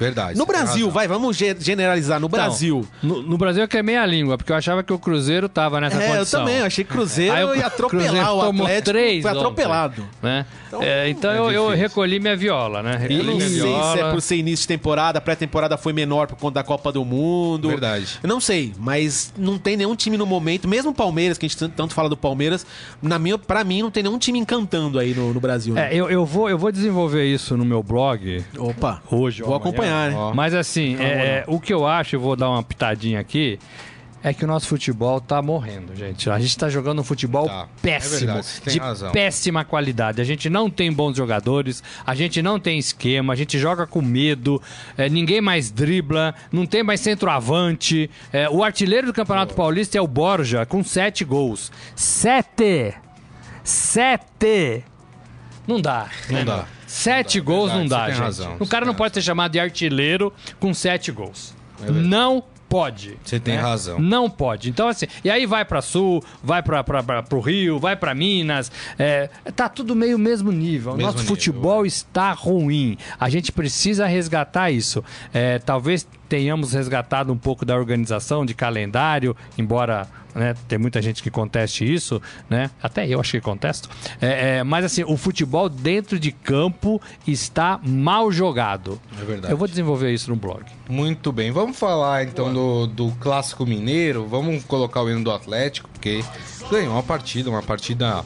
Verdade. 0.00 0.38
No 0.38 0.46
Brasil, 0.46 0.86
razão. 0.86 0.90
vai, 0.90 1.06
vamos 1.06 1.36
ge- 1.36 1.54
generalizar. 1.60 2.18
No 2.18 2.26
Então, 2.26 2.38
Brasil. 2.40 2.86
No, 3.02 3.22
no 3.22 3.36
Brasil 3.38 3.62
eu 3.62 3.68
queimei 3.68 3.96
a 3.96 4.06
língua, 4.06 4.36
porque 4.38 4.50
eu 4.50 4.56
achava 4.56 4.82
que 4.82 4.92
o 4.92 4.98
Cruzeiro 4.98 5.48
tava 5.48 5.80
nessa 5.80 6.02
É, 6.02 6.10
eu 6.10 6.14
condição. 6.16 6.40
também. 6.40 6.58
Eu 6.58 6.64
achei 6.66 6.82
que 6.84 6.90
Cruzeiro 6.90 7.34
Aí 7.34 7.58
ia 7.58 7.66
atropelar 7.66 8.06
Cruzeiro 8.06 8.26
o 8.34 8.40
tomou 8.46 8.66
Atlético. 8.66 8.90
três 8.90 9.22
foi 9.22 9.30
ontem, 9.30 9.40
atropelado. 9.40 10.04
Né? 10.22 10.46
Então, 10.68 10.82
É, 10.82 11.08
então 11.10 11.30
é 11.32 11.38
eu, 11.38 11.50
eu 11.50 11.68
recolhi 11.70 12.18
minha 12.18 12.36
viola, 12.36 12.82
né? 12.82 12.94
Eu 12.94 12.98
Recolhi 13.00 13.22
não 13.24 13.36
minha 13.36 13.48
sei 13.48 13.60
viola. 13.60 13.92
se 13.92 14.00
é 14.02 14.10
por 14.10 14.22
ser 14.22 14.36
início 14.36 14.62
de 14.62 14.68
temporada, 14.68 15.18
a 15.18 15.20
pré-temporada 15.20 15.76
foi 15.76 15.92
menor 15.92 16.26
por 16.28 16.36
conta 16.36 16.54
da 16.54 16.62
Copa 16.64 16.90
do 16.90 17.04
Mundo. 17.04 17.68
Verdade. 17.68 18.18
Eu 18.22 18.28
não 18.28 18.40
sei, 18.40 18.72
mas 18.78 19.32
não 19.36 19.58
tem 19.58 19.76
nenhum 19.76 19.94
time 19.96 20.16
no 20.16 20.24
momento, 20.24 20.66
mesmo 20.68 20.92
o 20.92 20.94
Palmeiras, 20.94 21.36
que 21.36 21.44
a 21.44 21.48
gente 21.48 21.58
tanto- 21.68 21.92
fala 21.92 22.08
do 22.08 22.16
Palmeiras, 22.16 22.64
na 23.02 23.18
minha, 23.18 23.36
pra 23.36 23.64
mim 23.64 23.82
não 23.82 23.90
tem 23.90 24.02
nenhum 24.02 24.18
time 24.18 24.38
encantando 24.38 24.98
aí 24.98 25.12
no, 25.12 25.34
no 25.34 25.40
Brasil. 25.40 25.74
né? 25.74 25.92
É, 25.92 25.96
eu, 25.96 26.08
eu, 26.08 26.24
vou, 26.24 26.48
eu 26.48 26.56
vou 26.56 26.70
desenvolver 26.70 27.24
isso 27.26 27.56
no 27.56 27.64
meu 27.64 27.82
blog 27.82 28.44
Opa, 28.56 29.02
hoje. 29.10 29.42
ou 29.42 29.48
vou 29.48 29.56
amanhã. 29.56 29.68
acompanhar, 29.70 29.89
né? 29.90 30.14
Ó. 30.16 30.34
Mas 30.34 30.54
assim, 30.54 30.96
é, 31.00 31.44
o 31.46 31.60
que 31.60 31.72
eu 31.72 31.86
acho, 31.86 32.16
eu 32.16 32.20
vou 32.20 32.36
dar 32.36 32.48
uma 32.50 32.62
pitadinha 32.62 33.20
aqui, 33.20 33.58
é 34.22 34.34
que 34.34 34.44
o 34.44 34.46
nosso 34.46 34.66
futebol 34.66 35.18
tá 35.18 35.40
morrendo, 35.40 35.96
gente. 35.96 36.28
A 36.28 36.38
gente 36.38 36.56
tá 36.58 36.68
jogando 36.68 37.00
um 37.00 37.02
futebol 37.04 37.46
Tá. 37.46 37.66
péssimo, 37.80 38.14
É 38.16 38.18
verdade, 38.34 38.48
de 38.66 38.78
razão. 38.78 39.12
péssima 39.12 39.64
qualidade. 39.64 40.20
A 40.20 40.24
gente 40.24 40.50
não 40.50 40.68
tem 40.68 40.92
bons 40.92 41.16
jogadores, 41.16 41.82
a 42.06 42.14
gente 42.14 42.42
não 42.42 42.60
tem 42.60 42.78
esquema, 42.78 43.32
a 43.32 43.36
gente 43.36 43.58
joga 43.58 43.86
com 43.86 44.02
medo, 44.02 44.60
é, 44.98 45.08
ninguém 45.08 45.40
mais 45.40 45.70
dribla, 45.70 46.34
não 46.52 46.66
tem 46.66 46.82
mais 46.82 47.00
centroavante. 47.00 48.10
É, 48.30 48.46
o 48.50 48.62
artilheiro 48.62 49.06
do 49.06 49.12
Campeonato 49.14 49.54
Paulista 49.54 49.96
é 49.96 50.02
o 50.02 50.06
Borja, 50.06 50.66
com 50.66 50.84
sete 50.84 51.24
gols. 51.24 51.72
Sete! 51.96 52.92
Sete! 53.64 54.84
Não 55.66 55.80
dá. 55.80 56.08
né? 56.28 56.44
dá. 56.44 56.66
Sete 56.90 57.38
Não 57.38 57.44
dá, 57.44 57.50
gols 57.52 57.70
verdade, 57.72 57.88
não 57.88 57.98
dá, 57.98 58.10
gente. 58.10 58.20
razão, 58.20 58.56
o 58.58 58.66
cara 58.66 58.84
não 58.84 58.94
pode 58.94 59.14
ser 59.14 59.22
chamado 59.22 59.52
de 59.52 59.60
artilheiro 59.60 60.32
com 60.58 60.74
sete 60.74 61.12
gols. 61.12 61.54
verdade. 61.78 62.06
não 62.06 62.42
pode. 62.68 63.16
Você 63.24 63.38
tem 63.38 63.56
né? 63.56 63.60
razão. 63.60 63.98
Não 64.00 64.28
pode. 64.28 64.70
Então, 64.70 64.88
assim, 64.88 65.06
e 65.24 65.30
aí 65.30 65.46
vai 65.46 65.64
pra 65.64 65.80
Sul, 65.80 66.22
vai 66.42 66.62
pra, 66.62 66.82
pro 66.82 67.40
Rio, 67.40 67.78
vai 67.78 67.96
pra 67.96 68.12
Minas. 68.14 68.70
É, 68.98 69.28
tá 69.54 69.68
tudo 69.68 69.94
meio 69.94 70.18
mesmo 70.18 70.50
nível. 70.50 70.92
O 70.92 70.96
Mesmo 70.96 71.06
Nosso 71.06 71.18
nível, 71.22 71.36
futebol 71.36 71.86
está 71.86 72.32
ruim. 72.32 72.98
A 73.18 73.28
gente 73.28 73.52
precisa 73.52 74.06
resgatar 74.06 74.70
isso. 74.70 75.04
É, 75.32 75.58
talvez 75.58 76.06
tenhamos 76.28 76.72
resgatado 76.72 77.32
um 77.32 77.38
pouco 77.38 77.64
da 77.64 77.76
organização, 77.76 78.46
de 78.46 78.54
calendário, 78.54 79.36
embora 79.58 80.08
né? 80.34 80.54
Tem 80.68 80.78
muita 80.78 81.00
gente 81.02 81.22
que 81.22 81.30
conteste 81.30 81.90
isso, 81.90 82.20
né? 82.48 82.70
Até 82.82 83.06
eu 83.06 83.20
acho 83.20 83.32
que 83.32 83.40
contesto. 83.40 83.88
É, 84.20 84.58
é, 84.58 84.64
mas 84.64 84.84
assim, 84.84 85.04
o 85.04 85.16
futebol 85.16 85.68
dentro 85.68 86.18
de 86.18 86.32
campo 86.32 87.00
está 87.26 87.80
mal 87.82 88.30
jogado. 88.30 89.00
É 89.20 89.24
verdade. 89.24 89.52
Eu 89.52 89.56
vou 89.56 89.66
desenvolver 89.68 90.12
isso 90.12 90.30
no 90.30 90.36
blog. 90.36 90.64
Muito 90.88 91.32
bem, 91.32 91.50
vamos 91.50 91.78
falar 91.78 92.24
então 92.24 92.52
do, 92.52 92.86
do 92.86 93.10
clássico 93.20 93.64
mineiro. 93.66 94.26
Vamos 94.26 94.64
colocar 94.64 95.02
o 95.02 95.10
hino 95.10 95.22
do 95.22 95.30
Atlético, 95.30 95.88
porque 95.92 96.24
ganhou 96.70 96.92
uma 96.92 97.02
partida, 97.02 97.50
uma 97.50 97.62
partida 97.62 98.24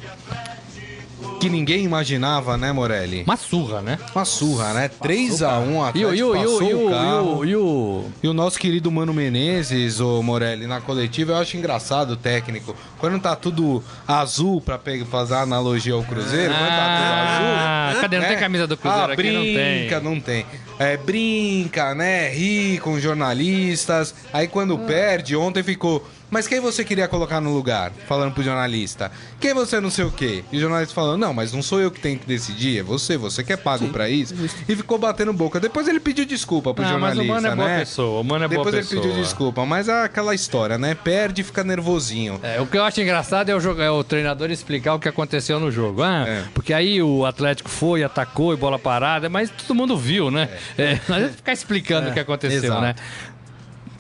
que 1.41 1.49
ninguém 1.49 1.85
imaginava, 1.85 2.57
né, 2.57 2.73
Morelli? 2.73 3.23
Uma 3.25 3.37
surra, 3.37 3.83
né? 3.83 3.99
Uma 4.15 4.25
surra, 4.25 4.73
né? 4.73 4.91
3x1, 5.03 5.43
a 5.45 5.93
E 5.95 6.05
o, 6.05 6.15
e 6.15 6.23
o, 6.23 6.37
e 6.37 6.39
e 6.41 7.51
e 7.51 8.25
e 8.25 8.29
E 8.29 8.33
nosso 8.33 8.59
querido 8.59 8.91
Mano 8.91 9.15
Menezes, 9.15 10.01
o 10.01 10.23
Morelli, 10.23 10.67
na 10.67 10.81
coletiva, 10.81 11.33
eu 11.33 11.37
acho 11.37 11.57
engraçado 11.57 12.13
o 12.13 12.17
técnico. 12.17 12.75
Quando 12.99 13.21
tá 13.21 13.37
tudo 13.37 13.83
azul, 14.07 14.61
pra 14.61 14.79
pegar, 14.79 15.07
fazer 15.07 15.35
analogia 15.35 15.95
ao 15.95 16.03
Cruzeiro, 16.03 16.53
quando 16.53 16.69
tá 16.69 16.97
tudo 16.97 17.13
azul. 17.13 17.47
Ah, 17.47 17.99
cadê? 18.01 18.19
Não 18.19 18.27
tem 18.27 18.35
né? 18.35 18.41
camisa 18.41 18.67
do 18.67 18.77
Cruzeiro 18.77 19.11
ah, 19.11 19.13
aqui? 19.13 19.33
Não 19.33 19.43
tem. 19.43 19.79
brinca, 19.79 20.01
não 20.01 20.21
tem. 20.21 20.47
É, 20.79 20.97
brinca, 20.97 21.95
né? 21.95 22.29
Ri 22.29 22.79
com 22.83 22.99
jornalistas. 22.99 24.15
Aí 24.33 24.49
quando 24.49 24.79
perde, 24.79 25.37
ontem 25.37 25.63
ficou. 25.63 26.07
Mas 26.35 26.49
quem 26.49 26.59
você 26.59 26.83
queria 26.85 27.07
colocar 27.07 27.41
no 27.41 27.55
lugar? 27.55 27.93
Falando 28.09 28.35
pro 28.35 28.43
jornalista. 28.43 29.13
Quem 29.39 29.55
você 29.55 29.79
não 29.81 29.89
sei 29.89 30.05
o 30.05 30.11
quê? 30.11 30.43
E 30.51 30.57
o 30.57 30.61
jornalista 30.61 30.93
falando, 30.93 31.21
não, 31.21 31.33
mas 31.33 31.53
não 31.53 31.63
sou 31.63 31.81
eu 31.81 31.93
que 31.93 32.01
tenho 32.01 32.19
que 32.19 32.27
decidir, 32.27 32.81
é 32.81 32.83
você, 32.83 33.17
você 33.17 33.45
que 33.45 33.53
é 33.53 33.57
pago 33.57 33.87
pra 33.91 34.09
isso. 34.11 34.35
E 34.69 34.75
ficou 34.75 34.99
batendo 34.99 35.33
boca. 35.33 35.61
Depois 35.61 35.87
ele 35.87 36.01
pediu 36.01 36.25
desculpa 36.25 36.75
pro 36.75 36.85
Ah, 36.85 36.99
mas 36.99 37.15
jornalista, 37.15 37.23
o 37.25 37.35
Mano 37.35 37.47
é 37.47 37.55
boa 37.57 37.69
né? 37.69 37.79
pessoa, 37.79 38.21
o 38.21 38.25
Mano 38.25 38.45
é 38.45 38.49
boa 38.49 38.65
Depois 38.65 38.75
ele 38.75 38.83
pessoa. 38.85 39.03
pediu 39.03 39.23
desculpa, 39.23 39.65
mas 39.65 39.89
é 39.89 40.03
aquela 40.03 40.35
história, 40.35 40.77
né? 40.77 40.97
Perde 40.97 41.43
e 41.43 41.45
fica 41.45 41.63
nervosinho. 41.63 42.41
É, 42.43 42.61
o 42.61 42.67
que 42.67 42.77
eu 42.77 42.83
acho 42.83 43.01
engraçado 43.01 43.49
é 43.51 43.55
o, 43.55 43.61
jogo- 43.61 43.81
é 43.81 43.91
o 43.91 44.03
treinador 44.03 44.51
explicar 44.51 44.95
o 44.95 44.99
que 44.99 45.09
aconteceu 45.09 45.61
no 45.61 45.71
jogo. 45.71 46.03
Ah, 46.03 46.25
É. 46.27 46.43
Porque 46.53 46.73
aí 46.75 47.01
o 47.01 47.25
Atlético 47.25 47.71
foi, 47.71 48.03
atacou 48.03 48.53
e 48.53 48.57
bola 48.57 48.77
parada, 48.79 49.29
mas 49.29 49.51
todo 49.51 49.73
mundo 49.77 49.97
viu, 49.97 50.33
né? 50.33 50.49
É. 50.77 50.99
não 51.09 51.15
adianta 51.17 51.35
ficar 51.37 51.53
explicando 51.53 52.11
o 52.11 52.13
que 52.13 52.19
aconteceu, 52.21 52.65
exato. 52.65 52.81
né? 52.81 52.95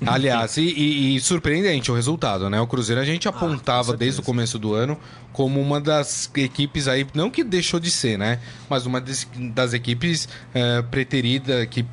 Aliás, 0.07 0.57
e, 0.57 1.16
e- 1.16 1.20
surpreendente 1.20 1.90
o 1.90 1.94
resultado, 1.94 2.48
né? 2.50 2.61
O 2.61 2.66
Cruzeiro 2.66 3.00
a 3.00 3.04
gente 3.04 3.28
apontava 3.28 3.96
desde 3.96 4.20
o 4.20 4.22
começo 4.22 4.59
do 4.59 4.74
ano 4.74 4.98
como 5.33 5.61
uma 5.61 5.80
das 5.80 6.30
equipes 6.37 6.87
aí, 6.87 7.07
não 7.14 7.30
que 7.30 7.42
deixou 7.42 7.80
de 7.80 7.90
ser, 7.90 8.18
né? 8.18 8.40
Mas 8.68 8.87
uma 8.87 9.00
das, 9.00 9.26
das 9.52 9.72
equipes 9.72 10.28
eh, 10.54 10.83
preteridas 10.90 11.66
que, 11.66 11.85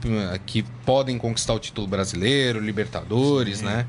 que 0.45 0.63
podem 0.85 1.17
conquistar 1.17 1.53
o 1.53 1.59
título 1.59 1.87
brasileiro, 1.87 2.59
Libertadores, 2.59 3.61
né? 3.61 3.87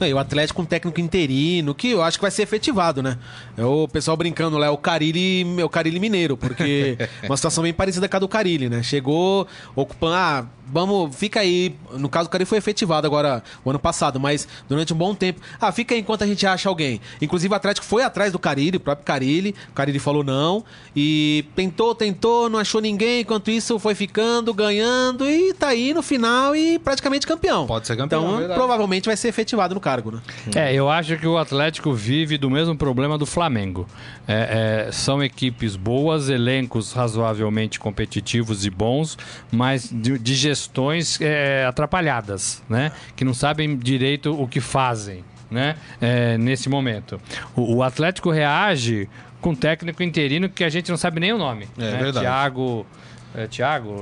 Não, 0.00 0.06
E 0.08 0.14
o 0.14 0.18
Atlético 0.18 0.62
com 0.62 0.64
técnico 0.64 0.98
interino, 0.98 1.74
que 1.74 1.90
eu 1.90 2.02
acho 2.02 2.16
que 2.16 2.22
vai 2.22 2.30
ser 2.30 2.42
efetivado, 2.42 3.02
né? 3.02 3.18
É 3.54 3.64
o 3.64 3.86
pessoal 3.86 4.16
brincando 4.16 4.56
lá, 4.56 4.66
é 4.66 4.70
o 4.70 4.78
Carilli, 4.78 5.46
é 5.60 5.64
o 5.64 5.68
Carilli 5.68 6.00
mineiro, 6.00 6.38
porque 6.38 6.96
uma 7.28 7.36
situação 7.36 7.62
bem 7.62 7.74
parecida 7.74 8.08
com 8.08 8.16
a 8.16 8.18
do 8.18 8.26
Carilli, 8.26 8.70
né? 8.70 8.82
Chegou 8.82 9.46
ocupando, 9.76 10.14
ah, 10.14 10.46
vamos, 10.72 11.14
fica 11.16 11.40
aí. 11.40 11.74
No 11.92 12.08
caso, 12.08 12.28
o 12.28 12.30
Carilli 12.30 12.46
foi 12.48 12.58
efetivado 12.58 13.06
agora, 13.06 13.42
o 13.64 13.70
ano 13.70 13.78
passado, 13.78 14.18
mas 14.20 14.46
durante 14.68 14.92
um 14.92 14.96
bom 14.96 15.14
tempo. 15.14 15.40
Ah, 15.60 15.72
fica 15.72 15.94
aí 15.94 16.00
enquanto 16.00 16.22
a 16.22 16.26
gente 16.26 16.46
acha 16.46 16.68
alguém. 16.68 17.00
Inclusive, 17.20 17.52
o 17.52 17.56
Atlético 17.56 17.86
foi 17.86 18.02
atrás 18.02 18.32
do 18.32 18.38
Carilli, 18.38 18.76
o 18.76 18.80
próprio 18.80 19.04
Carilli. 19.04 19.54
O 19.70 19.72
Carilli 19.72 19.98
falou 19.98 20.22
não. 20.24 20.64
E 20.94 21.44
tentou, 21.54 21.94
tentou, 21.94 22.48
não 22.48 22.58
achou 22.58 22.80
ninguém. 22.80 23.20
Enquanto 23.22 23.50
isso, 23.50 23.78
foi 23.78 23.94
ficando, 23.94 24.52
ganhando 24.54 25.28
e 25.28 25.52
tá 25.54 25.68
aí 25.68 25.92
no 25.94 26.02
final 26.02 26.54
e 26.54 26.78
praticamente 26.78 27.26
campeão. 27.26 27.66
Pode 27.66 27.86
ser 27.86 27.96
campeão, 27.96 28.22
Então, 28.24 28.36
verdade. 28.38 28.58
provavelmente 28.58 29.06
vai 29.06 29.16
ser 29.16 29.28
efetivado 29.28 29.74
no 29.74 29.80
cargo, 29.80 30.10
né? 30.12 30.20
É, 30.54 30.74
eu 30.74 30.88
acho 30.88 31.16
que 31.16 31.26
o 31.26 31.36
Atlético 31.38 31.92
vive 31.92 32.36
do 32.38 32.50
mesmo 32.50 32.76
problema 32.76 33.16
do 33.18 33.26
Flamengo. 33.26 33.86
É, 34.26 34.86
é, 34.88 34.92
são 34.92 35.22
equipes 35.22 35.76
boas, 35.76 36.28
elencos 36.28 36.92
razoavelmente 36.92 37.78
competitivos 37.80 38.64
e 38.64 38.70
bons, 38.70 39.16
mas 39.50 39.88
de, 39.90 40.18
de 40.18 40.34
gestões 40.60 41.18
é, 41.20 41.64
atrapalhadas, 41.66 42.62
né? 42.68 42.92
Que 43.16 43.24
não 43.24 43.34
sabem 43.34 43.76
direito 43.76 44.32
o 44.40 44.46
que 44.46 44.60
fazem, 44.60 45.24
né? 45.50 45.76
É, 46.00 46.36
nesse 46.38 46.68
momento. 46.68 47.20
O, 47.56 47.76
o 47.76 47.82
Atlético 47.82 48.30
reage 48.30 49.08
com 49.40 49.50
um 49.50 49.54
técnico 49.54 50.02
interino 50.02 50.48
que 50.48 50.62
a 50.62 50.68
gente 50.68 50.90
não 50.90 50.96
sabe 50.96 51.18
nem 51.18 51.32
o 51.32 51.38
nome. 51.38 51.66
É 51.78 51.82
né? 51.82 51.96
verdade. 51.98 52.26
Thiago. 52.26 52.86
É, 53.32 53.46
Tiago, 53.46 53.94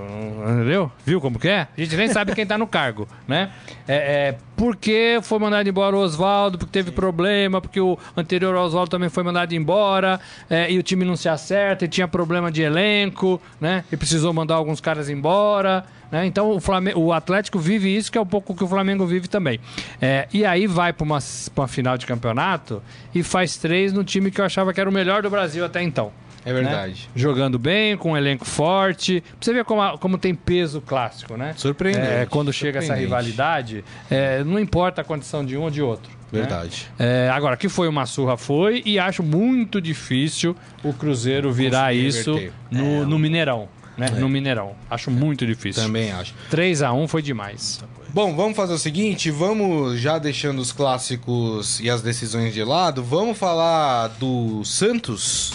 entendeu? 0.42 0.90
Viu 1.04 1.20
como 1.20 1.38
que 1.38 1.48
é? 1.48 1.68
A 1.76 1.80
gente 1.80 1.94
nem 1.96 2.08
sabe 2.08 2.34
quem 2.34 2.46
tá 2.46 2.56
no 2.56 2.66
cargo, 2.66 3.06
né? 3.26 3.50
É, 3.86 3.96
é, 3.96 4.38
porque 4.56 5.18
foi 5.22 5.38
mandado 5.38 5.68
embora 5.68 5.94
o 5.94 5.98
Oswaldo, 5.98 6.56
porque 6.56 6.72
teve 6.72 6.90
problema, 6.90 7.60
porque 7.60 7.78
o 7.80 7.98
anterior 8.16 8.54
Oswaldo 8.54 8.90
também 8.90 9.10
foi 9.10 9.22
mandado 9.22 9.54
embora, 9.54 10.18
é, 10.48 10.72
e 10.72 10.78
o 10.78 10.82
time 10.82 11.04
não 11.04 11.14
se 11.14 11.28
acerta, 11.28 11.84
e 11.84 11.88
tinha 11.88 12.08
problema 12.08 12.50
de 12.50 12.62
elenco, 12.62 13.40
né? 13.60 13.84
E 13.92 13.96
precisou 13.98 14.32
mandar 14.32 14.54
alguns 14.54 14.80
caras 14.80 15.10
embora, 15.10 15.84
né? 16.10 16.24
Então 16.24 16.50
o, 16.50 16.58
Flamengo, 16.58 16.98
o 16.98 17.12
Atlético 17.12 17.58
vive 17.58 17.94
isso, 17.94 18.10
que 18.10 18.16
é 18.16 18.20
um 18.20 18.26
pouco 18.26 18.54
que 18.54 18.64
o 18.64 18.68
Flamengo 18.68 19.06
vive 19.06 19.28
também. 19.28 19.60
É, 20.00 20.26
e 20.32 20.42
aí 20.42 20.66
vai 20.66 20.90
pra 20.90 21.04
uma, 21.04 21.18
pra 21.54 21.62
uma 21.62 21.68
final 21.68 21.98
de 21.98 22.06
campeonato 22.06 22.82
e 23.14 23.22
faz 23.22 23.58
três 23.58 23.92
no 23.92 24.02
time 24.02 24.30
que 24.30 24.40
eu 24.40 24.44
achava 24.46 24.72
que 24.72 24.80
era 24.80 24.88
o 24.88 24.92
melhor 24.92 25.22
do 25.22 25.28
Brasil 25.28 25.66
até 25.66 25.82
então 25.82 26.10
É 26.44 26.52
verdade. 26.52 27.02
né? 27.04 27.10
Jogando 27.14 27.58
bem, 27.58 27.96
com 27.96 28.12
um 28.12 28.16
elenco 28.16 28.44
forte. 28.44 29.20
Pra 29.20 29.30
você 29.40 29.52
ver 29.52 29.64
como, 29.64 29.82
a- 29.82 29.98
como 29.98 30.16
tem 30.18 30.34
peso 30.34 30.80
clássico, 30.80 31.36
né? 31.36 31.54
Surpreendente. 31.56 32.06
É, 32.06 32.26
quando 32.26 32.52
chega 32.52 32.78
essa 32.78 32.94
rivalidade, 32.94 33.84
é, 34.10 34.42
não 34.44 34.58
importa 34.58 35.00
a 35.02 35.04
condição 35.04 35.44
de 35.44 35.56
um 35.56 35.62
ou 35.62 35.70
de 35.70 35.82
outro. 35.82 36.10
né? 36.10 36.40
Verdade. 36.40 36.86
É, 36.98 37.30
agora, 37.32 37.56
que 37.56 37.68
foi 37.68 37.88
uma 37.88 38.04
surra, 38.06 38.36
foi, 38.36 38.82
e 38.84 38.98
acho 38.98 39.22
muito 39.22 39.80
difícil 39.80 40.54
o 40.84 40.92
Cruzeiro 40.92 41.50
virar 41.52 41.94
isso 41.94 42.34
reverter. 42.34 42.52
no, 42.70 43.06
no 43.06 43.18
Mineirão. 43.18 43.68
Né? 43.96 44.08
No 44.10 44.28
Mineirão. 44.28 44.74
Acho 44.88 45.10
muito 45.10 45.44
difícil. 45.44 45.82
Também 45.82 46.12
acho. 46.12 46.32
3x1 46.52 47.08
foi 47.08 47.20
demais. 47.20 47.80
Bom, 48.10 48.34
vamos 48.36 48.56
fazer 48.56 48.72
o 48.72 48.78
seguinte, 48.78 49.30
vamos 49.30 49.98
já 50.00 50.18
deixando 50.18 50.60
os 50.60 50.70
clássicos 50.72 51.80
e 51.80 51.90
as 51.90 52.00
decisões 52.00 52.54
de 52.54 52.62
lado, 52.62 53.02
vamos 53.02 53.36
falar 53.36 54.08
do 54.20 54.64
Santos. 54.64 55.52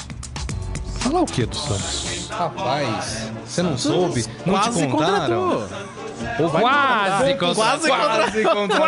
Falar 1.03 1.21
o 1.21 1.25
que 1.25 1.45
do 1.45 1.55
Santos? 1.55 2.29
Rapaz, 2.29 3.31
você 3.45 3.61
não 3.61 3.77
soube? 3.77 4.25
Não 4.45 4.53
Quase 4.55 4.79
te 4.85 4.87
contaram? 4.91 5.49
contratou. 5.51 5.93
Quase, 6.49 7.35
Quase 7.35 7.89
Quase 7.89 8.43
contratou 8.43 8.77
Quase 8.77 8.81
o 8.81 8.85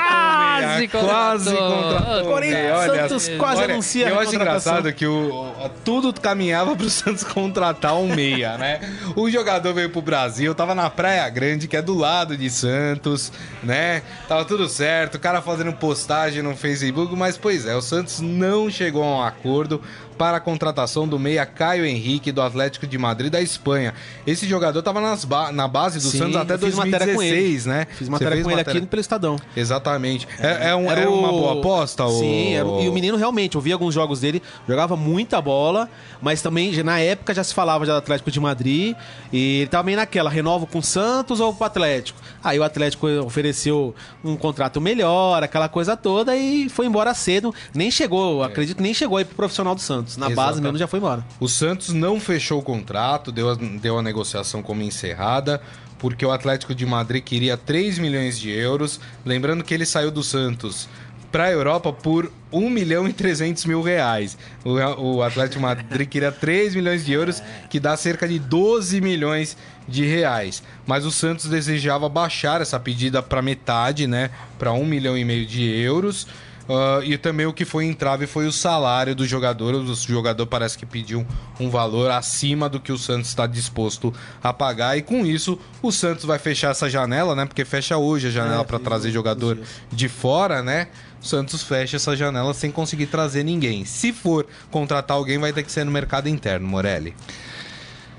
Meia, 0.78 0.88
Quase 0.88 0.88
contratou. 0.88 1.68
contratou 1.68 2.22
o 2.22 2.26
Corinthians, 2.26 2.86
Santos 3.10 3.30
quase 3.38 3.62
olha, 3.62 3.74
anuncia 3.74 4.08
Eu 4.08 4.20
acho 4.20 4.36
engraçado 4.36 4.94
que 4.94 5.06
o, 5.06 5.30
o- 5.42 5.70
tudo 5.84 6.14
caminhava 6.22 6.76
pro 6.78 6.90
Santos 6.90 7.24
contratar 7.26 7.96
um 7.96 8.08
meia, 8.08 8.58
né? 8.58 8.80
O 9.18 9.30
jogador 9.30 9.74
veio 9.74 9.90
pro 9.90 10.02
Brasil, 10.02 10.56
tava 10.56 10.74
na 10.74 10.90
Praia 10.90 11.28
Grande, 11.30 11.68
que 11.68 11.76
é 11.76 11.82
do 11.82 11.94
lado 11.94 12.38
de 12.38 12.50
Santos, 12.50 13.34
né? 13.62 14.02
Tava 14.30 14.46
tudo 14.46 14.70
certo, 14.70 15.16
o 15.16 15.20
cara 15.20 15.42
fazendo 15.42 15.74
postagem 15.74 16.42
no 16.42 16.56
Facebook, 16.56 17.14
mas 17.18 17.38
pois 17.38 17.66
é, 17.66 17.76
o 17.76 17.82
Santos 17.82 18.22
não 18.22 18.70
chegou 18.70 19.04
a 19.04 19.08
um 19.08 19.22
acordo 19.22 19.82
para 20.18 20.38
a 20.38 20.40
contratação 20.40 21.08
do 21.08 21.20
meia 21.20 21.46
Caio 21.46 21.86
Henrique 21.86 22.32
do 22.32 22.42
Atlético 22.42 22.88
de 22.88 22.98
Madrid 22.98 23.32
da 23.32 23.42
Espanha. 23.42 23.94
Esse 24.26 24.48
jogador 24.48 24.82
tava 24.82 25.02
nas 25.02 25.26
ba- 25.26 25.52
na 25.52 25.68
base 25.68 26.00
do 26.00 26.06
Sim, 26.10 26.18
Santos 26.20 26.36
até 26.38 26.54
eu 26.54 26.60
fiz 26.60 26.76
matéria 26.76 27.00
com 27.08 27.14
2016, 27.16 27.66
ele. 27.68 27.76
né? 27.76 27.88
Fiz 27.98 28.10
matéria 28.10 28.44
com 28.44 28.50
ele 28.50 28.58
matéria- 28.58 28.80
aqui 28.80 28.88
pelo 28.88 29.00
Estadão. 29.02 29.36
Exatamente. 29.56 30.28
É, 30.40 30.70
é 30.70 30.76
um- 30.76 30.90
era, 30.90 31.10
uma 31.10 31.30
o- 31.32 31.40
boa 31.40 31.54
aposta? 31.60 32.08
Sim, 32.10 32.54
o... 32.54 32.58
era 32.58 32.68
e 32.86 32.90
o 32.90 32.94
menino 32.94 33.18
realmente, 33.18 33.56
eu 33.56 33.62
vi 33.62 33.72
alguns 33.72 33.94
jogos 33.94 34.20
dele, 34.22 34.42
jogava 34.68 34.96
muita 34.96 35.42
bola, 35.42 35.90
mas 36.22 36.42
também 36.42 36.72
na 36.84 37.00
época 37.00 37.34
já 37.34 37.44
se 37.44 37.54
falava 37.54 37.86
já 37.86 37.94
do 37.94 37.98
Atlético 37.98 38.32
de 38.32 38.40
Madrid, 38.40 38.96
e 39.34 39.68
ele 39.72 39.84
meio 39.84 39.98
naquela, 39.98 40.30
renovo 40.30 40.66
com 40.66 40.80
o 40.80 40.84
Santos 40.84 41.40
ou 41.40 41.54
com 41.54 41.64
o 41.64 41.68
Atlético? 41.68 42.20
Aí 42.44 42.58
o 42.60 42.64
Atlético 42.64 43.08
ofereceu 43.26 43.94
um 44.24 44.36
contrato 44.36 44.80
melhor, 44.80 45.44
aquela 45.44 45.68
coisa 45.68 45.98
toda, 45.98 46.36
e 46.36 46.70
foi 46.70 46.86
embora 46.86 47.14
cedo, 47.14 47.54
nem 47.74 47.90
chegou, 47.92 48.44
acredito 48.44 48.78
que 48.78 48.84
nem 48.84 48.94
chegou 48.94 49.18
aí 49.18 49.26
pro 49.26 49.36
profissional 49.36 49.76
do 49.76 49.82
Santos, 49.82 50.05
na 50.18 50.30
base 50.30 50.62
mesmo 50.62 50.78
já 50.78 50.88
foi 50.88 51.00
embora. 51.00 51.26
O 51.40 51.48
Santos 51.48 51.90
não 51.90 52.20
fechou 52.20 52.60
o 52.60 52.64
contrato, 52.64 53.32
deu 53.32 53.50
a, 53.50 53.56
deu 53.56 53.98
a 53.98 54.02
negociação 54.02 54.62
como 54.62 54.82
encerrada, 54.82 55.62
porque 55.98 56.26
o 56.26 56.32
Atlético 56.32 56.76
de 56.76 56.86
Madrid 56.86 57.24
queria 57.24 57.58
3 57.58 58.00
milhões 58.00 58.40
de 58.40 58.52
euros. 58.52 59.00
Lembrando 59.26 59.64
que 59.64 59.74
ele 59.74 59.86
saiu 59.86 60.12
do 60.12 60.24
Santos 60.24 60.88
para 61.32 61.46
a 61.46 61.52
Europa 61.52 61.92
por 61.92 62.32
1 62.50 62.70
milhão 62.70 63.10
e 63.10 63.12
300 63.12 63.66
mil 63.66 63.82
reais. 63.82 64.38
O, 64.64 65.16
o 65.16 65.22
Atlético 65.22 65.56
de 65.56 65.62
Madrid 65.64 66.08
queria 66.08 66.32
3 66.32 66.76
milhões 66.76 67.06
de 67.06 67.12
euros, 67.12 67.44
que 67.70 67.78
dá 67.78 67.98
cerca 67.98 68.26
de 68.26 68.40
12 68.40 69.02
milhões 69.02 69.58
de 69.86 70.06
reais. 70.06 70.64
Mas 70.88 71.06
o 71.06 71.12
Santos 71.12 71.48
desejava 71.48 72.08
baixar 72.08 72.62
essa 72.62 72.80
pedida 72.80 73.22
para 73.22 73.42
metade, 73.42 74.08
né? 74.08 74.30
Para 74.58 74.72
1 74.72 74.86
milhão 74.86 75.18
e 75.18 75.26
meio 75.26 75.46
de 75.46 75.64
euros. 75.64 76.26
Uh, 76.68 77.04
e 77.04 77.18
também 77.18 77.46
o 77.46 77.54
que 77.54 77.64
foi 77.64 77.86
entrave 77.86 78.26
foi 78.26 78.48
o 78.48 78.52
salário 78.52 79.14
do 79.14 79.26
jogador. 79.26 79.76
O 79.76 79.96
jogador 79.96 80.46
parece 80.48 80.78
que 80.78 80.86
pediu 80.86 81.26
um 81.60 81.70
valor 81.70 82.10
acima 82.10 82.68
do 82.68 82.80
que 82.80 82.92
o 82.92 82.98
Santos 82.98 83.30
está 83.30 83.46
disposto 83.46 84.14
a 84.44 84.52
pagar. 84.52 84.98
E 84.98 85.02
com 85.02 85.26
isso, 85.26 85.60
o 85.82 85.92
Santos 85.92 86.26
vai 86.26 86.40
fechar 86.40 86.72
essa 86.72 86.90
janela, 86.90 87.36
né? 87.36 87.46
Porque 87.46 87.64
fecha 87.64 87.98
hoje 87.98 88.28
a 88.28 88.32
janela 88.32 88.62
é, 88.62 88.66
para 88.66 88.80
trazer 88.80 89.12
jogador 89.12 89.60
de 89.92 90.10
fora, 90.10 90.64
né? 90.64 90.88
O 91.22 91.26
Santos 91.26 91.62
fecha 91.62 91.98
essa 91.98 92.16
janela 92.16 92.54
sem 92.54 92.72
conseguir 92.72 93.08
trazer 93.08 93.44
ninguém. 93.44 93.86
Se 93.86 94.12
for 94.12 94.48
contratar 94.72 95.18
alguém, 95.18 95.38
vai 95.38 95.54
ter 95.54 95.64
que 95.64 95.72
ser 95.72 95.84
no 95.84 95.92
mercado 95.92 96.28
interno, 96.28 96.68
Morelli. 96.68 97.14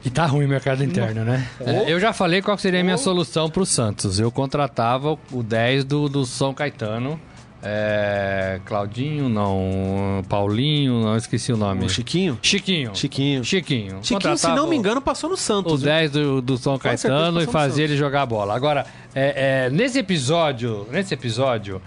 E 0.05 0.11
tá 0.11 0.25
ruim 0.25 0.45
o 0.45 0.49
mercado 0.49 0.85
interno, 0.85 1.25
né? 1.25 1.49
É, 1.61 1.93
eu 1.93 1.99
já 1.99 2.13
falei 2.13 2.41
qual 2.41 2.57
seria 2.57 2.81
a 2.81 2.85
minha 2.85 2.97
solução 2.97 3.51
pro 3.51 3.67
Santos. 3.67 4.21
Eu 4.21 4.31
contratava 4.31 5.19
o 5.33 5.43
10 5.43 5.83
do, 5.83 6.09
do 6.09 6.25
São 6.25 6.55
Caetano 6.55 7.21
é, 7.63 8.61
Claudinho, 8.65 9.29
não. 9.29 10.23
Paulinho, 10.29 11.03
não, 11.03 11.17
esqueci 11.17 11.53
o 11.53 11.57
nome. 11.57 11.87
O 11.87 11.89
Chiquinho? 11.89 12.39
Chiquinho. 12.43 12.95
Chiquinho. 12.95 13.45
Chiquinho. 13.45 13.99
Chiquinho, 14.03 14.37
se 14.37 14.49
não 14.49 14.69
me 14.69 14.77
engano, 14.77 15.01
passou 15.01 15.31
no 15.31 15.37
Santos. 15.37 15.73
O 15.73 15.85
10 15.85 16.11
do, 16.11 16.43
do 16.43 16.57
São 16.59 16.79
Caetano 16.79 17.41
e 17.41 17.47
fazia 17.47 17.85
ele 17.85 17.97
jogar 17.97 18.23
a 18.23 18.27
bola. 18.27 18.55
Agora, 18.55 18.87
é, 19.15 19.67
é, 19.67 19.71
nesse 19.71 19.99
episódio, 19.99 20.87
nesse 20.91 21.15
episódio, 21.15 21.81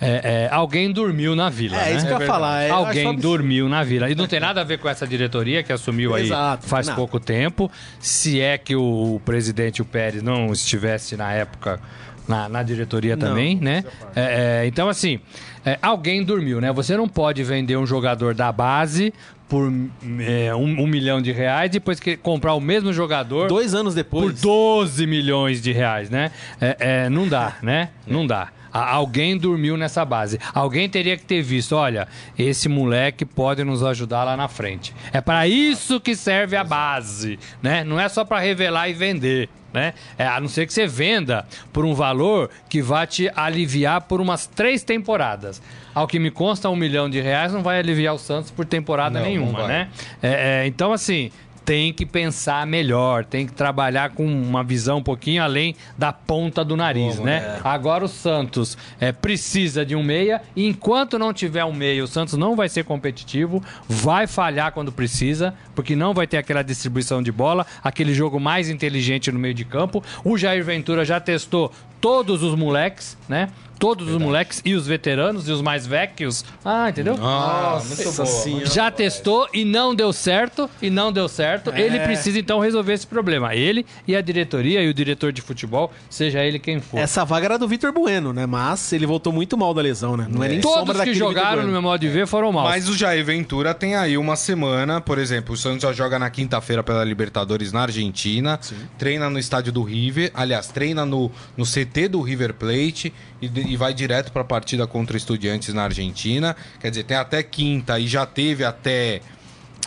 é, 0.00 0.44
é, 0.44 0.48
alguém 0.52 0.92
dormiu 0.92 1.34
na 1.34 1.48
vila. 1.48 1.76
É, 1.78 1.90
né? 1.90 1.96
isso 1.96 2.06
que 2.06 2.12
eu 2.12 2.20
ia 2.20 2.26
falar. 2.26 2.62
É, 2.62 2.70
alguém 2.70 3.14
dormiu 3.16 3.68
na 3.68 3.82
vila. 3.82 4.10
E 4.10 4.14
não 4.14 4.26
tem 4.26 4.38
nada 4.38 4.60
a 4.60 4.64
ver 4.64 4.78
com 4.78 4.88
essa 4.88 5.06
diretoria 5.06 5.62
que 5.62 5.72
assumiu 5.72 6.14
aí 6.14 6.24
Exato, 6.24 6.66
faz 6.66 6.90
pouco 6.90 7.18
tempo. 7.18 7.70
Se 7.98 8.40
é 8.40 8.58
que 8.58 8.76
o 8.76 9.20
presidente, 9.24 9.80
o 9.80 9.84
Pérez, 9.84 10.22
não 10.22 10.52
estivesse 10.52 11.16
na 11.16 11.32
época 11.32 11.80
na, 12.26 12.48
na 12.48 12.62
diretoria 12.62 13.16
não, 13.16 13.28
também, 13.28 13.56
né? 13.56 13.84
É, 14.14 14.62
é, 14.62 14.66
então, 14.66 14.88
assim, 14.88 15.20
é, 15.64 15.78
alguém 15.80 16.22
dormiu, 16.24 16.60
né? 16.60 16.72
Você 16.72 16.96
não 16.96 17.08
pode 17.08 17.42
vender 17.42 17.76
um 17.76 17.86
jogador 17.86 18.34
da 18.34 18.50
base 18.50 19.12
por 19.48 19.72
é, 20.20 20.54
um, 20.54 20.82
um, 20.82 20.86
milhão 20.86 21.20
de 21.20 21.30
reais 21.30 21.70
depois 21.70 22.00
que 22.00 22.16
comprar 22.16 22.54
o 22.54 22.60
mesmo 22.60 22.92
jogador 22.92 23.46
dois 23.46 23.74
anos 23.74 23.94
depois 23.94 24.40
por 24.40 24.82
12 24.82 25.06
milhões 25.06 25.60
de 25.60 25.70
reais, 25.70 26.08
né? 26.08 26.30
É, 26.60 26.76
é, 26.78 27.08
não 27.08 27.28
dá, 27.28 27.56
né? 27.62 27.90
Não 28.06 28.26
dá. 28.26 28.48
Alguém 28.72 29.38
dormiu 29.38 29.76
nessa 29.76 30.04
base. 30.04 30.40
Alguém 30.52 30.88
teria 30.88 31.16
que 31.16 31.24
ter 31.24 31.40
visto, 31.40 31.76
olha, 31.76 32.08
esse 32.36 32.68
moleque 32.68 33.24
pode 33.24 33.62
nos 33.62 33.84
ajudar 33.84 34.24
lá 34.24 34.36
na 34.36 34.48
frente. 34.48 34.92
É 35.12 35.20
para 35.20 35.46
isso 35.46 36.00
que 36.00 36.16
serve 36.16 36.56
a 36.56 36.64
base, 36.64 37.38
né? 37.62 37.84
Não 37.84 38.00
é 38.00 38.08
só 38.08 38.24
para 38.24 38.40
revelar 38.40 38.88
e 38.88 38.92
vender 38.92 39.48
né? 39.74 39.92
É, 40.16 40.26
a 40.26 40.40
não 40.40 40.48
ser 40.48 40.66
que 40.66 40.72
você 40.72 40.86
venda 40.86 41.44
por 41.72 41.84
um 41.84 41.92
valor 41.92 42.48
que 42.68 42.80
vá 42.80 43.04
te 43.04 43.30
aliviar 43.34 44.02
por 44.02 44.20
umas 44.20 44.46
três 44.46 44.84
temporadas. 44.84 45.60
Ao 45.92 46.06
que 46.06 46.18
me 46.18 46.30
consta, 46.30 46.70
um 46.70 46.76
milhão 46.76 47.10
de 47.10 47.20
reais 47.20 47.52
não 47.52 47.62
vai 47.62 47.80
aliviar 47.80 48.14
o 48.14 48.18
Santos 48.18 48.50
por 48.50 48.64
temporada 48.64 49.18
não, 49.18 49.26
nenhuma, 49.26 49.60
não 49.60 49.68
né? 49.68 49.88
É, 50.22 50.62
é, 50.62 50.66
então, 50.66 50.92
assim, 50.92 51.30
tem 51.64 51.92
que 51.92 52.04
pensar 52.04 52.66
melhor, 52.66 53.24
tem 53.24 53.46
que 53.46 53.52
trabalhar 53.52 54.10
com 54.10 54.26
uma 54.26 54.62
visão 54.62 54.98
um 54.98 55.02
pouquinho 55.02 55.42
além 55.42 55.74
da 55.96 56.12
ponta 56.12 56.64
do 56.64 56.76
nariz, 56.76 57.16
Como 57.16 57.26
né? 57.26 57.36
É. 57.36 57.60
Agora 57.64 58.04
o 58.04 58.08
Santos 58.08 58.76
é, 59.00 59.12
precisa 59.12 59.84
de 59.84 59.96
um 59.96 60.02
meia 60.02 60.42
e 60.54 60.66
enquanto 60.66 61.18
não 61.18 61.32
tiver 61.32 61.64
um 61.64 61.72
meia, 61.72 62.04
o 62.04 62.06
Santos 62.06 62.34
não 62.34 62.54
vai 62.54 62.68
ser 62.68 62.84
competitivo, 62.84 63.62
vai 63.88 64.26
falhar 64.26 64.72
quando 64.72 64.92
precisa, 64.92 65.54
porque 65.74 65.96
não 65.96 66.12
vai 66.12 66.26
ter 66.26 66.36
aquela 66.36 66.62
distribuição 66.62 67.22
de 67.22 67.32
bola, 67.32 67.66
aquele 67.82 68.12
jogo 68.12 68.38
mais 68.38 68.68
inteligente 68.68 69.32
no 69.32 69.38
meio 69.38 69.54
de 69.54 69.64
campo. 69.64 70.02
O 70.22 70.36
Jair 70.36 70.64
Ventura 70.64 71.04
já 71.04 71.18
testou 71.18 71.72
todos 72.00 72.42
os 72.42 72.54
moleques, 72.54 73.16
né? 73.26 73.48
Todos 73.78 74.06
Verdade. 74.06 74.22
os 74.22 74.26
moleques 74.26 74.62
e 74.64 74.74
os 74.74 74.86
veteranos 74.86 75.48
e 75.48 75.52
os 75.52 75.60
mais 75.60 75.86
velhos. 75.86 76.44
Ah, 76.64 76.88
entendeu? 76.88 77.16
Nossa, 77.16 77.86
muito 77.86 78.12
boa. 78.12 78.66
Já 78.66 78.90
testou 78.90 79.48
e 79.52 79.64
não 79.64 79.94
deu 79.94 80.12
certo. 80.12 80.68
E 80.80 80.90
não 80.90 81.12
deu 81.12 81.28
certo. 81.28 81.70
É. 81.70 81.80
Ele 81.80 81.98
precisa 82.00 82.38
então 82.38 82.60
resolver 82.60 82.92
esse 82.92 83.06
problema. 83.06 83.54
Ele 83.54 83.84
e 84.06 84.14
a 84.14 84.20
diretoria 84.20 84.82
e 84.82 84.88
o 84.88 84.94
diretor 84.94 85.32
de 85.32 85.40
futebol, 85.42 85.92
seja 86.08 86.42
ele 86.44 86.58
quem 86.58 86.80
for. 86.80 86.98
Essa 86.98 87.24
vaga 87.24 87.46
era 87.46 87.58
do 87.58 87.68
Vitor 87.68 87.92
Bueno, 87.92 88.32
né? 88.32 88.46
Mas 88.46 88.92
ele 88.92 89.06
voltou 89.06 89.32
muito 89.32 89.56
mal 89.56 89.74
da 89.74 89.82
lesão, 89.82 90.16
né? 90.16 90.26
Não 90.28 90.42
é, 90.42 90.46
é 90.46 90.50
nem 90.50 90.60
Todos 90.60 91.00
que 91.00 91.14
jogaram 91.14 91.62
no 91.62 91.72
meu 91.72 91.82
modo 91.82 92.00
de 92.00 92.08
ver 92.08 92.26
foram 92.26 92.52
mal. 92.52 92.64
Mas 92.64 92.88
o 92.88 92.96
Jair 92.96 93.24
Ventura 93.24 93.74
tem 93.74 93.94
aí 93.94 94.16
uma 94.16 94.36
semana, 94.36 95.00
por 95.00 95.18
exemplo, 95.18 95.54
o 95.54 95.56
Santos 95.56 95.82
já 95.82 95.92
joga 95.92 96.18
na 96.18 96.30
quinta-feira 96.30 96.82
pela 96.82 97.04
Libertadores 97.04 97.72
na 97.72 97.82
Argentina, 97.82 98.58
Sim. 98.60 98.76
treina 98.98 99.28
no 99.28 99.38
estádio 99.38 99.72
do 99.72 99.82
River, 99.82 100.30
aliás, 100.34 100.68
treina 100.68 101.04
no, 101.04 101.30
no 101.56 101.64
CT 101.64 102.08
do 102.08 102.20
River 102.20 102.54
Plate 102.54 103.12
e, 103.40 103.48
e 103.66 103.76
vai 103.76 103.94
direto 103.94 104.32
para 104.32 104.42
a 104.42 104.44
partida 104.44 104.86
contra 104.86 105.16
Estudiantes 105.16 105.72
na 105.74 105.84
Argentina. 105.84 106.56
Quer 106.80 106.90
dizer, 106.90 107.04
tem 107.04 107.16
até 107.16 107.42
quinta 107.42 107.98
e 107.98 108.06
já 108.06 108.26
teve 108.26 108.64
até 108.64 109.20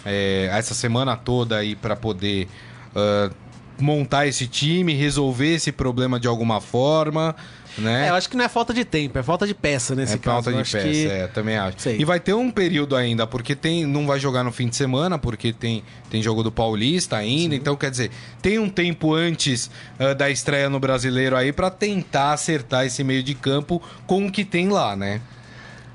é, 0.05 0.49
essa 0.51 0.73
semana 0.73 1.15
toda 1.15 1.57
aí 1.57 1.75
para 1.75 1.95
poder 1.95 2.47
uh, 2.95 3.33
montar 3.79 4.27
esse 4.27 4.47
time, 4.47 4.93
resolver 4.93 5.55
esse 5.55 5.71
problema 5.71 6.19
de 6.19 6.27
alguma 6.27 6.59
forma. 6.61 7.35
Né? 7.77 8.07
É, 8.07 8.09
eu 8.09 8.15
acho 8.15 8.29
que 8.29 8.35
não 8.35 8.43
é 8.43 8.49
falta 8.49 8.73
de 8.73 8.83
tempo, 8.83 9.17
é 9.17 9.23
falta 9.23 9.45
de 9.45 9.53
peça 9.53 9.93
nesse 9.93 10.15
é 10.15 10.17
caso. 10.17 10.49
É 10.49 10.53
falta 10.53 10.63
de 10.63 10.71
peça, 10.71 10.87
que... 10.87 11.07
é, 11.07 11.27
também 11.27 11.57
acho. 11.57 11.79
Sei. 11.79 11.97
E 11.99 12.05
vai 12.05 12.19
ter 12.19 12.33
um 12.33 12.49
período 12.49 12.95
ainda, 12.95 13.27
porque 13.27 13.55
tem, 13.55 13.85
não 13.85 14.07
vai 14.07 14.19
jogar 14.19 14.43
no 14.43 14.51
fim 14.51 14.67
de 14.67 14.75
semana, 14.75 15.19
porque 15.19 15.53
tem, 15.53 15.83
tem 16.09 16.21
jogo 16.21 16.41
do 16.41 16.51
Paulista 16.51 17.17
ainda, 17.17 17.55
Sim. 17.55 17.61
então 17.61 17.75
quer 17.75 17.91
dizer, 17.91 18.11
tem 18.41 18.57
um 18.57 18.69
tempo 18.69 19.13
antes 19.13 19.69
uh, 19.99 20.15
da 20.15 20.29
estreia 20.29 20.69
no 20.69 20.79
Brasileiro 20.79 21.35
aí 21.35 21.53
para 21.53 21.69
tentar 21.69 22.33
acertar 22.33 22.85
esse 22.85 23.03
meio 23.03 23.21
de 23.21 23.35
campo 23.35 23.81
com 24.05 24.25
o 24.25 24.31
que 24.31 24.43
tem 24.43 24.69
lá, 24.69 24.95
né? 24.95 25.21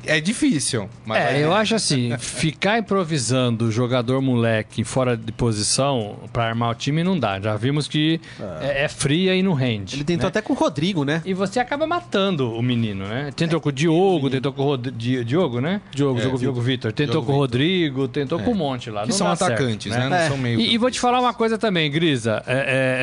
É 0.06 0.20
difícil. 0.20 0.88
é, 1.10 1.42
eu 1.42 1.52
acho 1.52 1.74
assim, 1.74 2.16
ficar 2.18 2.78
improvisando 2.78 3.70
jogador 3.70 4.20
moleque 4.20 4.84
fora 4.84 5.16
de 5.16 5.32
posição 5.32 6.16
para 6.32 6.44
armar 6.44 6.70
o 6.70 6.74
time 6.74 7.02
não 7.02 7.18
dá. 7.18 7.40
Já 7.40 7.56
vimos 7.56 7.88
que 7.88 8.20
é, 8.60 8.82
é, 8.82 8.84
é 8.84 8.88
fria 8.88 9.34
e 9.34 9.42
não 9.42 9.54
rende. 9.54 9.96
Ele 9.96 10.04
tentou 10.04 10.24
né? 10.24 10.28
até 10.28 10.42
com 10.42 10.52
o 10.52 10.56
Rodrigo, 10.56 11.04
né? 11.04 11.22
E 11.24 11.34
você 11.34 11.60
acaba 11.60 11.86
matando 11.86 12.52
o 12.52 12.62
menino, 12.62 13.06
né? 13.06 13.30
Tentou 13.34 13.58
é, 13.58 13.62
com 13.62 13.68
o 13.68 13.72
Diogo, 13.72 14.30
tentou 14.30 14.52
com 14.52 14.62
o 14.62 14.64
Rod... 14.64 14.88
Diogo, 14.88 15.60
né? 15.60 15.80
Diogo, 15.92 16.20
é, 16.20 16.36
Diogo 16.36 16.60
Vitor. 16.60 16.92
Tentou 16.92 17.20
Diogo 17.20 17.26
com 17.26 17.32
o 17.32 17.36
Rodrigo, 17.36 18.08
tentou 18.08 18.38
com 18.40 18.52
um 18.52 18.54
monte 18.54 18.90
lá. 18.90 19.02
Que 19.02 19.08
não 19.08 19.16
são 19.16 19.30
atacantes, 19.30 19.92
certo, 19.92 20.04
né? 20.04 20.10
né? 20.10 20.22
Não 20.22 20.28
são 20.28 20.38
meio... 20.38 20.60
E, 20.60 20.74
e, 20.74 20.78
vou 20.78 20.90
te 20.90 21.00
falar 21.00 21.20
uma 21.20 21.34
coisa 21.34 21.56
também, 21.58 21.90
Grisa. 21.90 22.42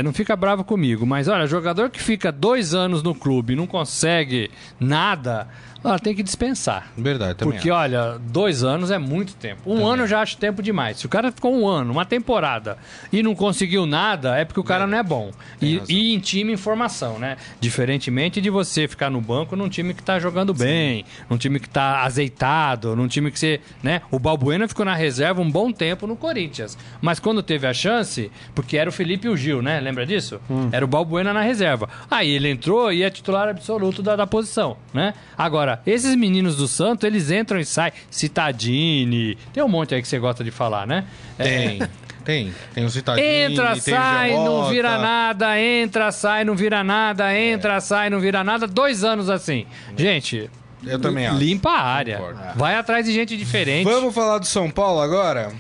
não 0.04 0.14
fica 0.14 0.36
bravo 0.36 0.64
comigo, 0.64 1.06
mas 1.06 1.28
olha, 1.28 1.48
jogador 1.48 1.90
que 1.90 2.02
fica 2.02 2.32
dois 2.32 2.74
anos 2.74 3.04
no 3.04 3.16
clube 3.16 3.54
e 3.54 3.56
não 3.56 3.68
consegue 3.68 4.52
nada 4.80 5.48
ela 5.84 6.00
tem 6.00 6.14
que 6.14 6.22
dispensar. 6.22 6.92
Verdade, 6.98 7.36
também. 7.36 7.54
Porque, 7.54 7.70
acho. 7.70 7.80
olha, 7.80 8.20
dois 8.20 8.64
anos 8.64 8.92
é 8.92 8.98
muito 8.98 9.34
tempo. 9.36 9.62
Um 9.66 9.78
também. 9.78 9.92
ano 9.94 10.04
eu 10.04 10.08
já 10.08 10.22
acho 10.22 10.38
tempo 10.38 10.62
demais. 10.62 10.98
Se 10.98 11.06
o 11.06 11.10
cara 11.10 11.32
ficou 11.32 11.54
um 11.54 11.68
ano, 11.68 11.92
uma 11.92 12.06
temporada, 12.06 12.78
e 13.12 13.24
não 13.24 13.36
conseguiu 13.36 13.86
nada, 13.86 14.38
é 14.38 14.46
porque 14.46 14.60
o 14.60 14.64
cara 14.64 14.86
não 14.86 14.98
é 14.98 15.04
bom. 15.04 15.32
E, 15.62 15.82
e, 15.88 16.14
em 16.14 16.20
time 16.20 16.54
informação, 16.54 17.20
né? 17.20 17.38
Diferentemente 17.60 18.42
de 18.42 18.50
você 18.50 18.88
ficar 18.88 19.10
no 19.10 19.22
banco 19.22 19.56
num 19.56 19.70
time 19.70 19.94
que 19.94 20.04
tá 20.04 20.20
jogando 20.20 20.54
Sim. 20.56 20.64
bem, 20.64 21.06
num 21.30 21.38
time 21.38 21.60
que 21.60 21.70
tá 21.70 22.04
azeitado, 22.04 22.96
num 22.96 23.08
time 23.08 23.32
que 23.32 23.40
você. 23.40 23.62
né? 23.84 24.02
O 24.12 24.20
Balbuena 24.20 24.68
ficou 24.68 24.86
na 24.86 24.96
reserva 24.96 25.42
um 25.42 25.50
bom 25.50 25.72
tempo 25.72 26.08
no 26.08 26.16
Corinthians. 26.16 26.78
Mas 27.02 27.20
quando 27.20 27.44
teve 27.44 27.68
a 27.68 27.74
chance, 27.74 28.32
porque 28.56 28.78
era 28.78 28.90
o 28.90 28.94
Felipe 28.94 29.28
e 29.28 29.30
o 29.30 29.38
Gil, 29.38 29.62
né? 29.62 29.80
Lembra 29.80 30.06
disso? 30.06 30.40
Hum. 30.50 30.70
Era 30.72 30.84
o 30.84 30.88
Balbuena 30.88 31.34
na 31.34 31.42
reserva. 31.42 31.90
Aí 32.10 32.30
ele 32.30 32.50
entrou 32.50 32.92
e 32.92 33.04
é 33.04 33.10
titular 33.10 33.48
absoluto 33.48 34.02
da, 34.02 34.16
da 34.16 34.26
posição, 34.26 34.78
né? 34.94 35.14
Agora, 35.38 35.69
Agora, 35.70 35.82
esses 35.86 36.16
meninos 36.16 36.56
do 36.56 36.68
Santo, 36.68 37.06
eles 37.06 37.30
entram 37.30 37.60
e 37.60 37.66
saem. 37.66 37.94
Citadini, 38.10 39.38
tem 39.54 39.64
um 39.64 39.68
monte 39.68 39.94
aí 39.94 40.02
que 40.02 40.08
você 40.08 40.18
gosta 40.18 40.44
de 40.44 40.52
falar, 40.52 40.88
né? 40.88 41.06
Tem. 41.38 41.82
É... 41.82 41.90
Tem, 42.24 42.54
tem 42.76 42.86
o 42.86 42.90
Citadini, 42.92 43.26
Entra, 43.26 43.76
sai, 43.78 44.34
não 44.34 44.70
vira 44.70 45.00
nada, 45.00 45.60
entra, 45.60 46.12
sai, 46.12 46.44
não 46.44 46.54
vira 46.54 46.84
nada, 46.84 47.36
entra, 47.36 47.76
é. 47.76 47.80
sai, 47.80 48.10
não 48.10 48.20
vira 48.20 48.44
nada. 48.44 48.68
Dois 48.68 49.04
anos 49.04 49.32
assim. 49.32 49.66
Gente, 49.98 50.48
eu 50.86 51.00
também 51.00 51.26
acho. 51.26 51.40
Limpa 51.40 51.72
a 51.72 51.82
área. 51.82 52.22
Vai 52.56 52.76
atrás 52.76 53.06
de 53.06 53.14
gente 53.14 53.36
diferente. 53.36 53.84
Vamos 53.84 54.14
falar 54.14 54.38
do 54.38 54.46
São 54.46 54.70
Paulo 54.70 55.02
agora? 55.02 55.52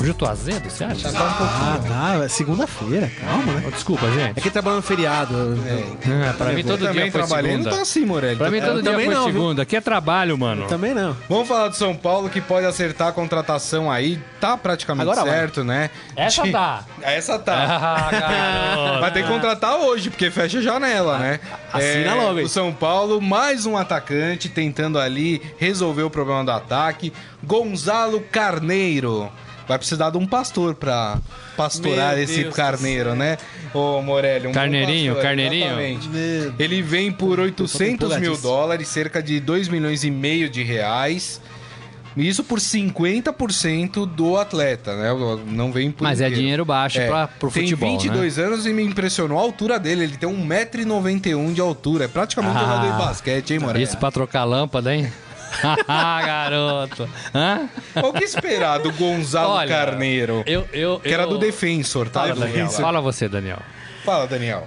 Hoje 0.00 0.10
eu 0.10 0.14
tô 0.14 0.26
azedo, 0.26 0.70
você 0.70 0.84
acha? 0.84 1.10
Tá 1.10 1.24
um 1.24 1.32
pouquinho. 1.32 1.92
Ah, 1.92 2.24
é 2.24 2.28
segunda-feira, 2.28 3.10
calma, 3.20 3.52
né? 3.52 3.64
Oh, 3.66 3.70
desculpa, 3.72 4.08
gente. 4.12 4.38
É 4.38 4.40
que 4.40 4.48
trabalhando 4.48 4.82
feriado. 4.82 5.34
É. 5.66 6.28
é 6.28 6.32
pra 6.32 6.52
mim 6.52 6.62
todo 6.62 6.88
dia 6.92 7.00
foi 7.02 7.10
trabalhei, 7.10 7.50
segunda. 7.52 7.70
Não 7.70 7.76
tá 7.76 7.82
assim, 7.82 8.04
Morelli. 8.04 8.36
Pra 8.36 8.50
mim 8.50 8.60
todo 8.60 8.80
dia 8.80 8.94
foi 8.94 9.06
não, 9.08 9.24
segunda. 9.24 9.54
Viu? 9.54 9.62
Aqui 9.62 9.76
é 9.76 9.80
trabalho, 9.80 10.38
mano. 10.38 10.62
Eu 10.62 10.68
também 10.68 10.94
não. 10.94 11.16
Vamos 11.28 11.48
falar 11.48 11.68
do 11.68 11.74
São 11.74 11.96
Paulo 11.96 12.30
que 12.30 12.40
pode 12.40 12.64
acertar 12.64 13.08
a 13.08 13.12
contratação 13.12 13.90
aí. 13.90 14.20
Tá 14.40 14.56
praticamente 14.56 15.10
Agora 15.10 15.28
certo, 15.28 15.64
vai. 15.64 15.66
né? 15.66 15.90
Essa 16.14 16.42
De... 16.44 16.52
tá. 16.52 16.84
Essa 17.02 17.38
tá. 17.38 17.54
Ah, 17.58 18.98
vai 19.00 19.12
ter 19.12 19.24
que 19.24 19.28
contratar 19.28 19.78
hoje, 19.78 20.10
porque 20.10 20.30
fecha 20.30 20.58
a 20.58 20.62
janela, 20.62 21.18
né? 21.18 21.40
Assina 21.72 22.10
é, 22.10 22.14
logo 22.14 22.38
aí. 22.38 22.44
O 22.44 22.48
São 22.48 22.72
Paulo, 22.72 23.20
mais 23.20 23.66
um 23.66 23.76
atacante 23.76 24.48
tentando 24.48 24.96
ali 24.96 25.42
resolver 25.58 26.02
o 26.04 26.10
problema 26.10 26.44
do 26.44 26.52
ataque. 26.52 27.12
Gonzalo 27.42 28.20
Carneiro 28.20 29.28
vai 29.68 29.78
precisar 29.78 30.10
de 30.10 30.16
um 30.16 30.26
pastor 30.26 30.74
pra 30.74 31.18
pastorar 31.56 32.14
Meu 32.14 32.24
esse 32.24 32.42
Deus 32.42 32.54
carneiro, 32.54 33.14
né? 33.14 33.36
Ô, 33.74 34.00
Morelli, 34.00 34.46
um 34.48 34.52
Carneirinho, 34.52 35.14
pastor, 35.14 35.28
carneirinho. 35.28 35.76
Ele 36.58 36.82
vem 36.82 37.12
por 37.12 37.38
800 37.38 38.16
mil 38.18 38.36
dólares, 38.38 38.88
cerca 38.88 39.22
de 39.22 39.38
2 39.40 39.68
milhões 39.68 40.02
e 40.04 40.10
meio 40.10 40.48
de 40.48 40.62
reais. 40.62 41.40
Isso 42.16 42.42
por 42.42 42.58
50% 42.58 44.04
do 44.06 44.36
atleta, 44.36 44.96
né? 44.96 45.10
Não 45.46 45.70
vem 45.70 45.92
por 45.92 46.02
Mas 46.02 46.20
é 46.20 46.24
inteiro. 46.24 46.40
dinheiro 46.40 46.64
baixo 46.64 46.98
pra, 47.06 47.28
pro 47.28 47.48
Tem 47.50 47.62
futebol, 47.64 47.90
22 47.90 48.38
anos 48.40 48.66
e 48.66 48.72
me 48.72 48.82
impressionou 48.82 49.38
a 49.38 49.42
altura 49.42 49.78
dele. 49.78 50.02
Ele 50.02 50.16
tem 50.16 50.28
1,91m 50.28 51.52
de 51.52 51.60
altura. 51.60 52.06
É 52.06 52.08
praticamente 52.08 52.56
um 52.56 52.58
Ah. 52.58 52.60
jogador 52.60 52.90
de 52.92 52.98
basquete, 52.98 53.50
hein, 53.52 53.60
né? 53.60 53.66
Morelli? 53.66 53.84
Isso 53.84 53.96
pra 53.98 54.10
trocar 54.10 54.42
lâmpada, 54.44 54.92
hein? 54.92 55.12
Ah, 55.86 56.20
garoto. 56.26 57.08
Hã? 57.34 57.68
O 58.02 58.12
que 58.12 58.24
esperar 58.24 58.78
do 58.78 58.92
Gonzalo 58.92 59.52
Olha, 59.54 59.68
Carneiro? 59.68 60.42
Eu, 60.46 60.68
eu, 60.72 61.00
Que 61.00 61.12
era 61.12 61.24
eu- 61.24 61.28
do 61.30 61.38
Defensor, 61.38 62.08
tá? 62.08 62.20
Fala, 62.20 62.34
Daniel. 62.34 62.70
Fala 62.70 63.00
você, 63.00 63.28
Daniel. 63.28 63.58
Fala, 64.04 64.26
Daniel. 64.26 64.66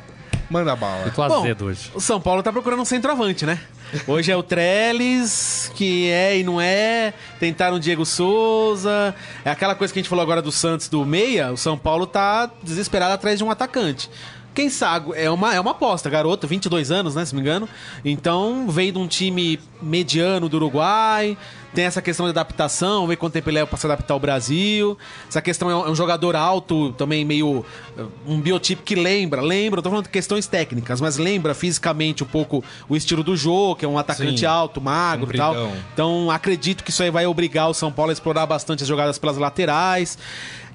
Manda 0.49 0.75
bala. 0.75 1.03
Eu 1.05 1.11
tô 1.13 1.25
Bom, 1.27 1.39
azedo 1.39 1.65
hoje. 1.65 1.89
o 1.95 2.01
São 2.01 2.19
Paulo 2.19 2.43
tá 2.43 2.51
procurando 2.51 2.81
um 2.81 2.85
centroavante, 2.85 3.45
né? 3.45 3.57
Hoje 4.05 4.31
é 4.31 4.35
o 4.35 4.43
Trellis, 4.43 5.71
que 5.75 6.09
é 6.09 6.37
e 6.37 6.43
não 6.43 6.59
é. 6.59 7.13
Tentaram 7.39 7.77
o 7.77 7.79
Diego 7.79 8.05
Souza. 8.05 9.15
É 9.45 9.49
aquela 9.51 9.75
coisa 9.75 9.93
que 9.93 9.99
a 9.99 10.01
gente 10.01 10.09
falou 10.09 10.21
agora 10.23 10.41
do 10.41 10.51
Santos 10.51 10.89
do 10.89 11.05
Meia. 11.05 11.51
O 11.53 11.57
São 11.57 11.77
Paulo 11.77 12.05
tá 12.05 12.49
desesperado 12.63 13.13
atrás 13.13 13.37
de 13.37 13.43
um 13.45 13.49
atacante. 13.51 14.09
Quem 14.53 14.69
sabe, 14.69 15.13
é 15.15 15.29
uma, 15.29 15.53
é 15.53 15.59
uma 15.59 15.71
aposta, 15.71 16.09
garoto, 16.09 16.45
22 16.45 16.91
anos, 16.91 17.15
né, 17.15 17.23
se 17.25 17.33
me 17.33 17.41
engano. 17.41 17.69
Então, 18.03 18.67
veio 18.69 18.91
de 18.91 18.99
um 18.99 19.07
time 19.07 19.59
mediano 19.81 20.49
do 20.49 20.57
Uruguai, 20.57 21.37
tem 21.73 21.85
essa 21.85 22.01
questão 22.01 22.25
de 22.25 22.31
adaptação, 22.31 23.07
ver 23.07 23.15
quanto 23.15 23.33
tempo 23.33 23.49
ele 23.49 23.55
leva 23.55 23.67
pra 23.67 23.77
se 23.77 23.85
adaptar 23.87 24.13
ao 24.13 24.19
Brasil. 24.19 24.97
Essa 25.29 25.41
questão 25.41 25.69
é 25.71 25.75
um, 25.75 25.87
é 25.87 25.89
um 25.89 25.95
jogador 25.95 26.35
alto, 26.35 26.91
também 26.93 27.23
meio. 27.23 27.65
eh, 27.97 28.03
um 28.27 28.39
biotipo 28.41 28.83
que 28.83 28.93
lembra, 28.95 29.41
lembra, 29.41 29.79
eu 29.79 29.83
tô 29.83 29.89
falando 29.89 30.05
de 30.05 30.11
questões 30.11 30.47
técnicas, 30.47 30.99
mas 30.99 31.17
lembra 31.17 31.53
fisicamente 31.53 32.23
um 32.23 32.27
pouco 32.27 32.63
o 32.89 32.95
estilo 32.95 33.23
do 33.23 33.35
jogo, 33.37 33.75
que 33.77 33.85
é 33.85 33.87
um 33.87 33.97
atacante 33.97 34.39
Sim. 34.41 34.45
alto, 34.45 34.81
magro 34.81 35.33
e 35.33 35.37
tal. 35.37 35.71
Então, 35.93 36.29
acredito 36.29 36.83
que 36.83 36.89
isso 36.91 37.01
aí 37.03 37.09
vai 37.09 37.25
obrigar 37.25 37.69
o 37.69 37.73
São 37.73 37.91
Paulo 37.91 38.09
a 38.09 38.13
explorar 38.13 38.45
bastante 38.45 38.83
as 38.83 38.87
jogadas 38.89 39.17
pelas 39.17 39.37
laterais. 39.37 40.17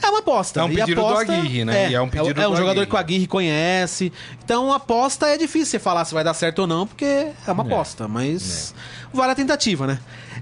É 0.02 0.08
uma 0.10 0.18
aposta. 0.18 0.60
É 0.60 0.64
um 0.64 0.68
pedido 0.68 0.94
do 1.00 1.06
aposta- 1.06 1.32
Aguirre, 1.32 1.64
né? 1.64 1.90
É, 1.90 1.94
é 1.94 2.00
um 2.00 2.08
pedido 2.08 2.40
é 2.40 2.46
um 2.46 2.50
do 2.50 2.56
jogador 2.56 2.72
Aguirre. 2.80 2.86
que 2.86 2.94
o 2.94 2.98
Aguirre 2.98 3.26
conhece. 3.26 4.12
Então, 4.44 4.70
a 4.72 4.76
aposta 4.76 5.26
é 5.28 5.38
difícil 5.38 5.66
você 5.66 5.78
falar 5.78 6.04
se 6.04 6.12
vai 6.12 6.22
dar 6.22 6.34
certo 6.34 6.60
ou 6.60 6.66
não, 6.66 6.86
porque 6.86 7.04
é 7.04 7.52
uma 7.52 7.62
aposta. 7.62 8.06
Mas 8.06 8.74
vale 9.12 9.32
a 9.32 9.34
tentativa, 9.34 9.86
né? 9.86 9.98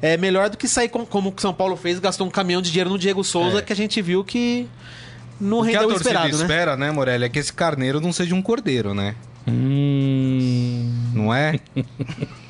É 0.06 0.16
melhor 0.18 0.50
do 0.50 0.56
que 0.58 0.68
sair 0.68 0.88
com- 0.90 1.06
como 1.06 1.30
o 1.34 1.40
São 1.40 1.54
Paulo 1.54 1.76
fez, 1.76 1.98
gastou 1.98 2.26
um 2.26 2.30
caminhão 2.30 2.60
de 2.60 2.70
dinheiro 2.70 2.90
no 2.90 2.98
Diego 2.98 3.24
Souza, 3.24 3.60
É. 3.60 3.62
que 3.62 3.72
a 3.72 3.76
gente 3.76 4.02
viu 4.02 4.22
que 4.22 4.66
não 5.40 5.60
O 5.60 5.62
que 5.62 5.70
a 5.74 5.80
rendeu 5.80 5.88
o 5.88 5.92
torcida 5.92 6.10
esperado, 6.10 6.36
né? 6.36 6.42
espera, 6.42 6.76
né, 6.76 6.90
Morelli, 6.90 7.24
é 7.24 7.28
que 7.30 7.38
esse 7.38 7.52
carneiro 7.52 8.00
não 8.02 8.12
seja 8.12 8.34
um 8.34 8.42
cordeiro, 8.42 8.92
né? 8.92 9.14
Hum. 9.48 11.10
Não 11.14 11.34
é? 11.34 11.58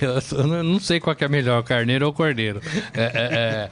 Eu, 0.00 0.18
eu 0.38 0.46
não- 0.46 0.62
não 0.62 0.80
sei 0.80 0.98
qual 0.98 1.14
que 1.14 1.22
é 1.22 1.28
melhor, 1.28 1.62
carneiro 1.62 2.06
ou 2.06 2.12
cordeiro. 2.12 2.58
É, 2.94 3.02
é, 3.02 3.08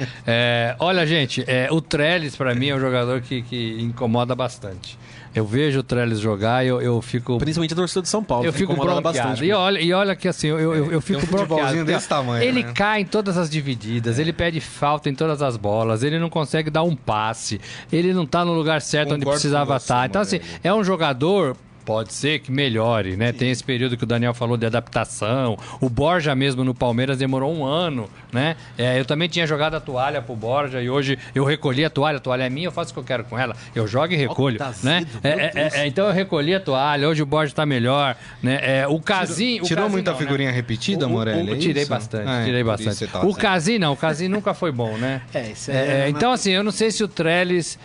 é, 0.03 0.07
é, 0.27 0.77
olha, 0.79 1.07
gente, 1.07 1.43
é, 1.47 1.69
o 1.71 1.81
Trellis, 1.81 2.37
pra 2.37 2.55
mim, 2.55 2.69
é 2.69 2.75
um 2.77 2.81
jogador 2.81 3.23
que, 3.23 3.41
que 3.43 3.79
incomoda 3.81 4.35
bastante. 4.35 4.99
Eu 5.39 5.47
vejo 5.47 5.81
o 5.81 5.83
Trellis 5.83 6.19
jogar 6.19 6.65
e 6.65 6.69
eu, 6.69 6.81
eu 6.81 7.01
fico. 7.01 7.39
Principalmente 7.39 7.73
a 7.73 7.77
torcida 7.77 8.03
de 8.03 8.09
São 8.09 8.23
Paulo. 8.23 8.45
Eu 8.45 8.53
tá 8.53 8.59
fico 8.59 8.75
bronqueado. 8.75 9.45
E 9.45 9.53
olha, 9.53 9.81
e 9.81 9.93
olha 9.93 10.17
que 10.17 10.27
assim, 10.27 10.49
eu, 10.49 10.59
eu, 10.59 10.93
eu 10.93 11.01
fico 11.01 11.21
um 11.21 11.27
futebolzinho 11.27 11.49
bloqueado. 11.49 11.85
desse 11.85 12.09
tamanho, 12.09 12.43
Ele 12.43 12.63
né? 12.65 12.73
cai 12.73 13.03
em 13.03 13.05
todas 13.05 13.37
as 13.39 13.49
divididas, 13.49 14.19
ele 14.19 14.33
pede 14.33 14.61
falta 14.61 15.09
em 15.09 15.15
todas 15.15 15.41
as 15.43 15.57
bolas, 15.57 16.03
ele 16.03 16.19
não 16.19 16.29
consegue 16.29 16.71
dar 16.71 16.83
um 16.83 16.97
passe, 16.97 17.61
ele 17.93 18.13
não 18.13 18.27
tá 18.27 18.45
no 18.45 18.53
lugar 18.53 18.81
certo 18.83 19.15
onde 19.15 19.25
precisava 19.25 19.77
estar. 19.77 20.07
Então, 20.09 20.23
assim, 20.23 20.41
é 20.63 20.73
um 20.75 20.83
jogador. 20.83 21.57
Pode 21.89 22.13
ser 22.13 22.41
que 22.41 22.53
melhore, 22.53 23.17
né? 23.17 23.33
Tem 23.33 23.51
esse 23.51 23.65
período 23.65 23.97
que 23.97 24.05
o 24.05 24.07
Daniel 24.07 24.35
falou 24.35 24.59
de 24.59 24.67
adaptação. 24.67 25.57
O 25.81 25.89
Borja 25.89 26.35
mesmo 26.35 26.63
no 26.63 26.75
Palmeiras 26.75 27.17
demorou 27.17 27.51
um 27.51 27.65
ano, 27.65 28.11
né? 28.31 28.57
É, 28.77 29.01
eu 29.01 29.07
também 29.07 29.27
tinha 29.27 29.47
jogado 29.47 29.73
a 29.75 29.81
toalha 29.81 30.21
pro 30.21 30.37
Borja 30.37 30.83
e 30.83 30.91
hoje 30.91 31.19
eu 31.35 31.45
recolhi 31.45 31.87
a 31.87 31.89
toalha. 31.89 32.19
A 32.19 32.21
toalha 32.21 32.43
é 32.43 32.51
minha, 32.51 32.67
eu 32.67 32.73
faço 32.73 32.91
o 32.91 32.93
que 32.93 33.01
eu 33.01 33.05
quero 33.05 33.25
com 33.25 33.39
ela. 33.39 33.57
Eu 33.75 33.87
jogo 33.87 34.13
e 34.13 34.17
recolho, 34.17 34.59
tá 34.59 34.71
né? 34.83 35.07
É, 35.25 35.29
é, 35.31 35.69
é, 35.81 35.87
então 35.87 36.07
eu 36.09 36.13
recolhi 36.13 36.55
a 36.55 36.61
toalha. 36.61 37.09
Hoje 37.09 37.23
o 37.23 37.27
Borja 37.27 37.55
tá 37.55 37.65
melhor, 37.65 38.15
né? 38.43 38.59
É, 38.81 38.87
o 38.87 39.01
Casim... 39.01 39.59
o 39.63 39.65
Tirou 39.65 39.85
Casim 39.85 39.93
muita 39.95 40.11
não, 40.11 40.19
né? 40.19 40.27
figurinha 40.27 40.51
repetida, 40.51 41.07
O- 41.07 41.09
o- 41.09 41.13
Morelli? 41.13 41.53
o- 41.53 41.55
é 41.55 41.59
tirei 41.59 41.87
bastante, 41.87 42.29
Ah, 42.29 42.43
tirei 42.45 42.63
bastante. 42.63 43.07
tá 43.07 43.25
o. 43.25 43.35
Casim 43.35 43.79
não, 43.79 43.95
o 43.95 43.97
Casim 43.97 44.29
nunca 44.29 44.53
foi 44.53 44.71
bom, 44.71 44.95
né? 44.99 45.23
É, 45.33 45.51
isso 45.53 45.71
É, 45.71 46.07
então, 46.11 46.33
assim, 46.33 46.51
eu 46.51 46.63
não 46.63 46.71
sei 46.73 46.91
se 46.91 47.03
o 47.03 47.09
Trellis 47.09 47.79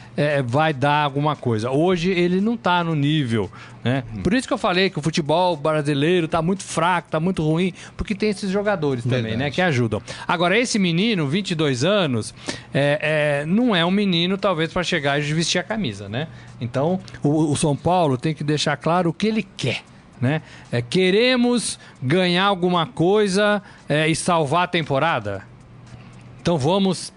vai 0.45 0.73
dar 0.73 1.03
alguma 1.05 1.37
coisa. 1.37 1.71
Hoje 1.71 2.11
ele 2.11 2.41
não 2.41 2.57
tá 2.57 2.83
no 2.83 2.93
nível, 2.95 3.49
né? 3.83 4.03
Por 4.23 4.33
isso 4.33 4.47
que 4.47 4.53
eu 4.53 4.57
falei 4.57 4.89
que 4.89 4.97
o 4.97 5.01
futebol 5.01 5.57
brasileiro 5.57 6.27
tá 6.27 6.41
muito 6.41 6.63
fraco, 6.63 7.09
tá 7.09 7.19
muito 7.19 7.43
ruim, 7.43 7.73
porque 7.97 8.15
tem 8.15 8.29
esses 8.29 8.49
jogadores 8.49 9.03
também, 9.03 9.21
Verdade. 9.21 9.43
né? 9.43 9.51
Que 9.51 9.61
ajudam. 9.61 10.01
Agora, 10.27 10.57
esse 10.57 10.79
menino, 10.79 11.27
22 11.27 11.83
anos, 11.83 12.33
é, 12.73 13.41
é, 13.41 13.45
não 13.45 13.75
é 13.75 13.85
um 13.85 13.91
menino, 13.91 14.37
talvez, 14.37 14.71
para 14.71 14.83
chegar 14.83 15.19
e 15.19 15.33
vestir 15.33 15.59
a 15.59 15.63
camisa, 15.63 16.07
né? 16.07 16.27
Então, 16.61 16.99
o, 17.21 17.51
o 17.51 17.55
São 17.57 17.75
Paulo 17.75 18.17
tem 18.17 18.33
que 18.33 18.43
deixar 18.43 18.77
claro 18.77 19.09
o 19.09 19.13
que 19.13 19.27
ele 19.27 19.43
quer. 19.57 19.81
Né? 20.21 20.41
É, 20.71 20.81
queremos 20.81 21.77
ganhar 22.01 22.45
alguma 22.45 22.85
coisa 22.85 23.61
é, 23.89 24.07
e 24.07 24.15
salvar 24.15 24.63
a 24.63 24.67
temporada? 24.67 25.43
Então 26.41 26.57
vamos 26.57 27.11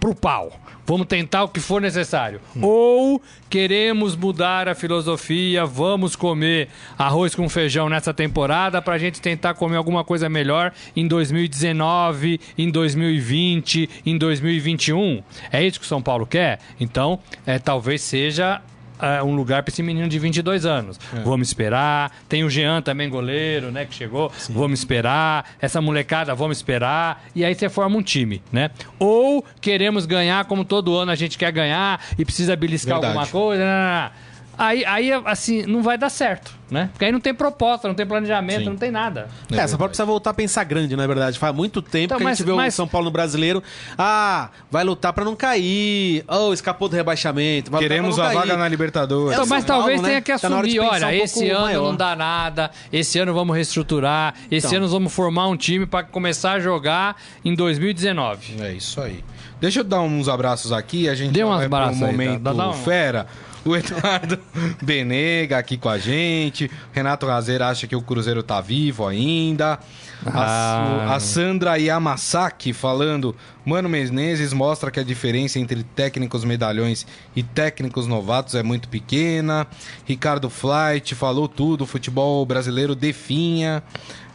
pro 0.00 0.16
pau. 0.16 0.52
Vamos 0.88 1.06
tentar 1.06 1.44
o 1.44 1.48
que 1.48 1.60
for 1.60 1.82
necessário. 1.82 2.40
Ou 2.62 3.20
queremos 3.50 4.16
mudar 4.16 4.66
a 4.70 4.74
filosofia, 4.74 5.66
vamos 5.66 6.16
comer 6.16 6.70
arroz 6.96 7.34
com 7.34 7.46
feijão 7.46 7.90
nessa 7.90 8.14
temporada 8.14 8.80
para 8.80 8.94
a 8.94 8.98
gente 8.98 9.20
tentar 9.20 9.52
comer 9.52 9.76
alguma 9.76 10.02
coisa 10.02 10.30
melhor 10.30 10.72
em 10.96 11.06
2019, 11.06 12.40
em 12.56 12.70
2020, 12.70 13.90
em 14.06 14.16
2021. 14.16 15.22
É 15.52 15.62
isso 15.62 15.78
que 15.78 15.84
o 15.84 15.88
São 15.88 16.00
Paulo 16.00 16.26
quer? 16.26 16.58
Então, 16.80 17.18
é, 17.44 17.58
talvez 17.58 18.00
seja 18.00 18.62
é, 19.00 19.22
um 19.22 19.34
lugar 19.34 19.62
para 19.62 19.72
esse 19.72 19.82
menino 19.82 20.08
de 20.08 20.18
22 20.18 20.66
anos. 20.66 20.98
Vamos 21.24 21.48
esperar. 21.48 22.12
Tem 22.28 22.44
o 22.44 22.50
Jean 22.50 22.82
também, 22.82 23.08
goleiro, 23.08 23.70
né, 23.70 23.84
que 23.84 23.94
chegou. 23.94 24.30
Vamos 24.50 24.80
esperar. 24.80 25.44
Essa 25.60 25.80
molecada, 25.80 26.34
vamos 26.34 26.58
esperar. 26.58 27.24
E 27.34 27.44
aí 27.44 27.54
você 27.54 27.68
forma 27.68 27.96
um 27.96 28.02
time, 28.02 28.42
né? 28.52 28.70
Ou 28.98 29.44
queremos 29.60 30.06
ganhar 30.06 30.44
como 30.46 30.64
todo 30.64 30.96
ano 30.96 31.10
a 31.10 31.14
gente 31.14 31.38
quer 31.38 31.52
ganhar 31.52 32.00
e 32.18 32.24
precisa 32.24 32.56
beliscar 32.56 33.00
Verdade. 33.00 33.18
alguma 33.18 33.26
coisa. 33.30 33.64
não, 33.64 33.70
não, 33.70 34.02
não. 34.02 34.27
Aí, 34.58 34.84
aí, 34.84 35.12
assim, 35.24 35.62
não 35.66 35.82
vai 35.84 35.96
dar 35.96 36.10
certo, 36.10 36.52
né? 36.68 36.88
Porque 36.92 37.04
aí 37.04 37.12
não 37.12 37.20
tem 37.20 37.32
proposta, 37.32 37.86
não 37.86 37.94
tem 37.94 38.04
planejamento, 38.04 38.58
Sim. 38.64 38.70
não 38.70 38.76
tem 38.76 38.90
nada. 38.90 39.28
É, 39.52 39.64
São 39.68 39.78
Paulo 39.78 39.90
precisa 39.90 40.04
voltar 40.04 40.30
a 40.30 40.34
pensar 40.34 40.64
grande, 40.64 40.96
na 40.96 41.06
verdade. 41.06 41.38
Faz 41.38 41.54
muito 41.54 41.80
tempo 41.80 42.06
Então, 42.06 42.16
que 42.18 42.24
a 42.24 42.26
mas- 42.28 42.38
gente 42.38 42.46
vê 42.46 42.52
mas- 42.52 42.74
o 42.74 42.76
São 42.76 42.88
Paulo 42.88 43.04
no 43.04 43.10
brasileiro. 43.12 43.62
Ah, 43.96 44.48
vai 44.68 44.82
lutar 44.82 45.12
pra 45.12 45.24
não 45.24 45.36
cair. 45.36 46.24
Oh, 46.26 46.52
escapou 46.52 46.88
do 46.88 46.96
rebaixamento. 46.96 47.70
Queremos 47.70 48.18
a 48.18 48.24
cair. 48.24 48.34
vaga 48.34 48.56
na 48.56 48.66
Libertadores. 48.68 49.32
Então, 49.34 49.46
São 49.46 49.56
mas 49.56 49.64
Paulo, 49.64 49.82
talvez 49.82 50.02
né? 50.02 50.08
tenha 50.08 50.20
que 50.20 50.32
Tá 50.38 50.48
assumir, 50.48 50.80
pensar 50.80 50.92
olha, 50.94 51.06
um 51.06 51.10
esse 51.24 51.50
ano 51.50 51.60
maior. 51.60 51.82
não 51.84 51.96
dá 51.96 52.16
nada, 52.16 52.70
esse 52.92 53.18
ano 53.20 53.32
vamos 53.32 53.54
reestruturar, 53.54 54.34
esse 54.50 54.66
Então. 54.66 54.78
ano 54.78 54.88
vamos 54.88 55.12
formar 55.12 55.46
um 55.46 55.56
time 55.56 55.86
para 55.86 56.04
começar 56.04 56.54
a 56.54 56.60
jogar 56.60 57.16
em 57.44 57.54
2019. 57.54 58.56
É 58.60 58.72
isso 58.72 59.00
aí. 59.00 59.22
Deixa 59.60 59.80
eu 59.80 59.84
dar 59.84 60.00
uns 60.00 60.28
abraços 60.28 60.70
aqui. 60.72 61.08
A 61.08 61.14
gente 61.14 61.32
Dê 61.32 61.44
vai 61.44 61.66
pro 61.68 61.76
abraços 61.76 62.02
aí, 62.02 62.10
momento 62.12 62.40
dá- 62.40 62.52
dá 62.52 62.68
um- 62.68 62.72
fera. 62.74 63.26
O 63.68 63.76
Eduardo 63.76 64.38
Benega 64.82 65.58
aqui 65.58 65.76
com 65.76 65.88
a 65.88 65.98
gente. 65.98 66.70
Renato 66.92 67.26
Razer 67.26 67.60
acha 67.62 67.86
que 67.86 67.94
o 67.94 68.00
Cruzeiro 68.02 68.42
tá 68.42 68.60
vivo 68.60 69.06
ainda. 69.06 69.78
A, 70.26 71.08
Ah. 71.10 71.14
a 71.14 71.20
Sandra 71.20 71.76
Yamasaki 71.76 72.72
falando: 72.72 73.36
Mano 73.64 73.88
Menezes 73.88 74.52
mostra 74.52 74.90
que 74.90 74.98
a 74.98 75.04
diferença 75.04 75.58
entre 75.58 75.82
técnicos 75.82 76.44
medalhões 76.44 77.06
e 77.36 77.42
técnicos 77.42 78.06
novatos 78.06 78.54
é 78.54 78.62
muito 78.62 78.88
pequena. 78.88 79.66
Ricardo 80.06 80.48
Flight 80.48 81.14
falou 81.14 81.46
tudo: 81.48 81.86
futebol 81.86 82.44
brasileiro 82.46 82.94
definha. 82.94 83.82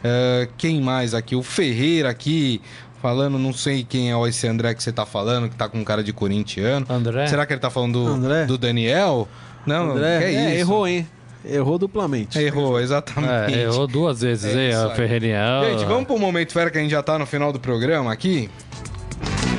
Eh, 0.05 0.49
quem 0.57 0.81
mais 0.81 1.13
aqui? 1.13 1.33
O 1.35 1.41
Ferreira 1.41 2.09
aqui. 2.09 2.61
Falando, 3.03 3.37
não 3.37 3.51
sei 3.51 3.83
quem 3.83 4.13
é 4.13 4.29
esse 4.29 4.47
André 4.47 4.73
que 4.73 4.81
você 4.81 4.89
tá 4.89 5.05
falando, 5.05 5.49
que 5.49 5.57
tá 5.57 5.67
com 5.67 5.83
cara 5.83 6.01
de 6.01 6.13
corintiano. 6.13 6.85
André? 6.89 7.27
Será 7.27 7.45
que 7.45 7.51
ele 7.51 7.59
tá 7.59 7.69
falando 7.69 8.01
do, 8.01 8.07
André? 8.07 8.45
do 8.45 8.57
Daniel? 8.57 9.27
Não, 9.65 9.91
André, 9.91 10.19
que 10.19 10.23
é, 10.23 10.33
é, 10.33 10.51
isso? 10.51 10.59
errou, 10.61 10.87
hein? 10.87 11.05
Errou 11.43 11.77
duplamente. 11.77 12.39
Errou, 12.39 12.79
exatamente. 12.79 13.59
É, 13.59 13.63
errou 13.63 13.87
duas 13.87 14.21
vezes, 14.21 14.55
É 14.55 14.69
hein. 14.69 14.95
Ferreirinha? 14.95 15.43
Gente, 15.69 15.83
vamos 15.83 16.05
pro 16.05 16.17
momento 16.17 16.53
fera 16.53 16.71
que 16.71 16.77
a 16.77 16.81
gente 16.81 16.91
já 16.91 17.03
tá 17.03 17.19
no 17.19 17.25
final 17.25 17.51
do 17.51 17.59
programa 17.59 18.09
aqui. 18.09 18.49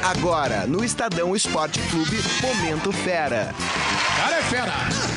Agora, 0.03 0.67
no 0.67 0.83
Estadão 0.83 1.37
Esporte 1.37 1.81
Clube, 1.91 2.17
Momento 2.41 2.93
Fera. 2.93 3.55
Cara 4.17 4.39
é 4.39 4.43
fera. 4.43 5.14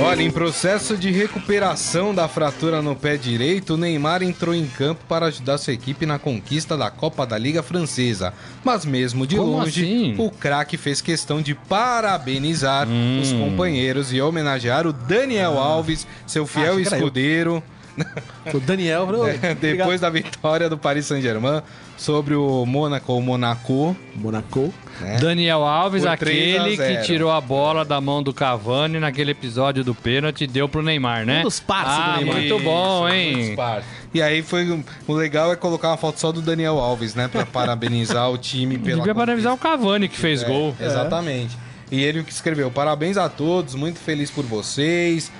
Olha, 0.00 0.22
em 0.22 0.30
processo 0.30 0.96
de 0.96 1.10
recuperação 1.10 2.14
da 2.14 2.26
fratura 2.26 2.80
no 2.82 2.96
pé 2.96 3.16
direito, 3.16 3.74
o 3.74 3.76
Neymar 3.76 4.22
entrou 4.22 4.54
em 4.54 4.66
campo 4.66 5.02
para 5.08 5.26
ajudar 5.26 5.58
sua 5.58 5.72
equipe 5.74 6.06
na 6.06 6.18
conquista 6.18 6.76
da 6.76 6.90
Copa 6.90 7.26
da 7.26 7.36
Liga 7.36 7.62
Francesa. 7.62 8.32
Mas 8.64 8.84
mesmo 8.84 9.26
de 9.26 9.36
Como 9.36 9.52
longe, 9.58 9.82
assim? 9.84 10.14
o 10.18 10.30
craque 10.30 10.76
fez 10.76 11.00
questão 11.00 11.40
de 11.42 11.54
parabenizar 11.54 12.88
Hum. 12.88 13.20
os 13.20 13.32
companheiros 13.32 14.12
e 14.12 14.20
homenagear 14.20 14.86
o 14.86 14.92
Daniel 14.92 15.58
Alves, 15.58 16.06
seu 16.26 16.46
fiel 16.46 16.64
Ah, 16.64 16.66
era 16.68 16.74
eu. 16.76 16.80
escudeiro, 16.80 17.62
O 18.54 18.60
Daniel 18.60 19.04
falou. 19.06 19.26
depois 19.60 20.00
da 20.00 20.08
vitória 20.08 20.68
do 20.68 20.78
Paris 20.78 21.06
Saint-Germain 21.06 21.60
sobre 21.96 22.34
o 22.34 22.64
Mônaco, 22.64 23.12
ou 23.12 23.20
Monaco. 23.20 23.94
Monaco. 24.14 24.72
Né? 25.00 25.18
Daniel 25.18 25.64
Alves, 25.64 26.04
Por 26.04 26.16
3 26.18 26.56
a 26.56 26.60
aquele 26.60 26.76
que 26.76 26.92
0. 26.94 27.04
tirou 27.04 27.30
a 27.30 27.40
bola 27.40 27.84
da 27.84 28.00
mão 28.00 28.22
do 28.22 28.32
Cavani 28.32 28.98
naquele 29.00 29.30
episódio 29.32 29.82
do 29.82 29.94
pênalti 29.94 30.44
e 30.44 30.46
deu 30.46 30.68
pro 30.68 30.82
Neymar, 30.82 31.24
né? 31.24 31.40
Um 31.40 31.42
dos 31.44 31.58
do 31.60 31.64
ah, 31.68 32.16
Neymar. 32.18 32.36
muito 32.36 32.58
bom, 32.60 33.08
Isso, 33.08 33.14
hein? 33.14 33.56
E 34.12 34.20
aí 34.22 34.42
foi 34.42 34.82
o 35.06 35.12
legal 35.12 35.52
é 35.52 35.56
colocar 35.56 35.88
uma 35.88 35.96
foto 35.96 36.20
só 36.20 36.32
do 36.32 36.42
Daniel 36.42 36.78
Alves, 36.78 37.14
né, 37.14 37.28
Pra 37.28 37.46
parabenizar 37.46 38.30
o 38.30 38.36
time 38.36 38.78
pela 38.78 38.98
Devia 38.98 39.14
parabenizar 39.14 39.54
o 39.54 39.58
Cavani 39.58 40.08
que 40.08 40.16
fez 40.16 40.42
conquista. 40.42 40.60
gol. 40.60 40.76
É, 40.80 40.86
Exatamente. 40.86 41.56
E 41.90 42.02
ele 42.02 42.22
que 42.22 42.32
escreveu: 42.32 42.70
"Parabéns 42.70 43.16
a 43.16 43.28
todos, 43.28 43.74
muito 43.74 43.98
feliz 43.98 44.30
por 44.30 44.44
vocês". 44.44 45.30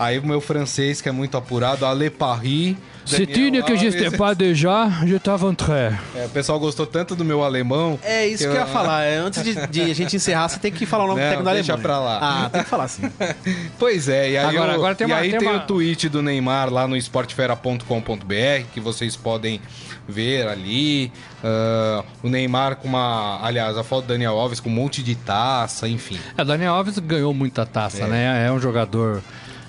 Aí 0.00 0.18
o 0.18 0.26
meu 0.26 0.40
francês 0.40 1.00
que 1.02 1.08
é 1.10 1.12
muito 1.12 1.36
apurado, 1.36 1.84
Ale 1.84 2.08
Paris. 2.08 2.74
Se 3.04 3.26
tinha 3.26 3.62
que 3.62 3.76
j'étais 3.76 4.16
pas 4.16 4.34
déjà, 4.36 4.88
je 5.04 5.18
t'avais 5.18 5.50
entré. 5.50 5.98
É, 6.14 6.24
o 6.26 6.28
pessoal 6.30 6.58
gostou 6.60 6.86
tanto 6.86 7.14
do 7.16 7.24
meu 7.24 7.42
alemão. 7.44 7.98
É 8.02 8.26
isso 8.26 8.44
que 8.44 8.48
eu 8.50 8.54
ia 8.54 8.66
falar. 8.66 9.02
É, 9.04 9.16
Antes 9.18 9.42
de, 9.42 9.54
de 9.66 9.80
a 9.90 9.94
gente 9.94 10.16
encerrar, 10.16 10.48
você 10.48 10.58
tem 10.58 10.70
que 10.72 10.86
falar 10.86 11.04
o 11.04 11.08
nome 11.08 11.20
Não, 11.20 11.26
técnico 11.28 11.44
da 11.44 11.54
deixa 11.54 11.72
Alemanha. 11.72 11.88
pra 11.88 11.98
lá. 12.00 12.18
Ah, 12.46 12.48
tem 12.50 12.62
que 12.62 12.68
falar 12.70 12.88
sim. 12.88 13.02
Pois 13.78 14.08
é, 14.08 14.30
e 14.30 14.38
aí, 14.38 14.56
Agora- 14.56 14.72
o, 14.72 14.74
agora 14.76 14.94
tem 14.94 15.06
e 15.06 15.10
uma- 15.10 15.18
aí 15.18 15.30
tem 15.30 15.38
tem 15.40 15.48
uma- 15.48 15.58
o 15.58 15.66
tweet 15.66 16.08
do 16.08 16.22
Neymar 16.22 16.72
lá 16.72 16.86
no 16.88 16.96
esportefera.com.br 16.96 18.64
que 18.72 18.80
vocês 18.80 19.16
podem 19.16 19.60
ver 20.08 20.46
ali. 20.48 21.12
Ah, 21.42 22.04
o 22.22 22.28
Neymar 22.28 22.76
com 22.76 22.88
uma. 22.88 23.40
Aliás, 23.42 23.76
a 23.76 23.82
foto 23.84 24.04
do 24.04 24.08
Daniel 24.08 24.38
Alves 24.38 24.60
com 24.60 24.68
um 24.68 24.72
monte 24.72 25.02
de 25.02 25.14
taça, 25.14 25.88
enfim. 25.88 26.18
É, 26.36 26.44
Daniel 26.44 26.74
Alves 26.74 26.98
ganhou 26.98 27.32
muita 27.34 27.66
taça, 27.66 28.06
né? 28.06 28.46
É 28.46 28.52
um 28.52 28.60
jogador 28.60 29.22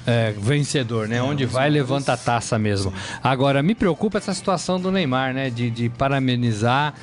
é, 0.05 0.33
vencedor, 0.37 1.07
né? 1.07 1.21
Onde 1.21 1.45
vai, 1.45 1.69
levanta 1.69 2.13
a 2.13 2.17
taça 2.17 2.57
mesmo. 2.57 2.93
Agora, 3.23 3.61
me 3.61 3.75
preocupa 3.75 4.17
essa 4.17 4.33
situação 4.33 4.79
do 4.79 4.91
Neymar, 4.91 5.33
né? 5.33 5.49
De, 5.49 5.69
de 5.69 5.89
parabenizar 5.89 6.93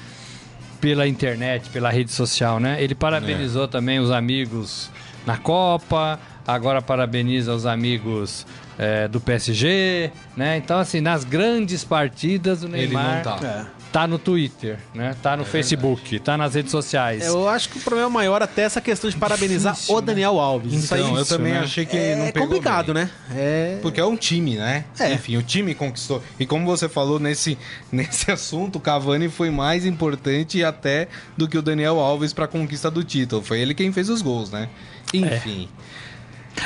pela 0.80 1.06
internet, 1.06 1.70
pela 1.70 1.90
rede 1.90 2.12
social, 2.12 2.60
né? 2.60 2.82
Ele 2.82 2.94
parabenizou 2.94 3.66
também 3.68 3.98
os 3.98 4.10
amigos 4.10 4.90
na 5.26 5.36
Copa, 5.36 6.18
agora 6.46 6.80
parabeniza 6.80 7.52
os 7.52 7.66
amigos 7.66 8.46
é, 8.78 9.08
do 9.08 9.20
PSG, 9.20 10.10
né? 10.36 10.56
Então, 10.56 10.78
assim, 10.78 11.00
nas 11.00 11.24
grandes 11.24 11.84
partidas, 11.84 12.62
o 12.62 12.66
Ele 12.66 12.86
Neymar 12.86 13.16
não 13.16 13.22
tá. 13.22 13.66
É. 13.88 13.92
tá 13.92 14.06
no 14.06 14.18
Twitter, 14.18 14.78
né? 14.94 15.16
Tá 15.22 15.36
no 15.36 15.44
Facebook, 15.44 16.18
tá 16.20 16.36
nas 16.36 16.54
redes 16.54 16.70
sociais. 16.70 17.26
Eu 17.26 17.48
acho 17.48 17.68
que 17.70 17.78
o 17.78 17.80
problema 17.80 18.10
maior 18.10 18.42
até 18.42 18.62
é 18.62 18.64
essa 18.64 18.80
questão 18.80 19.08
de 19.08 19.16
parabenizar 19.16 19.76
o 19.88 20.00
Daniel 20.00 20.38
Alves. 20.38 20.72
Isso 20.72 20.94
aí, 20.94 21.00
Então, 21.00 21.16
eu 21.16 21.22
isso, 21.22 21.36
também 21.36 21.52
né? 21.52 21.60
achei 21.60 21.86
que 21.86 21.96
é, 21.96 22.14
não 22.16 22.26
é 22.26 22.32
pegou 22.32 22.48
complicado, 22.48 22.92
bem. 22.92 23.04
né? 23.04 23.10
É. 23.34 23.78
Porque 23.82 24.00
é 24.00 24.04
um 24.04 24.16
time, 24.16 24.56
né? 24.56 24.84
É. 24.98 25.12
Enfim, 25.14 25.36
o 25.36 25.42
time 25.42 25.74
conquistou. 25.74 26.22
E 26.38 26.46
como 26.46 26.64
você 26.66 26.88
falou 26.88 27.18
nesse, 27.18 27.56
nesse 27.90 28.30
assunto, 28.30 28.76
o 28.76 28.80
Cavani 28.80 29.28
foi 29.28 29.50
mais 29.50 29.86
importante 29.86 30.62
até 30.62 31.08
do 31.36 31.48
que 31.48 31.56
o 31.56 31.62
Daniel 31.62 31.98
Alves 31.98 32.32
para 32.32 32.44
a 32.44 32.48
conquista 32.48 32.90
do 32.90 33.02
título. 33.02 33.42
Foi 33.42 33.60
ele 33.60 33.74
quem 33.74 33.90
fez 33.92 34.08
os 34.08 34.22
gols, 34.22 34.50
né? 34.50 34.68
Enfim. 35.14 35.68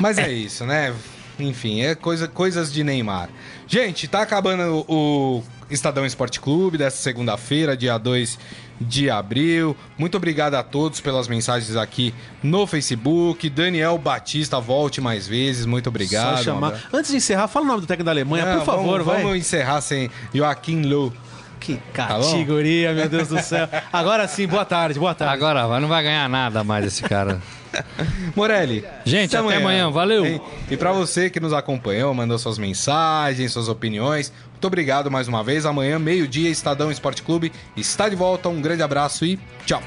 Mas 0.00 0.18
é, 0.18 0.32
isso, 0.32 0.64
né? 0.66 0.92
Enfim, 1.38 1.80
é 1.82 1.94
coisa, 1.94 2.28
coisas 2.28 2.72
de 2.72 2.84
Neymar. 2.84 3.28
Gente, 3.66 4.06
tá 4.06 4.20
acabando 4.22 4.84
o, 4.88 5.38
o 5.38 5.44
Estadão 5.74 6.04
Esporte 6.06 6.40
Clube 6.40 6.78
dessa 6.78 6.96
segunda-feira, 6.96 7.76
dia 7.76 7.96
2 7.98 8.38
de 8.80 9.08
abril. 9.10 9.76
Muito 9.96 10.16
obrigado 10.16 10.54
a 10.54 10.62
todos 10.62 11.00
pelas 11.00 11.28
mensagens 11.28 11.76
aqui 11.76 12.12
no 12.42 12.66
Facebook. 12.66 13.48
Daniel 13.48 13.96
Batista, 13.98 14.58
volte 14.60 15.00
mais 15.00 15.26
vezes. 15.28 15.66
Muito 15.66 15.88
obrigado. 15.88 16.38
Só 16.38 16.44
chamar. 16.44 16.72
Um. 16.92 16.96
Antes 16.98 17.10
de 17.10 17.16
encerrar, 17.16 17.48
fala 17.48 17.64
o 17.64 17.68
nome 17.68 17.80
do 17.82 17.86
técnico 17.86 18.04
da 18.04 18.10
Alemanha, 18.12 18.44
Não, 18.44 18.58
por 18.58 18.66
favor, 18.66 18.84
vamos, 19.02 19.06
vai. 19.06 19.22
Vamos 19.22 19.38
encerrar 19.38 19.80
sem 19.80 20.10
Joaquim 20.34 20.82
Low. 20.82 21.12
Que 21.60 21.76
Tá 21.94 22.08
categoria, 22.08 22.92
meu 22.92 23.08
Deus 23.08 23.28
do 23.28 23.40
céu. 23.40 23.68
Agora 23.92 24.26
sim, 24.26 24.48
boa 24.48 24.64
tarde, 24.64 24.98
boa 24.98 25.14
tarde. 25.14 25.32
Agora 25.34 25.78
não 25.78 25.86
vai 25.86 26.02
ganhar 26.02 26.28
nada 26.28 26.64
mais 26.64 26.84
esse 26.84 27.04
cara. 27.04 27.40
Morelli. 28.34 28.84
Gente, 29.04 29.36
até 29.36 29.56
amanhã, 29.56 29.88
valeu. 29.88 30.26
hein? 30.26 30.40
E 30.68 30.76
pra 30.76 30.90
você 30.92 31.30
que 31.30 31.38
nos 31.38 31.52
acompanhou, 31.52 32.12
mandou 32.12 32.36
suas 32.36 32.58
mensagens, 32.58 33.52
suas 33.52 33.68
opiniões, 33.68 34.32
muito 34.62 34.68
obrigado 34.68 35.10
mais 35.10 35.26
uma 35.26 35.42
vez. 35.42 35.66
Amanhã, 35.66 35.98
meio-dia, 35.98 36.48
Estadão 36.48 36.88
Esporte 36.88 37.20
Clube 37.20 37.52
está 37.76 38.08
de 38.08 38.14
volta. 38.14 38.48
Um 38.48 38.62
grande 38.62 38.80
abraço 38.80 39.24
e 39.24 39.36
tchau. 39.66 39.82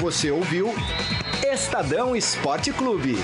Você 0.00 0.32
ouviu 0.32 0.74
Estadão 1.44 2.16
Esporte 2.16 2.72
Clube. 2.72 3.16